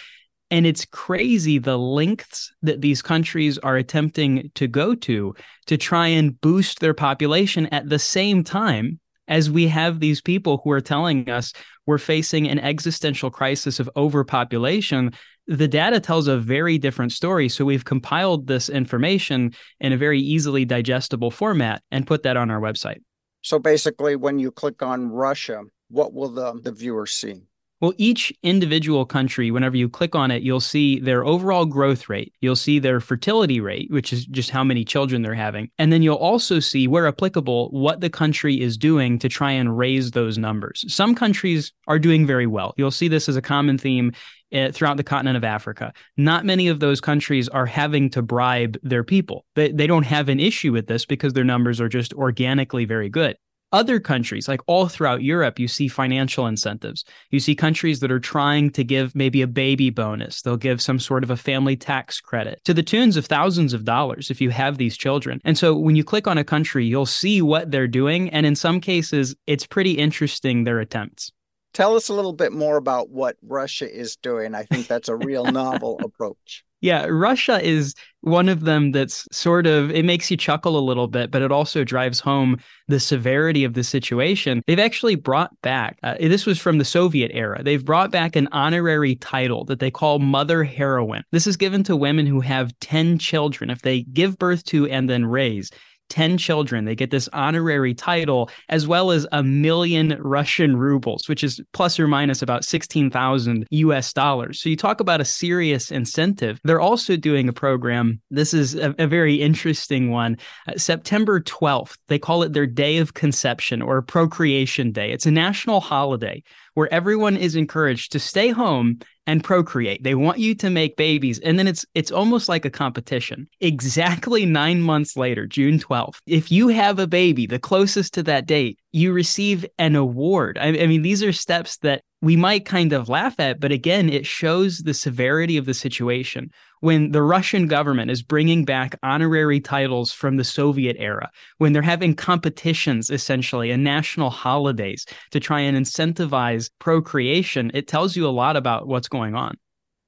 And 0.52 0.66
it's 0.66 0.86
crazy 0.86 1.60
the 1.60 1.78
lengths 1.78 2.52
that 2.62 2.82
these 2.82 3.02
countries 3.02 3.58
are 3.60 3.78
attempting 3.78 4.52
to 4.56 4.68
go 4.68 4.96
to 4.96 5.36
to 5.68 5.78
try 5.78 6.08
and 6.08 6.40
boost 6.42 6.80
their 6.80 6.94
population 6.94 7.68
at 7.68 7.90
the 7.90 8.00
same 8.00 8.44
time 8.44 9.00
as 9.30 9.50
we 9.50 9.68
have 9.68 10.00
these 10.00 10.20
people 10.22 10.60
who 10.64 10.72
are 10.72 10.82
telling 10.82 11.30
us 11.30 11.54
we're 11.86 11.98
facing 11.98 12.48
an 12.50 12.60
existential 12.60 13.32
crisis 13.32 13.80
of 13.80 13.90
overpopulation, 13.96 15.12
the 15.48 15.68
data 15.68 16.00
tells 16.00 16.28
a 16.28 16.38
very 16.38 16.78
different 16.78 17.12
story. 17.12 17.48
So 17.50 17.64
we've 17.66 17.86
compiled 17.86 18.48
this 18.48 18.70
information 18.70 19.54
in 19.80 19.94
a 19.94 19.98
very 19.98 20.20
easily 20.20 20.66
digestible 20.66 21.32
format 21.32 21.82
and 21.90 22.06
put 22.06 22.24
that 22.24 22.38
on 22.38 22.52
our 22.52 22.60
website. 22.60 22.98
So 23.42 23.58
basically, 23.58 24.16
when 24.16 24.38
you 24.38 24.52
click 24.52 24.84
on 24.84 25.10
Russia, 25.10 25.64
what 25.90 26.14
will 26.14 26.30
the, 26.30 26.60
the 26.62 26.72
viewer 26.72 27.06
see? 27.06 27.44
Well, 27.82 27.94
each 27.98 28.34
individual 28.44 29.06
country, 29.06 29.52
whenever 29.52 29.78
you 29.78 29.88
click 29.88 30.14
on 30.14 30.32
it, 30.32 30.44
you'll 30.44 30.60
see 30.60 31.00
their 31.00 31.24
overall 31.24 31.66
growth 31.66 32.10
rate. 32.10 32.34
You'll 32.42 32.58
see 32.58 32.78
their 32.78 33.00
fertility 33.00 33.62
rate, 33.62 33.90
which 33.90 34.12
is 34.12 34.26
just 34.26 34.50
how 34.50 34.66
many 34.66 34.84
children 34.84 35.22
they're 35.22 35.34
having. 35.34 35.70
And 35.78 35.94
then 35.94 36.02
you'll 36.02 36.16
also 36.16 36.60
see, 36.60 36.90
where 36.90 37.08
applicable, 37.08 37.70
what 37.70 38.02
the 38.02 38.10
country 38.10 38.60
is 38.60 38.78
doing 38.78 39.18
to 39.20 39.30
try 39.30 39.52
and 39.52 39.78
raise 39.78 40.12
those 40.12 40.38
numbers. 40.38 40.84
Some 40.94 41.16
countries 41.16 41.72
are 41.88 42.00
doing 42.00 42.28
very 42.28 42.48
well. 42.48 42.74
You'll 42.76 42.92
see 42.92 43.08
this 43.08 43.30
as 43.30 43.38
a 43.38 43.42
common 43.42 43.78
theme 43.78 44.12
eh, 44.52 44.72
throughout 44.72 44.98
the 44.98 45.04
continent 45.04 45.38
of 45.38 45.46
Africa. 45.46 45.94
Not 46.18 46.44
many 46.46 46.68
of 46.68 46.82
those 46.82 47.00
countries 47.00 47.48
are 47.48 47.66
having 47.66 48.10
to 48.10 48.22
bribe 48.22 48.78
their 48.84 49.06
people. 49.06 49.46
They, 49.56 49.72
they 49.72 49.88
don't 49.88 50.04
have 50.04 50.28
an 50.28 50.42
issue 50.42 50.74
with 50.74 50.88
this 50.88 51.06
because 51.06 51.32
their 51.32 51.46
numbers 51.46 51.80
are 51.80 51.90
just 51.90 52.14
organically 52.14 52.84
very 52.84 53.08
good 53.08 53.38
other 53.72 54.00
countries, 54.00 54.48
like 54.48 54.62
all 54.68 54.88
throughout 54.88 55.24
Europe, 55.24 55.60
you 55.60 55.68
see 55.68 55.88
financial 55.88 56.48
incentives. 56.48 57.04
You 57.30 57.40
see 57.40 57.56
countries 57.56 58.00
that 58.00 58.12
are 58.12 58.20
trying 58.20 58.72
to 58.72 58.84
give 58.84 59.16
maybe 59.16 59.42
a 59.42 59.48
baby 59.48 59.90
bonus. 59.90 60.42
They'll 60.42 60.58
give 60.58 60.82
some 60.82 61.00
sort 61.00 61.24
of 61.24 61.30
a 61.30 61.38
family 61.38 61.76
tax 61.76 62.20
credit 62.20 62.62
to 62.66 62.74
the 62.74 62.84
tunes 62.84 63.18
of 63.18 63.26
thousands 63.26 63.74
of 63.74 63.86
dollars 63.86 64.32
if 64.32 64.42
you 64.42 64.50
have 64.50 64.78
these 64.78 64.98
children. 64.98 65.40
And 65.44 65.58
so 65.58 65.76
when 65.76 65.96
you 65.96 66.04
click 66.04 66.28
on 66.28 66.38
a 66.38 66.44
country, 66.44 66.86
you'll 66.86 67.06
see 67.06 67.42
what 67.42 67.72
they're 67.72 67.88
doing. 67.88 68.30
And 68.30 68.46
in 68.46 68.56
some 68.56 68.82
cases, 68.82 69.36
it's 69.48 69.66
pretty 69.66 69.94
interesting, 69.94 70.64
their 70.64 70.80
attempts. 70.80 71.32
Tell 71.74 71.96
us 71.96 72.10
a 72.10 72.14
little 72.14 72.34
bit 72.34 72.52
more 72.52 72.78
about 72.78 73.10
what 73.10 73.38
Russia 73.44 73.90
is 73.90 74.16
doing. 74.16 74.56
I 74.56 74.64
think 74.64 74.88
that's 74.88 75.10
a 75.10 75.16
real 75.16 75.46
novel 75.52 76.00
approach. 76.04 76.64
Yeah, 76.82 77.06
Russia 77.10 77.62
is 77.62 77.94
one 78.22 78.50
of 78.50 78.62
them 78.62 78.92
that's 78.92 79.28
sort 79.32 79.68
of 79.68 79.92
it 79.92 80.06
makes 80.06 80.30
you 80.32 80.38
chuckle 80.38 80.78
a 80.78 80.80
little 80.80 81.08
bit, 81.08 81.32
but 81.32 81.42
it 81.42 81.52
also 81.52 81.84
drives 81.84 82.20
home 82.20 82.58
the 82.88 83.00
severity 83.00 83.64
of 83.64 83.74
the 83.74 83.84
situation. 83.84 84.62
They've 84.66 84.80
actually 84.80 85.16
brought 85.16 85.60
back 85.62 86.00
uh, 86.04 86.16
this 86.20 86.46
was 86.46 86.60
from 86.60 86.78
the 86.78 86.86
Soviet 86.86 87.32
era. 87.34 87.64
They've 87.64 87.84
brought 87.84 88.12
back 88.12 88.36
an 88.36 88.48
honorary 88.52 89.16
title 89.16 89.66
that 89.66 89.80
they 89.80 89.92
call 89.92 90.20
mother 90.20 90.64
heroine. 90.64 91.24
This 91.32 91.48
is 91.48 91.58
given 91.58 91.84
to 91.84 91.96
women 91.96 92.26
who 92.26 92.40
have 92.42 92.78
10 92.80 93.20
children 93.20 93.70
if 93.70 93.82
they 93.82 94.04
give 94.04 94.38
birth 94.38 94.64
to 94.66 94.88
and 94.88 95.10
then 95.10 95.26
raise. 95.26 95.72
10 96.10 96.38
children. 96.38 96.86
They 96.86 96.96
get 96.96 97.12
this 97.12 97.30
honorary 97.34 97.94
title 97.94 98.50
as 98.70 98.88
well 98.88 99.12
as 99.12 99.28
a 99.32 99.44
million 99.44 100.18
Russian 100.20 100.78
rubles, 100.78 101.28
which 101.28 101.44
is 101.44 101.62
plus 101.74 102.00
or 102.00 102.08
minus 102.08 102.42
about 102.42 102.66
16,000 102.66 103.68
US 103.70 104.14
dollars. 104.14 104.62
So 104.62 104.70
you 104.70 104.76
talk 104.76 105.00
about 105.00 105.22
a 105.22 105.26
serious 105.26 105.92
incentive. 105.92 106.60
They're 106.64 106.82
also 106.82 107.16
doing 107.16 107.48
a 107.48 107.54
program. 107.54 108.22
This 108.30 108.54
is 108.54 108.76
a, 108.76 108.94
a 108.98 109.08
very 109.08 109.36
interesting 109.36 110.12
one. 110.12 110.38
Uh, 110.68 110.78
September 110.78 111.40
12th, 111.40 111.98
they 112.08 112.20
call 112.20 112.44
it 112.44 112.54
their 112.54 112.68
Day 112.68 112.98
of 112.98 113.14
Conception 113.14 113.82
or 113.82 114.02
Procreation 114.02 114.92
Day. 114.92 115.12
It's 115.12 115.26
a 115.26 115.32
national 115.32 115.80
holiday 115.80 116.44
where 116.74 116.92
everyone 116.94 117.38
is 117.38 117.56
encouraged 117.56 118.12
to 118.14 118.20
stay 118.20 118.50
home 118.50 119.00
and 119.30 119.44
procreate. 119.44 120.04
They 120.04 120.16
want 120.16 120.40
you 120.40 120.56
to 120.56 120.72
make 120.72 120.98
babies. 120.98 121.38
And 121.40 121.60
then 121.60 121.68
it's 121.68 121.86
it's 121.94 122.12
almost 122.12 122.50
like 122.50 122.66
a 122.66 122.72
competition. 122.72 123.48
Exactly 123.62 124.44
9 124.44 124.82
months 124.82 125.16
later, 125.16 125.46
June 125.46 125.78
12th, 125.78 126.18
if 126.26 126.52
you 126.52 126.70
have 126.70 126.98
a 126.98 127.06
baby 127.06 127.46
the 127.46 127.60
closest 127.60 128.16
to 128.16 128.24
that 128.24 128.48
date, 128.48 128.80
you 128.92 129.14
receive 129.14 129.68
an 129.78 129.96
award. 129.96 130.58
I, 130.60 130.70
I, 130.70 130.88
mean, 130.88 131.04
these 131.04 131.22
are 131.22 131.32
steps 131.32 131.78
that 131.78 132.02
we 132.22 132.36
might 132.36 132.66
kind 132.66 132.92
of 132.92 133.08
laugh 133.08 133.40
at, 133.40 133.60
but 133.60 133.72
again, 133.72 134.10
it 134.10 134.26
shows 134.26 134.80
the 134.80 134.96
severity 134.96 135.58
of 135.58 135.66
the 135.66 135.76
situation. 135.76 136.50
When 136.82 137.12
the 137.12 137.22
Russian 137.22 137.68
government 137.68 138.10
is 138.10 138.22
bringing 138.22 138.64
back 138.64 138.98
honorary 139.04 139.60
titles 139.60 140.12
from 140.12 140.38
the 140.38 140.44
Soviet 140.44 140.96
era, 141.00 141.30
when 141.58 141.74
they're 141.74 141.82
having 141.82 142.16
competitions 142.16 143.10
essentially 143.10 143.72
and 143.72 143.84
national 143.84 144.30
holidays 144.30 145.06
to 145.32 145.40
try 145.40 145.60
and 145.60 145.78
incentivize 145.78 146.70
procreation, 146.80 147.72
it 147.74 147.88
tells 147.88 148.16
you 148.16 148.26
a 148.26 148.30
lot 148.30 148.56
about 148.56 148.88
what's 148.88 149.08
going 149.10 149.36
on. 149.36 149.58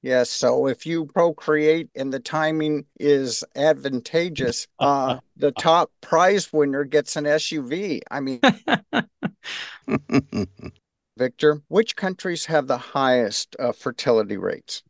Yes, 0.02 0.30
so 0.30 0.66
if 0.66 0.84
you 0.84 1.06
procreate 1.06 1.88
and 1.94 2.12
the 2.12 2.18
timing 2.18 2.86
is 2.98 3.44
advantageous, 3.54 4.66
uh, 4.80 5.18
the 5.36 5.52
top 5.52 5.92
prize 6.00 6.52
winner 6.52 6.82
gets 6.84 7.14
an 7.14 7.24
SUV. 7.24 8.00
I 8.10 8.20
mean, 8.20 8.40
Victor, 11.16 11.62
which 11.68 11.94
countries 11.94 12.46
have 12.46 12.66
the 12.66 12.78
highest 12.78 13.54
uh, 13.60 13.72
fertility 13.72 14.36
rates? 14.36 14.82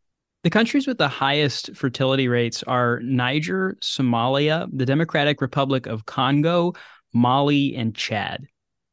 The 0.43 0.49
countries 0.49 0.87
with 0.87 0.97
the 0.97 1.07
highest 1.07 1.73
fertility 1.73 2.27
rates 2.27 2.63
are 2.63 2.99
Niger, 2.99 3.77
Somalia, 3.81 4.67
the 4.73 4.85
Democratic 4.85 5.39
Republic 5.39 5.87
of 5.87 6.05
Congo, 6.05 6.73
Mali, 7.13 7.73
and 7.77 7.95
Chad. 7.95 8.45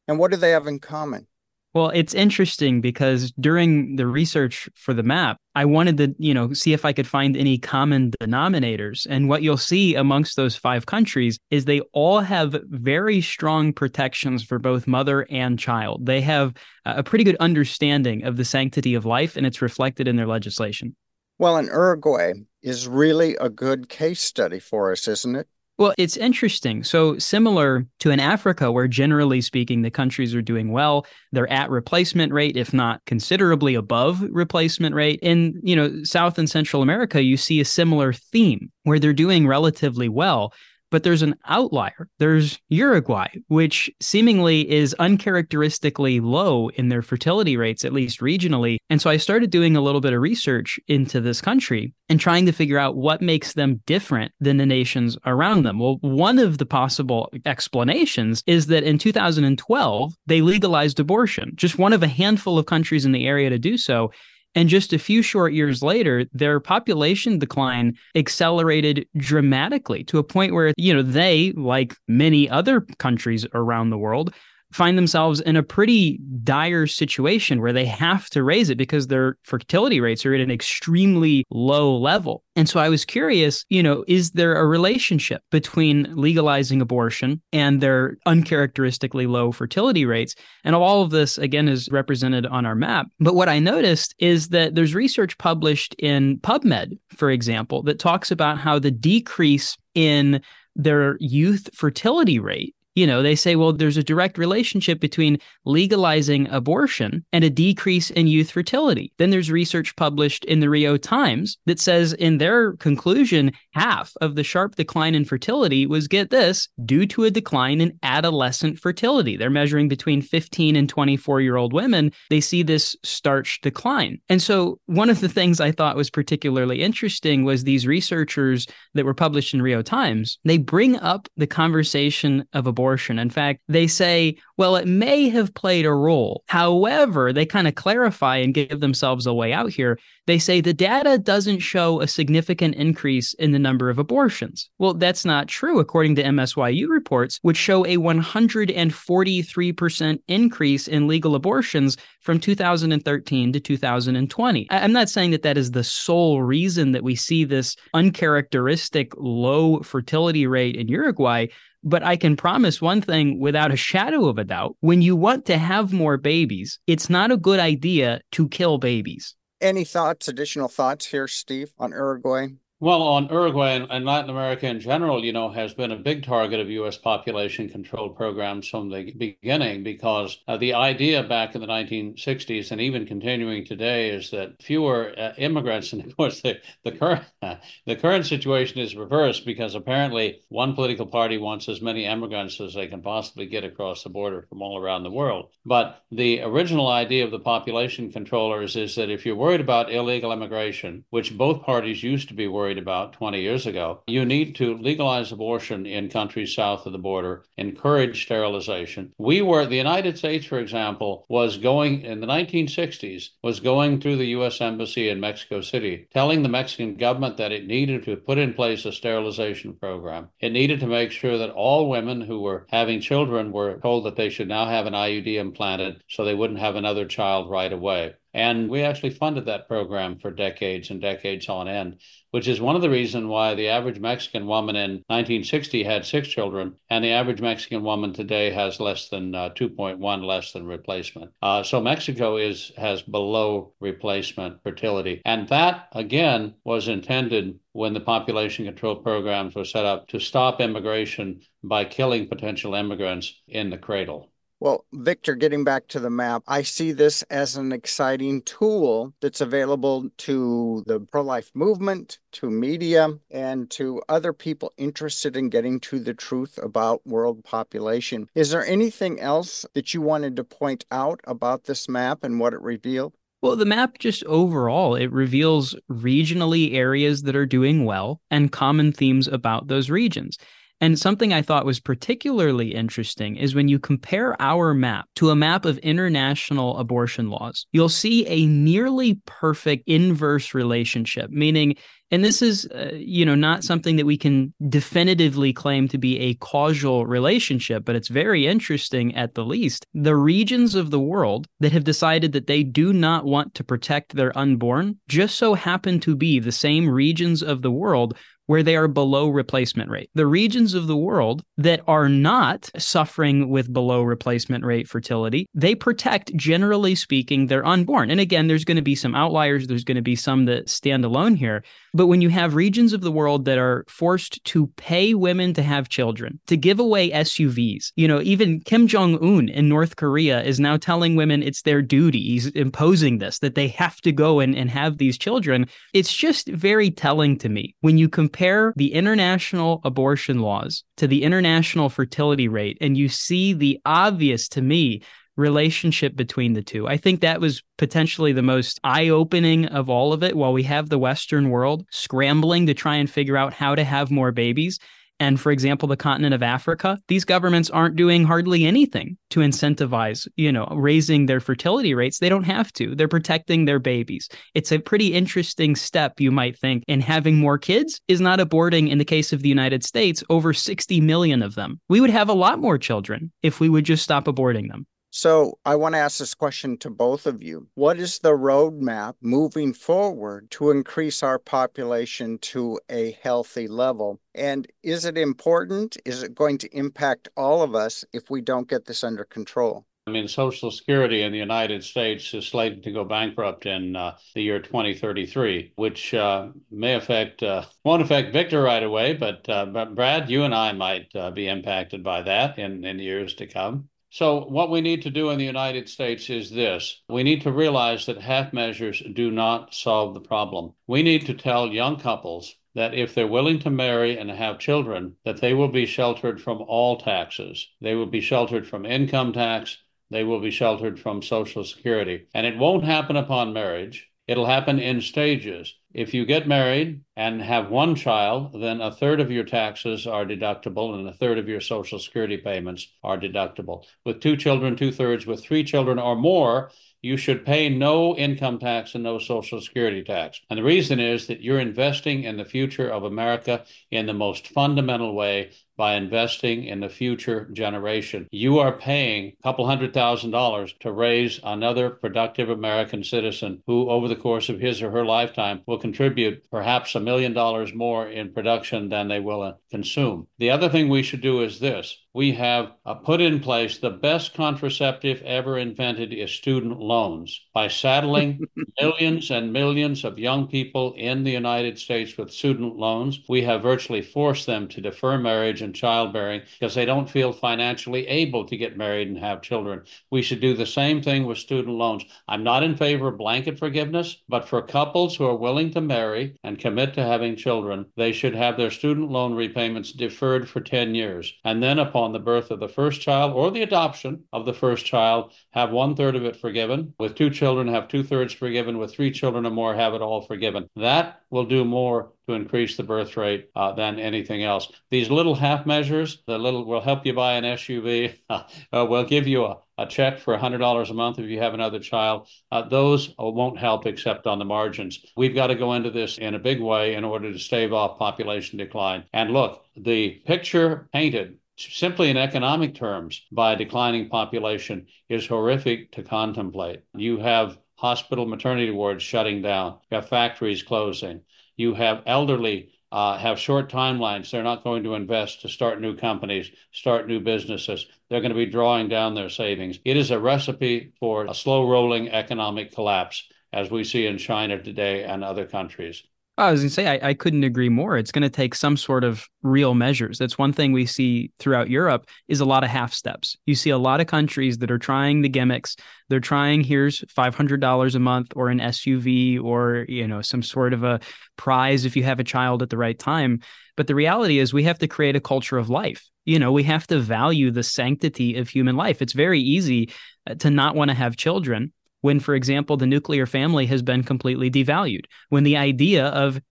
And 0.07 0.17
what 0.17 0.31
do 0.31 0.37
they 0.37 0.51
have 0.51 0.67
in 0.67 0.79
common? 0.79 1.27
Well, 1.73 1.89
it's 1.89 2.13
interesting 2.13 2.79
because 2.79 3.33
during 3.33 3.97
the 3.97 4.07
research 4.07 4.69
for 4.75 4.93
the 4.93 5.03
map, 5.03 5.37
I 5.53 5.65
wanted 5.65 5.97
to, 5.97 6.15
you 6.19 6.33
know, 6.33 6.53
see 6.53 6.71
if 6.71 6.85
I 6.85 6.93
could 6.93 7.07
find 7.07 7.35
any 7.35 7.57
common 7.57 8.11
denominators. 8.21 9.05
And 9.09 9.27
what 9.27 9.41
you'll 9.41 9.57
see 9.57 9.95
amongst 9.95 10.37
those 10.37 10.55
five 10.55 10.85
countries 10.85 11.37
is 11.49 11.65
they 11.65 11.81
all 11.91 12.21
have 12.21 12.61
very 12.69 13.19
strong 13.19 13.73
protections 13.73 14.41
for 14.41 14.57
both 14.57 14.87
mother 14.87 15.27
and 15.29 15.59
child. 15.59 16.05
They 16.05 16.21
have 16.21 16.53
a 16.85 17.03
pretty 17.03 17.25
good 17.25 17.37
understanding 17.41 18.23
of 18.23 18.37
the 18.37 18.45
sanctity 18.45 18.93
of 18.93 19.05
life, 19.05 19.35
and 19.35 19.45
it's 19.45 19.61
reflected 19.61 20.07
in 20.07 20.15
their 20.15 20.27
legislation. 20.27 20.95
Well, 21.41 21.57
and 21.57 21.69
Uruguay 21.69 22.33
is 22.61 22.87
really 22.87 23.35
a 23.37 23.49
good 23.49 23.89
case 23.89 24.21
study 24.21 24.59
for 24.59 24.91
us, 24.91 25.07
isn't 25.07 25.35
it? 25.35 25.47
Well, 25.79 25.91
it's 25.97 26.15
interesting. 26.15 26.83
So, 26.83 27.17
similar 27.17 27.87
to 28.01 28.11
in 28.11 28.19
Africa, 28.19 28.71
where 28.71 28.87
generally 28.87 29.41
speaking, 29.41 29.81
the 29.81 29.89
countries 29.89 30.35
are 30.35 30.43
doing 30.43 30.71
well, 30.71 31.03
they're 31.31 31.51
at 31.51 31.71
replacement 31.71 32.31
rate, 32.31 32.57
if 32.57 32.75
not 32.75 33.03
considerably 33.07 33.73
above 33.73 34.21
replacement 34.29 34.93
rate. 34.93 35.17
In 35.23 35.59
you 35.63 35.75
know 35.75 36.03
South 36.03 36.37
and 36.37 36.47
Central 36.47 36.83
America, 36.83 37.23
you 37.23 37.37
see 37.37 37.59
a 37.59 37.65
similar 37.65 38.13
theme 38.13 38.71
where 38.83 38.99
they're 38.99 39.11
doing 39.11 39.47
relatively 39.47 40.09
well. 40.09 40.53
But 40.91 41.03
there's 41.03 41.21
an 41.23 41.35
outlier. 41.45 42.09
There's 42.19 42.59
Uruguay, 42.69 43.29
which 43.47 43.89
seemingly 43.99 44.69
is 44.69 44.93
uncharacteristically 44.99 46.19
low 46.19 46.69
in 46.69 46.89
their 46.89 47.01
fertility 47.01 47.57
rates, 47.57 47.83
at 47.85 47.93
least 47.93 48.19
regionally. 48.19 48.77
And 48.89 49.01
so 49.01 49.09
I 49.09 49.17
started 49.17 49.49
doing 49.49 49.75
a 49.75 49.81
little 49.81 50.01
bit 50.01 50.13
of 50.13 50.21
research 50.21 50.79
into 50.87 51.21
this 51.21 51.41
country 51.41 51.93
and 52.09 52.19
trying 52.19 52.45
to 52.45 52.51
figure 52.51 52.77
out 52.77 52.97
what 52.97 53.21
makes 53.21 53.53
them 53.53 53.81
different 53.85 54.33
than 54.41 54.57
the 54.57 54.65
nations 54.65 55.17
around 55.25 55.63
them. 55.63 55.79
Well, 55.79 55.97
one 56.01 56.39
of 56.39 56.57
the 56.57 56.65
possible 56.65 57.31
explanations 57.45 58.43
is 58.45 58.67
that 58.67 58.83
in 58.83 58.97
2012, 58.97 60.13
they 60.27 60.41
legalized 60.41 60.99
abortion, 60.99 61.53
just 61.55 61.77
one 61.77 61.93
of 61.93 62.03
a 62.03 62.07
handful 62.07 62.57
of 62.57 62.65
countries 62.65 63.05
in 63.05 63.13
the 63.13 63.25
area 63.25 63.49
to 63.49 63.57
do 63.57 63.77
so. 63.77 64.11
And 64.53 64.67
just 64.67 64.91
a 64.91 64.99
few 64.99 65.21
short 65.21 65.53
years 65.53 65.81
later, 65.81 66.25
their 66.33 66.59
population 66.59 67.39
decline 67.39 67.97
accelerated 68.15 69.07
dramatically 69.15 70.03
to 70.05 70.17
a 70.17 70.23
point 70.23 70.53
where, 70.53 70.73
you 70.77 70.93
know, 70.93 71.01
they, 71.01 71.53
like 71.55 71.95
many 72.07 72.49
other 72.49 72.81
countries 72.99 73.45
around 73.53 73.91
the 73.91 73.97
world, 73.97 74.33
find 74.71 74.97
themselves 74.97 75.41
in 75.41 75.55
a 75.55 75.63
pretty 75.63 76.19
dire 76.43 76.87
situation 76.87 77.61
where 77.61 77.73
they 77.73 77.85
have 77.85 78.29
to 78.29 78.43
raise 78.43 78.69
it 78.69 78.77
because 78.77 79.07
their 79.07 79.37
fertility 79.43 79.99
rates 79.99 80.25
are 80.25 80.33
at 80.33 80.41
an 80.41 80.51
extremely 80.51 81.43
low 81.49 81.95
level. 81.97 82.43
And 82.55 82.67
so 82.67 82.79
I 82.79 82.89
was 82.89 83.05
curious, 83.05 83.65
you 83.69 83.83
know, 83.83 84.03
is 84.07 84.31
there 84.31 84.55
a 84.55 84.67
relationship 84.67 85.41
between 85.51 86.13
legalizing 86.15 86.81
abortion 86.81 87.41
and 87.53 87.81
their 87.81 88.17
uncharacteristically 88.25 89.27
low 89.27 89.51
fertility 89.51 90.05
rates? 90.05 90.35
And 90.63 90.75
all 90.75 91.01
of 91.01 91.11
this, 91.11 91.37
again, 91.37 91.67
is 91.67 91.89
represented 91.91 92.45
on 92.45 92.65
our 92.65 92.75
map. 92.75 93.07
But 93.19 93.35
what 93.35 93.49
I 93.49 93.59
noticed 93.59 94.15
is 94.19 94.49
that 94.49 94.75
there's 94.75 94.95
research 94.95 95.37
published 95.37 95.95
in 95.99 96.39
PubMed, 96.39 96.97
for 97.15 97.29
example, 97.29 97.83
that 97.83 97.99
talks 97.99 98.31
about 98.31 98.57
how 98.57 98.79
the 98.79 98.91
decrease 98.91 99.77
in 99.95 100.41
their 100.75 101.17
youth 101.19 101.69
fertility 101.73 102.39
rate 102.39 102.75
you 102.95 103.07
know, 103.07 103.23
they 103.23 103.35
say, 103.35 103.55
well, 103.55 103.71
there's 103.71 103.97
a 103.97 104.03
direct 104.03 104.37
relationship 104.37 104.99
between 104.99 105.37
legalizing 105.65 106.47
abortion 106.49 107.25
and 107.31 107.43
a 107.43 107.49
decrease 107.49 108.09
in 108.09 108.27
youth 108.27 108.51
fertility. 108.51 109.13
Then 109.17 109.29
there's 109.29 109.49
research 109.49 109.95
published 109.95 110.43
in 110.45 110.59
the 110.59 110.69
Rio 110.69 110.97
Times 110.97 111.57
that 111.65 111.79
says, 111.79 112.13
in 112.13 112.37
their 112.37 112.73
conclusion, 112.73 113.53
half 113.71 114.11
of 114.19 114.35
the 114.35 114.43
sharp 114.43 114.75
decline 114.75 115.15
in 115.15 115.23
fertility 115.23 115.85
was, 115.85 116.07
get 116.07 116.31
this, 116.31 116.67
due 116.83 117.05
to 117.07 117.23
a 117.23 117.31
decline 117.31 117.79
in 117.79 117.97
adolescent 118.03 118.77
fertility. 118.77 119.37
They're 119.37 119.49
measuring 119.49 119.87
between 119.87 120.21
15 120.21 120.75
and 120.75 120.89
24 120.89 121.41
year 121.41 121.55
old 121.55 121.71
women. 121.71 122.11
They 122.29 122.41
see 122.41 122.61
this 122.61 122.95
starch 123.03 123.61
decline. 123.61 124.19
And 124.27 124.41
so, 124.41 124.79
one 124.87 125.09
of 125.09 125.21
the 125.21 125.29
things 125.29 125.61
I 125.61 125.71
thought 125.71 125.95
was 125.95 126.09
particularly 126.09 126.81
interesting 126.81 127.45
was 127.45 127.63
these 127.63 127.87
researchers 127.87 128.67
that 128.93 129.05
were 129.05 129.13
published 129.13 129.53
in 129.53 129.61
Rio 129.61 129.81
Times, 129.81 130.39
they 130.43 130.57
bring 130.57 130.97
up 130.97 131.29
the 131.37 131.47
conversation 131.47 132.45
of 132.53 132.67
abortion 132.67 132.80
abortion. 132.81 133.19
In 133.19 133.29
fact, 133.29 133.61
they 133.67 133.85
say, 133.85 134.35
well, 134.57 134.75
it 134.75 134.87
may 134.87 135.29
have 135.29 135.53
played 135.53 135.85
a 135.85 135.93
role. 135.93 136.43
However, 136.47 137.31
they 137.31 137.45
kind 137.45 137.67
of 137.67 137.75
clarify 137.75 138.37
and 138.37 138.55
give 138.55 138.79
themselves 138.79 139.27
a 139.27 139.33
way 139.33 139.53
out 139.53 139.71
here. 139.71 139.99
They 140.25 140.39
say 140.39 140.61
the 140.61 140.73
data 140.73 141.19
doesn't 141.19 141.59
show 141.59 142.01
a 142.01 142.07
significant 142.07 142.73
increase 142.75 143.35
in 143.35 143.51
the 143.51 143.59
number 143.59 143.91
of 143.91 143.99
abortions. 143.99 144.71
Well, 144.79 144.95
that's 144.95 145.25
not 145.25 145.47
true, 145.47 145.77
according 145.79 146.15
to 146.15 146.23
MSYU 146.23 146.89
reports, 146.89 147.37
which 147.43 147.57
show 147.57 147.85
a 147.85 147.97
143% 147.97 150.19
increase 150.27 150.87
in 150.87 151.07
legal 151.07 151.35
abortions 151.35 151.97
from 152.21 152.39
2013 152.39 153.53
to 153.53 153.59
2020. 153.59 154.67
I'm 154.69 154.93
not 154.93 155.09
saying 155.09 155.31
that 155.31 155.41
that 155.43 155.57
is 155.57 155.71
the 155.71 155.83
sole 155.83 156.41
reason 156.41 156.93
that 156.93 157.03
we 157.03 157.15
see 157.15 157.43
this 157.43 157.75
uncharacteristic 157.93 159.11
low 159.17 159.81
fertility 159.81 160.47
rate 160.47 160.75
in 160.75 160.87
Uruguay, 160.87 161.47
but 161.83 162.03
I 162.03 162.15
can 162.15 162.35
promise 162.35 162.81
one 162.81 163.01
thing 163.01 163.39
without 163.39 163.71
a 163.71 163.77
shadow 163.77 164.27
of 164.27 164.37
a 164.37 164.43
doubt 164.43 164.75
when 164.79 165.01
you 165.01 165.15
want 165.15 165.45
to 165.45 165.57
have 165.57 165.93
more 165.93 166.17
babies, 166.17 166.79
it's 166.87 167.09
not 167.09 167.31
a 167.31 167.37
good 167.37 167.59
idea 167.59 168.21
to 168.33 168.47
kill 168.47 168.77
babies. 168.77 169.35
Any 169.59 169.83
thoughts, 169.83 170.27
additional 170.27 170.67
thoughts 170.67 171.05
here, 171.05 171.27
Steve, 171.27 171.71
on 171.77 171.91
Uruguay? 171.91 172.47
Well, 172.81 173.03
on 173.03 173.27
Uruguay 173.29 173.85
and 173.87 174.05
Latin 174.05 174.31
America 174.31 174.65
in 174.65 174.79
general, 174.79 175.23
you 175.23 175.33
know, 175.33 175.49
has 175.49 175.71
been 175.71 175.91
a 175.91 175.97
big 175.97 176.23
target 176.23 176.59
of 176.59 176.67
U.S. 176.67 176.97
population 176.97 177.69
control 177.69 178.09
programs 178.09 178.67
from 178.67 178.89
the 178.89 179.11
beginning 179.11 179.83
because 179.83 180.39
uh, 180.47 180.57
the 180.57 180.73
idea 180.73 181.21
back 181.21 181.53
in 181.53 181.61
the 181.61 181.67
1960s 181.67 182.71
and 182.71 182.81
even 182.81 183.05
continuing 183.05 183.65
today 183.65 184.09
is 184.09 184.31
that 184.31 184.63
fewer 184.63 185.13
uh, 185.15 185.33
immigrants, 185.37 185.93
and 185.93 186.03
of 186.07 186.17
course 186.17 186.41
the, 186.41 186.59
the 186.83 186.91
current 186.91 187.23
the 187.85 187.95
current 187.95 188.25
situation 188.25 188.79
is 188.79 188.95
reversed 188.95 189.45
because 189.45 189.75
apparently 189.75 190.41
one 190.49 190.73
political 190.73 191.05
party 191.05 191.37
wants 191.37 191.69
as 191.69 191.83
many 191.83 192.05
immigrants 192.05 192.59
as 192.59 192.73
they 192.73 192.87
can 192.87 193.03
possibly 193.03 193.45
get 193.45 193.63
across 193.63 194.01
the 194.01 194.09
border 194.09 194.47
from 194.49 194.63
all 194.63 194.81
around 194.81 195.03
the 195.03 195.11
world. 195.11 195.51
But 195.67 196.01
the 196.11 196.41
original 196.41 196.87
idea 196.87 197.25
of 197.25 197.29
the 197.29 197.39
population 197.39 198.11
controllers 198.11 198.75
is 198.75 198.95
that 198.95 199.11
if 199.11 199.23
you're 199.23 199.35
worried 199.35 199.61
about 199.61 199.93
illegal 199.93 200.33
immigration, 200.33 201.05
which 201.11 201.37
both 201.37 201.61
parties 201.61 202.01
used 202.01 202.27
to 202.29 202.33
be 202.33 202.47
worried 202.47 202.70
worried 202.71 202.81
about 202.81 203.11
20 203.11 203.41
years 203.41 203.67
ago. 203.67 204.01
You 204.07 204.23
need 204.23 204.55
to 204.55 204.77
legalize 204.77 205.33
abortion 205.33 205.85
in 205.85 206.09
countries 206.09 206.55
south 206.55 206.85
of 206.85 206.93
the 206.93 206.97
border, 206.97 207.43
encourage 207.57 208.23
sterilization. 208.23 209.11
We 209.17 209.41
were, 209.41 209.65
the 209.65 209.75
United 209.75 210.17
States, 210.17 210.45
for 210.45 210.57
example, 210.57 211.25
was 211.27 211.57
going 211.57 212.03
in 212.03 212.21
the 212.21 212.27
1960s, 212.27 213.31
was 213.43 213.59
going 213.59 213.99
through 213.99 214.15
the 214.15 214.31
U.S. 214.37 214.61
Embassy 214.61 215.09
in 215.09 215.19
Mexico 215.19 215.59
City, 215.59 216.07
telling 216.13 216.43
the 216.43 216.49
Mexican 216.49 216.95
government 216.95 217.35
that 217.37 217.51
it 217.51 217.67
needed 217.67 218.05
to 218.05 218.15
put 218.15 218.37
in 218.37 218.53
place 218.53 218.85
a 218.85 218.93
sterilization 218.93 219.73
program. 219.73 220.29
It 220.39 220.53
needed 220.53 220.79
to 220.79 220.87
make 220.87 221.11
sure 221.11 221.37
that 221.39 221.49
all 221.49 221.89
women 221.89 222.21
who 222.21 222.39
were 222.39 222.67
having 222.69 223.01
children 223.01 223.51
were 223.51 223.79
told 223.79 224.05
that 224.05 224.15
they 224.15 224.29
should 224.29 224.47
now 224.47 224.65
have 224.65 224.85
an 224.85 224.93
IUD 224.93 225.27
implanted 225.35 226.01
so 226.07 226.23
they 226.23 226.35
wouldn't 226.35 226.59
have 226.59 226.77
another 226.77 227.05
child 227.05 227.49
right 227.49 227.73
away. 227.73 228.13
And 228.33 228.69
we 228.69 228.81
actually 228.81 229.09
funded 229.09 229.45
that 229.45 229.67
program 229.67 230.17
for 230.17 230.31
decades 230.31 230.89
and 230.89 231.01
decades 231.01 231.49
on 231.49 231.67
end, 231.67 231.99
which 232.31 232.47
is 232.47 232.61
one 232.61 232.75
of 232.77 232.81
the 232.81 232.89
reasons 232.89 233.25
why 233.25 233.55
the 233.55 233.67
average 233.67 233.99
Mexican 233.99 234.47
woman 234.47 234.75
in 234.75 234.91
1960 235.07 235.83
had 235.83 236.05
six 236.05 236.29
children, 236.29 236.75
and 236.89 237.03
the 237.03 237.11
average 237.11 237.41
Mexican 237.41 237.83
woman 237.83 238.13
today 238.13 238.49
has 238.51 238.79
less 238.79 239.09
than 239.09 239.35
uh, 239.35 239.49
2.1 239.49 240.23
less 240.23 240.53
than 240.53 240.65
replacement. 240.65 241.31
Uh, 241.41 241.61
so 241.61 241.81
Mexico 241.81 242.37
is 242.37 242.71
has 242.77 243.01
below 243.01 243.73
replacement 243.79 244.63
fertility, 244.63 245.21
and 245.25 245.49
that 245.49 245.89
again 245.91 246.53
was 246.63 246.87
intended 246.87 247.59
when 247.73 247.93
the 247.93 247.99
population 247.99 248.65
control 248.65 248.95
programs 248.95 249.55
were 249.55 249.65
set 249.65 249.85
up 249.85 250.07
to 250.07 250.19
stop 250.19 250.61
immigration 250.61 251.41
by 251.63 251.85
killing 251.85 252.27
potential 252.27 252.75
immigrants 252.75 253.41
in 253.47 253.69
the 253.69 253.77
cradle. 253.77 254.30
Well, 254.61 254.85
Victor, 254.93 255.33
getting 255.33 255.63
back 255.63 255.87
to 255.87 255.99
the 255.99 256.11
map, 256.11 256.43
I 256.47 256.61
see 256.61 256.91
this 256.91 257.23
as 257.31 257.55
an 257.55 257.71
exciting 257.71 258.43
tool 258.43 259.11
that's 259.19 259.41
available 259.41 260.11
to 260.17 260.83
the 260.85 260.99
pro 260.99 261.23
life 261.23 261.49
movement, 261.55 262.19
to 262.33 262.51
media, 262.51 263.17
and 263.31 263.71
to 263.71 264.03
other 264.07 264.33
people 264.33 264.71
interested 264.77 265.35
in 265.35 265.49
getting 265.49 265.79
to 265.79 265.97
the 265.97 266.13
truth 266.13 266.59
about 266.61 267.07
world 267.07 267.43
population. 267.43 268.29
Is 268.35 268.51
there 268.51 268.63
anything 268.63 269.19
else 269.19 269.65
that 269.73 269.95
you 269.95 270.01
wanted 270.01 270.35
to 270.35 270.43
point 270.43 270.85
out 270.91 271.21
about 271.23 271.63
this 271.63 271.89
map 271.89 272.23
and 272.23 272.39
what 272.39 272.53
it 272.53 272.61
revealed? 272.61 273.15
Well, 273.41 273.55
the 273.55 273.65
map 273.65 273.97
just 273.97 274.23
overall, 274.25 274.93
it 274.93 275.11
reveals 275.11 275.75
regionally 275.89 276.75
areas 276.75 277.23
that 277.23 277.35
are 277.35 277.47
doing 277.47 277.83
well 277.83 278.21
and 278.29 278.51
common 278.51 278.91
themes 278.91 279.27
about 279.27 279.69
those 279.69 279.89
regions. 279.89 280.37
And 280.81 280.97
something 280.97 281.31
I 281.31 281.43
thought 281.43 281.65
was 281.65 281.79
particularly 281.79 282.73
interesting 282.73 283.35
is 283.35 283.53
when 283.53 283.67
you 283.67 283.77
compare 283.77 284.35
our 284.41 284.73
map 284.73 285.05
to 285.17 285.29
a 285.29 285.35
map 285.35 285.63
of 285.63 285.77
international 285.77 286.77
abortion 286.77 287.29
laws, 287.29 287.67
you'll 287.71 287.87
see 287.87 288.25
a 288.27 288.47
nearly 288.47 289.21
perfect 289.27 289.83
inverse 289.87 290.55
relationship, 290.55 291.29
meaning 291.29 291.75
and 292.11 292.25
this 292.25 292.41
is 292.41 292.65
uh, 292.67 292.91
you 292.93 293.25
know 293.25 293.35
not 293.35 293.63
something 293.63 293.95
that 293.95 294.05
we 294.05 294.17
can 294.17 294.53
definitively 294.67 295.53
claim 295.53 295.87
to 295.87 295.97
be 295.97 296.19
a 296.19 296.33
causal 296.35 297.05
relationship 297.05 297.85
but 297.85 297.95
it's 297.95 298.09
very 298.09 298.45
interesting 298.45 299.15
at 299.15 299.33
the 299.33 299.45
least. 299.45 299.85
The 299.93 300.15
regions 300.15 300.75
of 300.75 300.91
the 300.91 300.99
world 300.99 301.47
that 301.61 301.71
have 301.71 301.85
decided 301.85 302.33
that 302.33 302.47
they 302.47 302.63
do 302.63 302.91
not 302.91 303.25
want 303.25 303.55
to 303.55 303.63
protect 303.63 304.15
their 304.15 304.37
unborn 304.37 304.99
just 305.07 305.35
so 305.37 305.53
happen 305.53 305.99
to 306.01 306.15
be 306.15 306.39
the 306.39 306.51
same 306.51 306.89
regions 306.89 307.41
of 307.41 307.61
the 307.61 307.71
world 307.71 308.17
where 308.51 308.63
they 308.63 308.75
are 308.75 308.89
below 308.89 309.29
replacement 309.29 309.89
rate. 309.89 310.09
The 310.13 310.27
regions 310.27 310.73
of 310.73 310.87
the 310.87 310.97
world 310.97 311.41
that 311.57 311.79
are 311.87 312.09
not 312.09 312.69
suffering 312.77 313.49
with 313.49 313.71
below 313.71 314.01
replacement 314.01 314.65
rate 314.65 314.89
fertility, 314.89 315.47
they 315.53 315.73
protect, 315.73 316.35
generally 316.35 316.93
speaking, 316.93 317.47
their 317.47 317.65
unborn. 317.65 318.11
And 318.11 318.19
again, 318.19 318.47
there's 318.47 318.65
going 318.65 318.75
to 318.75 318.81
be 318.81 318.93
some 318.93 319.15
outliers, 319.15 319.67
there's 319.67 319.85
going 319.85 319.95
to 319.95 320.01
be 320.01 320.17
some 320.17 320.47
that 320.47 320.67
stand 320.67 321.05
alone 321.05 321.35
here. 321.35 321.63
But 321.93 322.07
when 322.07 322.21
you 322.21 322.29
have 322.29 322.55
regions 322.55 322.93
of 322.93 323.01
the 323.01 323.11
world 323.11 323.45
that 323.45 323.57
are 323.57 323.83
forced 323.87 324.43
to 324.45 324.67
pay 324.77 325.13
women 325.13 325.53
to 325.55 325.63
have 325.63 325.89
children, 325.89 326.39
to 326.47 326.55
give 326.55 326.79
away 326.79 327.11
SUVs, 327.11 327.91
you 327.95 328.07
know, 328.07 328.21
even 328.21 328.61
Kim 328.61 328.87
Jong 328.87 329.17
un 329.21 329.49
in 329.49 329.67
North 329.67 329.97
Korea 329.97 330.41
is 330.41 330.59
now 330.59 330.77
telling 330.77 331.15
women 331.15 331.43
it's 331.43 331.63
their 331.63 331.81
duty. 331.81 332.21
He's 332.21 332.47
imposing 332.47 333.17
this, 333.17 333.39
that 333.39 333.55
they 333.55 333.67
have 333.69 333.99
to 334.01 334.11
go 334.11 334.39
and, 334.39 334.55
and 334.55 334.69
have 334.69 334.97
these 334.97 335.17
children. 335.17 335.67
It's 335.93 336.13
just 336.13 336.47
very 336.47 336.91
telling 336.91 337.37
to 337.39 337.49
me 337.49 337.75
when 337.81 337.97
you 337.97 338.07
compare 338.07 338.73
the 338.77 338.93
international 338.93 339.81
abortion 339.83 340.39
laws 340.39 340.83
to 340.97 341.07
the 341.07 341.23
international 341.23 341.89
fertility 341.89 342.47
rate, 342.47 342.77
and 342.79 342.97
you 342.97 343.09
see 343.09 343.53
the 343.53 343.79
obvious 343.85 344.47
to 344.49 344.61
me 344.61 345.01
relationship 345.37 346.15
between 346.15 346.53
the 346.53 346.61
two. 346.61 346.87
I 346.87 346.97
think 346.97 347.21
that 347.21 347.41
was 347.41 347.63
potentially 347.77 348.33
the 348.33 348.41
most 348.41 348.79
eye 348.83 349.09
opening 349.09 349.65
of 349.67 349.89
all 349.89 350.13
of 350.13 350.23
it 350.23 350.35
while 350.35 350.53
we 350.53 350.63
have 350.63 350.89
the 350.89 350.99
Western 350.99 351.49
world 351.49 351.85
scrambling 351.91 352.67
to 352.67 352.73
try 352.73 352.95
and 352.95 353.09
figure 353.09 353.37
out 353.37 353.53
how 353.53 353.75
to 353.75 353.83
have 353.83 354.11
more 354.11 354.31
babies. 354.31 354.79
And 355.21 355.39
for 355.39 355.51
example 355.51 355.87
the 355.87 355.95
continent 355.95 356.33
of 356.33 356.41
africa 356.41 356.97
these 357.07 357.25
governments 357.25 357.69
aren't 357.69 357.95
doing 357.95 358.23
hardly 358.23 358.65
anything 358.65 359.17
to 359.29 359.41
incentivize 359.41 360.27
you 360.35 360.51
know 360.51 360.65
raising 360.75 361.27
their 361.27 361.39
fertility 361.39 361.93
rates. 361.93 362.17
They 362.17 362.27
don't 362.27 362.43
have 362.45 362.73
to. 362.73 362.95
They're 362.95 363.07
protecting 363.07 363.65
their 363.65 363.77
babies. 363.77 364.27
It's 364.55 364.71
a 364.71 364.79
pretty 364.79 365.13
interesting 365.13 365.75
step 365.75 366.19
you 366.19 366.31
might 366.31 366.57
think. 366.57 366.83
And 366.87 367.03
having 367.03 367.37
more 367.37 367.59
kids 367.59 368.01
is 368.07 368.19
not 368.19 368.39
aborting 368.39 368.89
in 368.89 368.97
the 368.97 369.05
case 369.05 369.31
of 369.31 369.43
the 369.43 369.49
united 369.49 369.83
states 369.83 370.23
over 370.31 370.53
60 370.53 370.99
million 371.01 371.43
of 371.43 371.53
them. 371.53 371.79
We 371.87 372.01
would 372.01 372.09
have 372.09 372.29
a 372.29 372.33
lot 372.33 372.57
more 372.57 372.79
children 372.79 373.31
if 373.43 373.59
we 373.59 373.69
would 373.69 373.85
just 373.85 374.03
stop 374.03 374.25
aborting 374.25 374.69
them 374.69 374.87
so 375.11 375.59
I 375.65 375.75
want 375.75 375.93
to 375.95 375.99
ask 375.99 376.17
this 376.19 376.33
question 376.33 376.77
to 376.77 376.89
both 376.89 377.27
of 377.27 377.43
you. 377.43 377.67
What 377.75 377.99
is 377.99 378.19
the 378.19 378.31
roadmap 378.31 379.15
moving 379.21 379.73
forward 379.73 380.49
to 380.51 380.71
increase 380.71 381.21
our 381.21 381.37
population 381.37 382.37
to 382.39 382.79
a 382.89 383.17
healthy 383.21 383.67
level? 383.67 384.21
And 384.33 384.67
is 384.83 385.03
it 385.03 385.17
important? 385.17 385.97
Is 386.05 386.23
it 386.23 386.33
going 386.33 386.57
to 386.59 386.75
impact 386.75 387.27
all 387.35 387.61
of 387.61 387.75
us 387.75 388.05
if 388.13 388.29
we 388.29 388.39
don't 388.39 388.69
get 388.69 388.85
this 388.85 389.03
under 389.03 389.25
control? 389.25 389.85
I 390.07 390.11
mean, 390.11 390.27
Social 390.27 390.71
Security 390.71 391.21
in 391.21 391.31
the 391.31 391.37
United 391.37 391.83
States 391.83 392.33
is 392.33 392.47
slated 392.47 392.81
to 392.83 392.91
go 392.91 393.03
bankrupt 393.03 393.67
in 393.67 393.95
uh, 393.95 394.15
the 394.33 394.41
year 394.41 394.59
2033, 394.59 395.73
which 395.75 396.13
uh, 396.15 396.47
may 396.71 396.95
affect, 396.95 397.43
uh, 397.43 397.65
won't 397.83 398.01
affect 398.01 398.33
Victor 398.33 398.63
right 398.63 398.81
away, 398.81 399.13
but, 399.13 399.47
uh, 399.47 399.65
but 399.67 399.93
Brad, 399.93 400.29
you 400.29 400.43
and 400.43 400.55
I 400.55 400.71
might 400.71 401.15
uh, 401.15 401.29
be 401.29 401.47
impacted 401.47 402.03
by 402.03 402.23
that 402.23 402.57
in, 402.57 402.83
in 402.83 402.97
years 402.97 403.35
to 403.35 403.45
come. 403.45 403.89
So, 404.13 404.43
what 404.43 404.69
we 404.69 404.81
need 404.81 405.03
to 405.03 405.09
do 405.09 405.29
in 405.29 405.37
the 405.39 405.45
United 405.45 405.87
States 405.87 406.29
is 406.29 406.51
this 406.51 407.01
we 407.07 407.23
need 407.23 407.43
to 407.43 407.51
realize 407.51 408.05
that 408.07 408.19
half 408.19 408.51
measures 408.51 409.01
do 409.13 409.31
not 409.31 409.73
solve 409.73 410.13
the 410.13 410.19
problem. 410.19 410.73
We 410.85 411.01
need 411.01 411.25
to 411.27 411.33
tell 411.33 411.67
young 411.67 411.97
couples 411.97 412.53
that 412.75 412.93
if 412.93 413.15
they're 413.15 413.25
willing 413.25 413.59
to 413.59 413.69
marry 413.69 414.17
and 414.17 414.29
have 414.29 414.59
children, 414.59 415.15
that 415.23 415.39
they 415.39 415.53
will 415.53 415.69
be 415.69 415.85
sheltered 415.85 416.41
from 416.41 416.61
all 416.61 416.97
taxes. 416.97 417.69
They 417.79 417.95
will 417.95 418.05
be 418.05 418.19
sheltered 418.19 418.67
from 418.67 418.85
income 418.85 419.31
tax, 419.31 419.77
they 420.09 420.25
will 420.25 420.41
be 420.41 420.51
sheltered 420.51 420.99
from 420.99 421.21
Social 421.21 421.63
Security. 421.63 422.27
And 422.33 422.45
it 422.45 422.57
won't 422.57 422.83
happen 422.83 423.15
upon 423.15 423.53
marriage. 423.53 424.09
It'll 424.27 424.45
happen 424.45 424.77
in 424.77 424.99
stages. 424.99 425.73
If 425.93 426.13
you 426.13 426.25
get 426.25 426.47
married 426.47 427.01
and 427.17 427.41
have 427.41 427.69
one 427.69 427.95
child, 427.95 428.61
then 428.61 428.79
a 428.79 428.93
third 428.93 429.19
of 429.19 429.29
your 429.29 429.43
taxes 429.43 430.07
are 430.07 430.25
deductible 430.25 430.95
and 430.97 431.07
a 431.07 431.13
third 431.13 431.37
of 431.37 431.49
your 431.49 431.59
Social 431.59 431.99
Security 431.99 432.37
payments 432.37 432.87
are 433.03 433.17
deductible. 433.17 433.83
With 434.05 434.21
two 434.21 434.37
children, 434.37 434.77
two 434.77 434.93
thirds. 434.93 435.25
With 435.25 435.43
three 435.43 435.65
children 435.65 435.99
or 435.99 436.15
more, 436.15 436.71
you 437.01 437.17
should 437.17 437.45
pay 437.45 437.67
no 437.67 438.15
income 438.15 438.59
tax 438.59 438.95
and 438.95 439.03
no 439.03 439.19
Social 439.19 439.59
Security 439.59 440.03
tax. 440.03 440.39
And 440.49 440.57
the 440.57 440.63
reason 440.63 440.99
is 440.99 441.27
that 441.27 441.41
you're 441.41 441.59
investing 441.59 442.23
in 442.23 442.37
the 442.37 442.45
future 442.45 442.89
of 442.89 443.03
America 443.03 443.65
in 443.89 444.05
the 444.05 444.13
most 444.13 444.47
fundamental 444.47 445.13
way 445.13 445.51
by 445.81 445.95
investing 445.95 446.65
in 446.65 446.79
the 446.79 446.87
future 446.87 447.49
generation. 447.53 448.27
You 448.29 448.59
are 448.59 448.71
paying 448.71 449.33
a 449.39 449.41
couple 449.41 449.65
hundred 449.65 449.95
thousand 449.95 450.29
dollars 450.29 450.75
to 450.81 450.91
raise 450.91 451.39
another 451.43 451.89
productive 451.89 452.51
American 452.51 453.03
citizen 453.03 453.63
who, 453.65 453.89
over 453.89 454.07
the 454.07 454.15
course 454.15 454.47
of 454.49 454.59
his 454.59 454.83
or 454.83 454.91
her 454.91 455.03
lifetime, 455.03 455.63
will 455.65 455.79
contribute 455.79 456.47
perhaps 456.51 456.93
a 456.93 456.99
million 456.99 457.33
dollars 457.33 457.73
more 457.73 458.07
in 458.07 458.31
production 458.31 458.89
than 458.89 459.07
they 459.07 459.19
will 459.19 459.59
consume. 459.71 460.27
The 460.37 460.51
other 460.51 460.69
thing 460.69 460.87
we 460.87 461.01
should 461.01 461.21
do 461.21 461.41
is 461.41 461.59
this 461.59 461.97
we 462.13 462.33
have 462.33 462.73
uh, 462.85 462.93
put 462.95 463.21
in 463.21 463.39
place 463.39 463.77
the 463.77 463.89
best 463.89 464.33
contraceptive 464.33 465.21
ever 465.21 465.57
invented 465.57 466.13
is 466.13 466.29
student 466.29 466.77
loans 466.79 467.39
by 467.53 467.69
saddling 467.69 468.41
millions 468.81 469.31
and 469.31 469.53
millions 469.53 470.03
of 470.03 470.19
young 470.19 470.47
people 470.47 470.93
in 470.97 471.23
the 471.23 471.31
United 471.31 471.79
States 471.79 472.17
with 472.17 472.31
student 472.31 472.75
loans. 472.75 473.21
We 473.29 473.43
have 473.43 473.61
virtually 473.61 474.01
forced 474.01 474.45
them 474.45 474.67
to 474.69 474.81
defer 474.81 475.17
marriage 475.17 475.61
and 475.61 475.70
childbearing 475.73 476.41
because 476.59 476.75
they 476.75 476.85
don't 476.85 477.09
feel 477.09 477.33
financially 477.33 478.07
able 478.07 478.45
to 478.45 478.57
get 478.57 478.77
married 478.77 479.07
and 479.07 479.17
have 479.17 479.41
children. 479.41 479.83
We 480.09 480.21
should 480.21 480.41
do 480.41 480.55
the 480.55 480.65
same 480.65 481.01
thing 481.01 481.25
with 481.25 481.37
student 481.37 481.75
loans. 481.75 482.03
I'm 482.27 482.43
not 482.43 482.63
in 482.63 482.75
favor 482.75 483.09
of 483.09 483.17
blanket 483.17 483.59
forgiveness, 483.59 484.17
but 484.27 484.47
for 484.47 484.61
couples 484.61 485.15
who 485.15 485.25
are 485.25 485.35
willing 485.35 485.71
to 485.71 485.81
marry 485.81 486.39
and 486.43 486.59
commit 486.59 486.93
to 486.95 487.03
having 487.03 487.35
children, 487.35 487.85
they 487.97 488.11
should 488.11 488.35
have 488.35 488.57
their 488.57 488.71
student 488.71 489.09
loan 489.11 489.33
repayments 489.33 489.91
deferred 489.91 490.49
for 490.49 490.61
10 490.61 490.95
years. 490.95 491.33
And 491.43 491.61
then, 491.61 491.79
upon 491.79 492.13
the 492.13 492.19
birth 492.19 492.51
of 492.51 492.59
the 492.59 492.67
first 492.67 493.01
child 493.01 493.33
or 493.33 493.51
the 493.51 493.63
adoption 493.63 494.23
of 494.33 494.45
the 494.45 494.53
first 494.53 494.85
child, 494.85 495.33
have 495.51 495.71
one 495.71 495.95
third 495.95 496.15
of 496.15 496.25
it 496.25 496.35
forgiven. 496.35 496.93
With 496.99 497.15
two 497.15 497.29
children, 497.29 497.67
have 497.67 497.87
two 497.87 498.03
thirds 498.03 498.33
forgiven. 498.33 498.77
With 498.77 498.93
three 498.93 499.11
children 499.11 499.45
or 499.45 499.51
more, 499.51 499.75
have 499.75 499.93
it 499.93 500.01
all 500.01 500.21
forgiven. 500.21 500.69
That 500.75 501.21
will 501.29 501.45
do 501.45 501.65
more 501.65 502.11
to 502.27 502.33
increase 502.33 502.77
the 502.77 502.83
birth 502.83 503.17
rate 503.17 503.49
uh, 503.55 503.71
than 503.73 503.99
anything 503.99 504.43
else. 504.43 504.71
These 504.89 505.09
little 505.09 505.35
half 505.35 505.65
measures, 505.65 506.21
the 506.27 506.37
little 506.37 506.65
will 506.65 506.81
help 506.81 507.05
you 507.05 507.13
buy 507.13 507.33
an 507.33 507.43
SUV. 507.43 508.15
Uh, 508.73 508.85
will 508.89 509.03
give 509.03 509.27
you 509.27 509.43
a, 509.45 509.57
a 509.77 509.85
check 509.85 510.17
for 510.17 510.37
$100 510.37 510.89
a 510.89 510.93
month 510.93 511.19
if 511.19 511.29
you 511.29 511.39
have 511.39 511.53
another 511.53 511.79
child. 511.79 512.27
Uh, 512.51 512.61
those 512.61 513.13
won't 513.17 513.57
help 513.57 513.85
except 513.85 514.25
on 514.25 514.39
the 514.39 514.45
margins. 514.45 515.03
We've 515.17 515.35
got 515.35 515.47
to 515.47 515.55
go 515.55 515.73
into 515.73 515.91
this 515.91 516.17
in 516.17 516.33
a 516.33 516.39
big 516.39 516.61
way 516.61 516.95
in 516.95 517.03
order 517.03 517.31
to 517.31 517.39
stave 517.39 517.73
off 517.73 517.99
population 517.99 518.57
decline. 518.57 519.03
And 519.13 519.31
look, 519.31 519.63
the 519.75 520.21
picture 520.25 520.87
painted 520.93 521.37
simply 521.57 522.09
in 522.09 522.17
economic 522.17 522.75
terms 522.75 523.21
by 523.31 523.53
a 523.53 523.57
declining 523.57 524.09
population 524.09 524.87
is 525.09 525.27
horrific 525.27 525.91
to 525.93 526.03
contemplate. 526.03 526.81
You 526.95 527.17
have 527.19 527.57
hospital 527.75 528.25
maternity 528.25 528.71
wards 528.71 529.03
shutting 529.03 529.41
down, 529.41 529.79
you 529.89 529.95
have 529.95 530.07
factories 530.07 530.63
closing, 530.63 531.21
you 531.61 531.73
have 531.75 532.03
elderly 532.05 532.71
uh, 532.91 533.17
have 533.17 533.39
short 533.39 533.71
timelines. 533.71 534.29
They're 534.29 534.43
not 534.43 534.63
going 534.63 534.83
to 534.83 534.95
invest 534.95 535.41
to 535.41 535.49
start 535.49 535.79
new 535.79 535.95
companies, 535.95 536.51
start 536.73 537.07
new 537.07 537.21
businesses. 537.21 537.87
They're 538.09 538.19
going 538.19 538.33
to 538.33 538.35
be 538.35 538.47
drawing 538.47 538.89
down 538.89 539.15
their 539.15 539.29
savings. 539.29 539.79
It 539.85 539.95
is 539.95 540.11
a 540.11 540.19
recipe 540.19 540.91
for 540.99 541.25
a 541.25 541.33
slow 541.33 541.69
rolling 541.69 542.09
economic 542.09 542.73
collapse, 542.73 543.23
as 543.53 543.71
we 543.71 543.85
see 543.85 544.07
in 544.07 544.17
China 544.17 544.61
today 544.61 545.05
and 545.05 545.23
other 545.23 545.45
countries. 545.45 546.03
I 546.37 546.51
was 546.51 546.61
going 546.61 546.69
to 546.69 546.73
say, 546.73 546.87
I, 546.87 547.09
I 547.09 547.13
couldn't 547.13 547.43
agree 547.43 547.69
more. 547.69 547.97
It's 547.97 548.11
going 548.11 548.23
to 548.23 548.29
take 548.29 548.55
some 548.55 548.77
sort 548.77 549.03
of 549.03 549.27
real 549.43 549.75
measures. 549.75 550.17
That's 550.17 550.37
one 550.37 550.53
thing 550.53 550.71
we 550.71 550.85
see 550.85 551.31
throughout 551.39 551.69
Europe 551.69 552.07
is 552.27 552.39
a 552.39 552.45
lot 552.45 552.63
of 552.63 552.69
half 552.69 552.93
steps. 552.93 553.37
You 553.45 553.53
see 553.53 553.69
a 553.69 553.77
lot 553.77 553.99
of 553.99 554.07
countries 554.07 554.57
that 554.59 554.71
are 554.71 554.79
trying 554.79 555.21
the 555.21 555.29
gimmicks. 555.29 555.75
They're 556.09 556.21
trying 556.21 556.61
here's 556.61 557.01
$500 557.01 557.95
a 557.95 557.99
month 557.99 558.31
or 558.35 558.49
an 558.49 558.59
SUV 558.59 559.43
or, 559.43 559.85
you 559.89 560.07
know, 560.07 560.21
some 560.21 560.41
sort 560.41 560.73
of 560.73 560.83
a 560.83 561.01
prize 561.35 561.85
if 561.85 561.95
you 561.95 562.03
have 562.03 562.19
a 562.19 562.23
child 562.23 562.63
at 562.63 562.69
the 562.69 562.77
right 562.77 562.97
time. 562.97 563.41
But 563.75 563.87
the 563.87 563.95
reality 563.95 564.39
is 564.39 564.53
we 564.53 564.63
have 564.63 564.79
to 564.79 564.87
create 564.87 565.15
a 565.17 565.21
culture 565.21 565.57
of 565.57 565.69
life. 565.69 566.09
You 566.25 566.39
know, 566.39 566.51
we 566.51 566.63
have 566.63 566.87
to 566.87 566.99
value 566.99 567.51
the 567.51 567.63
sanctity 567.63 568.37
of 568.37 568.47
human 568.47 568.77
life. 568.77 569.01
It's 569.01 569.13
very 569.13 569.41
easy 569.41 569.89
uh, 570.29 570.35
to 570.35 570.49
not 570.49 570.75
want 570.75 570.89
to 570.89 570.95
have 570.95 571.17
children 571.17 571.73
when, 572.01 572.19
for 572.19 572.35
example, 572.35 572.77
the 572.77 572.85
nuclear 572.85 573.25
family 573.25 573.65
has 573.67 573.81
been 573.81 574.03
completely 574.03 574.51
devalued, 574.51 575.05
when 575.29 575.43
the 575.43 575.57
idea 575.57 576.07
of 576.07 576.41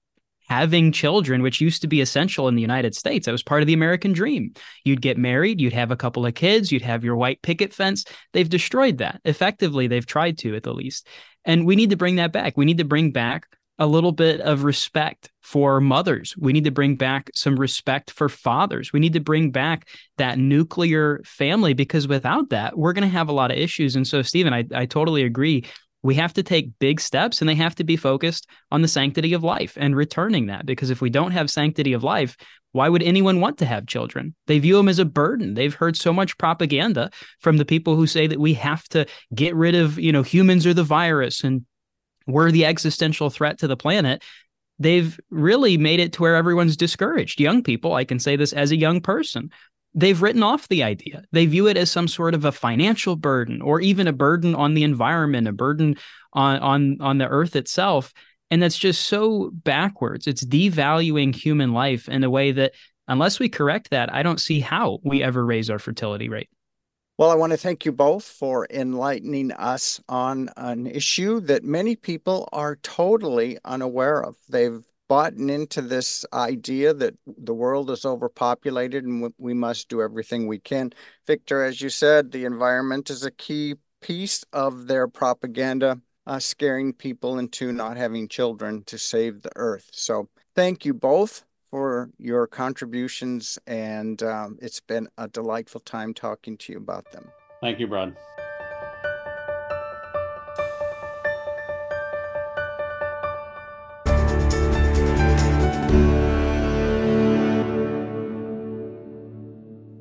having 0.49 0.91
children, 0.91 1.43
which 1.43 1.61
used 1.61 1.81
to 1.81 1.87
be 1.87 2.01
essential 2.01 2.49
in 2.49 2.57
the 2.57 2.61
United 2.61 2.93
States. 2.93 3.27
That 3.27 3.33
was 3.33 3.43
part 3.43 3.63
of 3.63 3.69
the 3.69 3.73
American 3.73 4.13
dream. 4.13 4.53
You'd 4.85 5.01
get 5.01 5.17
married, 5.17 5.61
you'd 5.61 5.73
have 5.73 5.93
a 5.93 5.97
couple 5.97 6.27
of 6.27 6.35
kids, 6.35 6.73
you'd 6.73 6.83
have 6.83 7.05
your 7.05 7.15
white 7.15 7.41
picket 7.41 7.73
fence. 7.73 8.05
They've 8.33 8.49
destroyed 8.49 8.99
that. 8.99 9.21
Effectively, 9.25 9.87
they've 9.87 10.05
tried 10.05 10.39
to 10.39 10.57
at 10.57 10.65
the 10.65 10.75
least. 10.75 11.07
And 11.45 11.67
we 11.67 11.77
need 11.77 11.91
to 11.91 11.97
bring 11.97 12.17
that 12.17 12.33
back. 12.33 12.57
We 12.57 12.65
need 12.65 12.79
to 12.79 12.85
bring 12.85 13.13
back 13.13 13.47
a 13.81 13.87
little 13.87 14.13
bit 14.13 14.41
of 14.43 14.63
respect 14.63 15.31
for 15.41 15.81
mothers. 15.81 16.37
We 16.37 16.53
need 16.53 16.65
to 16.65 16.71
bring 16.71 16.97
back 16.97 17.31
some 17.35 17.57
respect 17.57 18.11
for 18.11 18.29
fathers. 18.29 18.93
We 18.93 19.01
need 19.01 19.15
to 19.15 19.21
bring 19.21 19.51
back 19.51 19.89
that 20.19 20.39
nuclear 20.39 21.23
family 21.25 21.73
because 21.73 22.07
without 22.07 22.51
that, 22.51 22.79
we're 22.79 22.93
going 22.93 23.09
to 23.09 23.09
have 23.09 23.29
a 23.29 23.33
lot 23.33 23.51
of 23.51 23.57
issues. 23.57 23.97
And 23.97 24.07
so, 24.07 24.21
Steven, 24.21 24.53
I, 24.53 24.65
I 24.75 24.87
totally 24.87 25.25
agree 25.25 25.65
we 26.03 26.15
have 26.15 26.33
to 26.35 26.43
take 26.43 26.79
big 26.79 27.01
steps 27.01 27.41
and 27.41 27.49
they 27.49 27.55
have 27.55 27.75
to 27.75 27.85
be 27.85 27.97
focused 27.97 28.47
on 28.71 28.83
the 28.83 28.89
sanctity 28.89 29.33
of 29.33 29.43
life 29.43 29.77
and 29.79 29.97
returning 29.97 30.47
that. 30.47 30.67
Because 30.67 30.91
if 30.91 31.01
we 31.01 31.11
don't 31.11 31.33
have 31.33 31.51
sanctity 31.51 31.93
of 31.93 32.05
life, 32.05 32.37
why 32.73 32.89
would 32.89 33.03
anyone 33.03 33.41
want 33.41 33.59
to 33.59 33.67
have 33.67 33.87
children? 33.87 34.35
They 34.47 34.59
view 34.59 34.77
them 34.77 34.89
as 34.89 34.99
a 34.99 35.05
burden. 35.05 35.55
They've 35.55 35.75
heard 35.75 35.97
so 35.97 36.13
much 36.13 36.39
propaganda 36.39 37.11
from 37.41 37.57
the 37.57 37.65
people 37.65 37.97
who 37.97 38.07
say 38.07 38.27
that 38.29 38.41
we 38.41 38.55
have 38.55 38.85
to 38.91 39.07
get 39.35 39.55
rid 39.55 39.75
of, 39.75 39.99
you 39.99 40.13
know, 40.13 40.23
humans 40.23 40.67
are 40.67 40.75
the 40.75 40.85
virus 40.85 41.43
and 41.43 41.67
we're 42.33 42.51
the 42.51 42.67
existential 42.67 43.31
threat 43.31 43.59
to 43.59 43.69
the 43.69 43.77
planet. 43.77 44.23
They've 44.79 45.19
really 45.31 45.77
made 45.77 46.01
it 46.01 46.13
to 46.15 46.23
where 46.23 46.37
everyone's 46.37 46.77
discouraged. 46.77 47.41
Young 47.41 47.63
people, 47.63 47.95
I 47.95 48.05
can 48.05 48.19
say 48.19 48.37
this 48.37 48.53
as 48.53 48.71
a 48.71 48.77
young 48.77 49.01
person, 49.01 49.51
they've 49.95 50.21
written 50.21 50.43
off 50.43 50.69
the 50.69 50.83
idea. 50.83 51.25
They 51.33 51.47
view 51.47 51.67
it 51.67 51.77
as 51.77 51.91
some 51.91 52.09
sort 52.09 52.35
of 52.35 52.45
a 52.45 52.53
financial 52.53 53.17
burden 53.17 53.61
or 53.61 53.81
even 53.81 54.09
a 54.09 54.13
burden 54.13 54.55
on 54.55 54.75
the 54.75 54.85
environment, 54.85 55.49
a 55.49 55.53
burden 55.53 55.97
on 56.33 56.59
on 56.61 56.97
on 57.01 57.19
the 57.19 57.29
earth 57.29 57.57
itself. 57.57 58.13
And 58.51 58.63
that's 58.63 58.79
just 58.79 59.07
so 59.07 59.51
backwards. 59.53 60.27
It's 60.27 60.45
devaluing 60.45 61.35
human 61.35 61.73
life 61.73 62.09
in 62.09 62.25
a 62.25 62.31
way 62.31 62.53
that 62.53 62.73
unless 63.07 63.39
we 63.39 63.49
correct 63.49 63.91
that, 63.91 64.13
I 64.13 64.23
don't 64.23 64.41
see 64.41 64.61
how 64.61 64.99
we 65.05 65.23
ever 65.23 65.45
raise 65.45 65.71
our 65.71 65.79
fertility 65.79 66.29
rate. 66.29 66.49
Well, 67.21 67.29
I 67.29 67.35
want 67.35 67.51
to 67.53 67.59
thank 67.59 67.85
you 67.85 67.93
both 67.93 68.25
for 68.25 68.67
enlightening 68.71 69.53
us 69.53 70.01
on 70.09 70.49
an 70.57 70.87
issue 70.87 71.39
that 71.41 71.63
many 71.63 71.95
people 71.95 72.49
are 72.51 72.77
totally 72.77 73.59
unaware 73.63 74.25
of. 74.25 74.39
They've 74.49 74.83
bought 75.07 75.35
into 75.35 75.83
this 75.83 76.25
idea 76.33 76.95
that 76.95 77.13
the 77.27 77.53
world 77.53 77.91
is 77.91 78.07
overpopulated 78.07 79.05
and 79.05 79.31
we 79.37 79.53
must 79.53 79.91
do 79.91 80.01
everything 80.01 80.47
we 80.47 80.61
can. 80.61 80.95
Victor, 81.27 81.63
as 81.63 81.83
you 81.83 81.91
said, 81.91 82.33
the 82.33 82.47
environment 82.47 83.11
is 83.11 83.23
a 83.23 83.31
key 83.31 83.75
piece 84.01 84.43
of 84.55 84.87
their 84.87 85.07
propaganda, 85.07 86.01
uh, 86.27 86.39
scaring 86.39 86.95
people 86.95 87.39
into 87.39 87.71
not 87.71 87.99
having 87.99 88.29
children 88.29 88.83
to 88.85 88.97
save 88.97 89.43
the 89.43 89.53
earth. 89.57 89.91
So, 89.93 90.31
thank 90.55 90.87
you 90.87 90.95
both 90.95 91.45
for 91.71 92.11
your 92.19 92.47
contributions, 92.47 93.59
and 93.67 94.23
um, 94.23 94.59
it's 94.61 94.81
been 94.81 95.09
a 95.17 95.29
delightful 95.29 95.81
time 95.81 96.13
talking 96.15 96.57
to 96.59 96.73
you 96.73 96.79
about 96.79 97.11
them. 97.13 97.31
Thank 97.61 97.79
you, 97.79 97.87
Brad. 97.87 98.17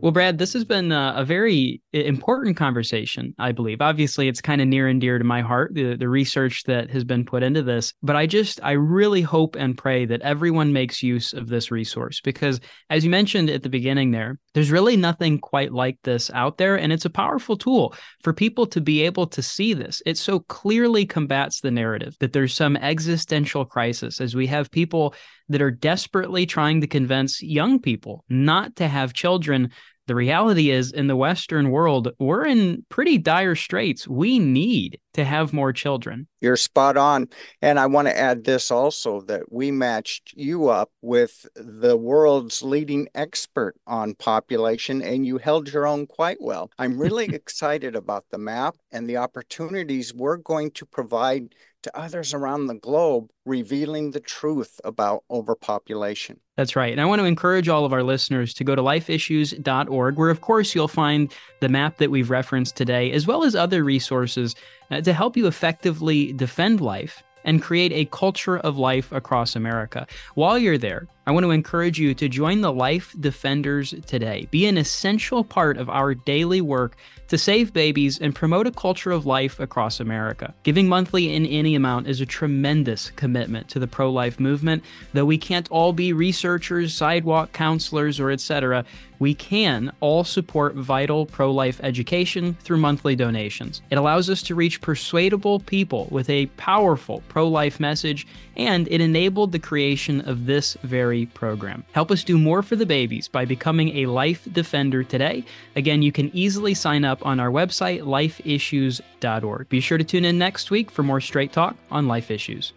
Well, 0.10 0.14
Brad, 0.16 0.40
this 0.40 0.54
has 0.54 0.66
been 0.66 0.92
a, 0.92 1.14
a 1.18 1.24
very 1.24 1.84
important 1.94 2.58
conversation, 2.58 3.36
I 3.38 3.52
believe. 3.52 3.80
Obviously, 3.80 4.28
it's 4.28 4.42
kind 4.42 4.60
of 4.60 4.68
near 4.68 4.88
and 4.88 5.00
dear 5.00 5.20
to 5.20 5.24
my 5.24 5.42
heart, 5.42 5.76
the, 5.76 5.96
the 5.96 6.10
research 6.10 6.64
that 6.64 6.90
has 6.90 7.04
been 7.04 7.26
put 7.26 7.44
into 7.44 7.62
this. 7.62 7.94
But 8.02 8.16
I 8.16 8.26
just, 8.26 8.60
I 8.64 8.72
really 8.72 9.22
hope 9.22 9.56
and 9.56 9.78
pray 9.78 10.06
that 10.06 10.24
everyone 10.24 10.74
makes 10.74 11.04
use 11.04 11.32
of 11.32 11.48
this 11.48 11.70
resource 11.70 12.22
because, 12.22 12.60
as 12.90 13.04
you 13.04 13.12
mentioned 13.12 13.52
at 13.52 13.62
the 13.62 13.70
beginning 13.70 14.10
there, 14.10 14.40
there's 14.56 14.72
really 14.72 14.98
nothing 14.98 15.38
quite 15.38 15.72
like 15.72 16.00
this 16.04 16.32
out 16.32 16.58
there. 16.58 16.76
And 16.76 16.92
it's 16.92 17.06
a 17.06 17.12
powerful 17.12 17.56
tool 17.56 17.94
for 18.24 18.34
people 18.34 18.66
to 18.66 18.82
be 18.82 19.04
able 19.04 19.28
to 19.28 19.44
see 19.44 19.76
this. 19.76 20.02
It 20.08 20.18
so 20.18 20.40
clearly 20.40 21.06
combats 21.06 21.62
the 21.62 21.70
narrative 21.70 22.16
that 22.20 22.34
there's 22.34 22.56
some 22.56 22.78
existential 22.78 23.64
crisis 23.64 24.20
as 24.20 24.34
we 24.34 24.48
have 24.48 24.72
people 24.72 25.14
that 25.50 25.62
are 25.62 25.72
desperately 25.72 26.48
trying 26.48 26.82
to 26.82 26.88
convince 26.88 27.44
young 27.44 27.80
people 27.80 28.24
not 28.28 28.76
to 28.78 28.88
have 28.88 29.14
children 29.14 29.70
the 30.10 30.16
reality 30.16 30.72
is 30.72 30.92
in 30.92 31.06
the 31.06 31.16
western 31.16 31.70
world 31.70 32.10
we're 32.18 32.44
in 32.44 32.84
pretty 32.90 33.20
dire 33.20 33.54
straits. 33.54 34.08
We 34.08 34.40
need 34.40 35.00
to 35.14 35.24
have 35.24 35.54
more 35.54 35.72
children. 35.72 36.26
You're 36.42 36.56
spot 36.56 36.98
on. 36.98 37.28
And 37.62 37.80
i 37.80 37.86
want 37.86 38.08
to 38.08 38.18
add 38.18 38.44
this 38.44 38.72
also 38.72 39.22
that 39.22 39.52
we 39.52 39.70
matched 39.70 40.34
you 40.36 40.70
up 40.70 40.90
with 41.04 41.46
the 41.56 41.96
world's 41.96 42.64
leading 42.64 43.08
expert 43.14 43.76
on 43.86 44.16
population 44.16 45.04
and 45.04 45.28
you 45.28 45.38
held 45.38 45.72
your 45.72 45.86
own 45.86 46.08
quite 46.08 46.42
well. 46.42 46.72
I'm 46.80 46.98
really 46.98 47.26
excited 47.36 47.96
about 47.96 48.26
the 48.32 48.40
map 48.40 48.78
and 48.92 49.08
the 49.08 49.18
opportunities 49.18 50.12
we're 50.12 50.38
going 50.38 50.72
to 50.72 50.88
provide 50.88 51.54
to 51.84 51.98
others 51.98 52.34
around 52.34 52.68
the 52.68 52.76
globe, 52.76 53.30
revealing 53.46 54.12
the 54.12 54.20
truth 54.20 54.80
about 54.84 55.24
overpopulation. 55.32 56.40
That's 56.58 56.76
right. 56.76 56.92
And 56.92 57.00
I 57.00 57.06
want 57.06 57.22
to 57.22 57.26
encourage 57.26 57.70
all 57.70 57.86
of 57.86 57.94
our 57.94 58.04
listeners 58.04 58.54
to 58.56 58.64
go 58.64 58.76
to 58.76 58.82
lifeissues.org, 58.82 60.18
where, 60.18 60.30
of 60.30 60.42
course, 60.42 60.76
you'll 60.76 60.88
find 60.88 61.34
the 61.62 61.70
map 61.70 61.98
that 61.98 62.12
we've 62.12 62.30
referenced 62.30 62.76
today, 62.76 63.12
as 63.12 63.26
well 63.26 63.44
as 63.44 63.56
other 63.56 63.84
resources 63.84 64.56
uh, 64.92 65.02
to 65.02 65.14
help 65.14 65.38
you 65.38 65.48
effectively 65.48 66.34
defend 66.34 66.82
life 66.82 67.24
and 67.46 67.62
create 67.62 67.94
a 67.94 68.06
culture 68.06 68.58
of 68.58 68.78
life 68.78 69.12
across 69.12 69.56
America. 69.56 70.06
While 70.36 70.58
you're 70.58 70.78
there, 70.78 71.08
I 71.30 71.32
want 71.32 71.44
to 71.44 71.52
encourage 71.52 72.00
you 72.00 72.16
to 72.16 72.28
join 72.28 72.62
the 72.62 72.74
Life 72.74 73.14
Defenders 73.20 73.94
today. 74.08 74.48
Be 74.50 74.66
an 74.66 74.80
essential 74.80 75.44
part 75.44 75.78
of 75.78 75.88
our 75.88 76.16
daily 76.16 76.60
work 76.60 76.98
to 77.28 77.38
save 77.38 77.72
babies 77.72 78.18
and 78.18 78.34
promote 78.34 78.66
a 78.66 78.72
culture 78.72 79.12
of 79.12 79.28
life 79.28 79.60
across 79.60 80.00
America. 80.00 80.56
Giving 80.64 80.88
monthly 80.88 81.32
in 81.36 81.46
any 81.46 81.76
amount 81.76 82.08
is 82.08 82.20
a 82.20 82.26
tremendous 82.26 83.12
commitment 83.12 83.70
to 83.70 83.78
the 83.78 83.86
pro 83.86 84.12
life 84.12 84.40
movement. 84.40 84.84
Though 85.14 85.26
we 85.26 85.38
can't 85.38 85.70
all 85.70 85.94
be 85.94 86.12
researchers, 86.12 86.96
sidewalk 86.96 87.54
counselors, 87.54 88.20
or 88.20 88.32
etc., 88.32 88.84
we 89.20 89.36
can 89.36 89.92
all 90.00 90.24
support 90.24 90.76
vital 90.76 91.26
pro 91.26 91.52
life 91.52 91.80
education 91.84 92.56
through 92.64 92.78
monthly 92.78 93.16
donations. 93.16 93.82
It 93.92 93.98
allows 93.98 94.30
us 94.30 94.42
to 94.44 94.56
reach 94.56 94.82
persuadable 94.82 95.60
people 95.60 96.08
with 96.10 96.30
a 96.30 96.48
powerful 96.58 97.22
pro 97.28 97.48
life 97.48 97.80
message, 97.80 98.26
and 98.56 98.88
it 98.88 99.02
enabled 99.02 99.52
the 99.52 99.60
creation 99.60 100.22
of 100.22 100.46
this 100.46 100.78
very 100.84 101.19
free 101.20 101.34
program. 101.34 101.84
Help 101.92 102.12
us 102.12 102.24
do 102.24 102.38
more 102.38 102.62
for 102.62 102.76
the 102.76 102.86
babies 102.86 103.28
by 103.28 103.46
becoming 103.46 103.98
a 103.98 104.06
Life 104.06 104.48
Defender 104.52 105.04
today. 105.04 105.44
Again, 105.76 106.02
you 106.02 106.12
can 106.12 106.30
easily 106.34 106.74
sign 106.74 107.06
up 107.06 107.26
on 107.26 107.40
our 107.40 107.50
website, 107.50 108.02
lifeissues.org. 108.02 109.70
Be 109.70 109.80
sure 109.80 109.98
to 109.98 110.04
tune 110.04 110.26
in 110.26 110.38
next 110.38 110.72
week 110.72 110.92
for 110.92 111.04
more 111.04 111.22
straight 111.22 111.52
talk 111.52 111.76
on 111.92 112.08
life 112.08 112.32
issues. 112.32 112.74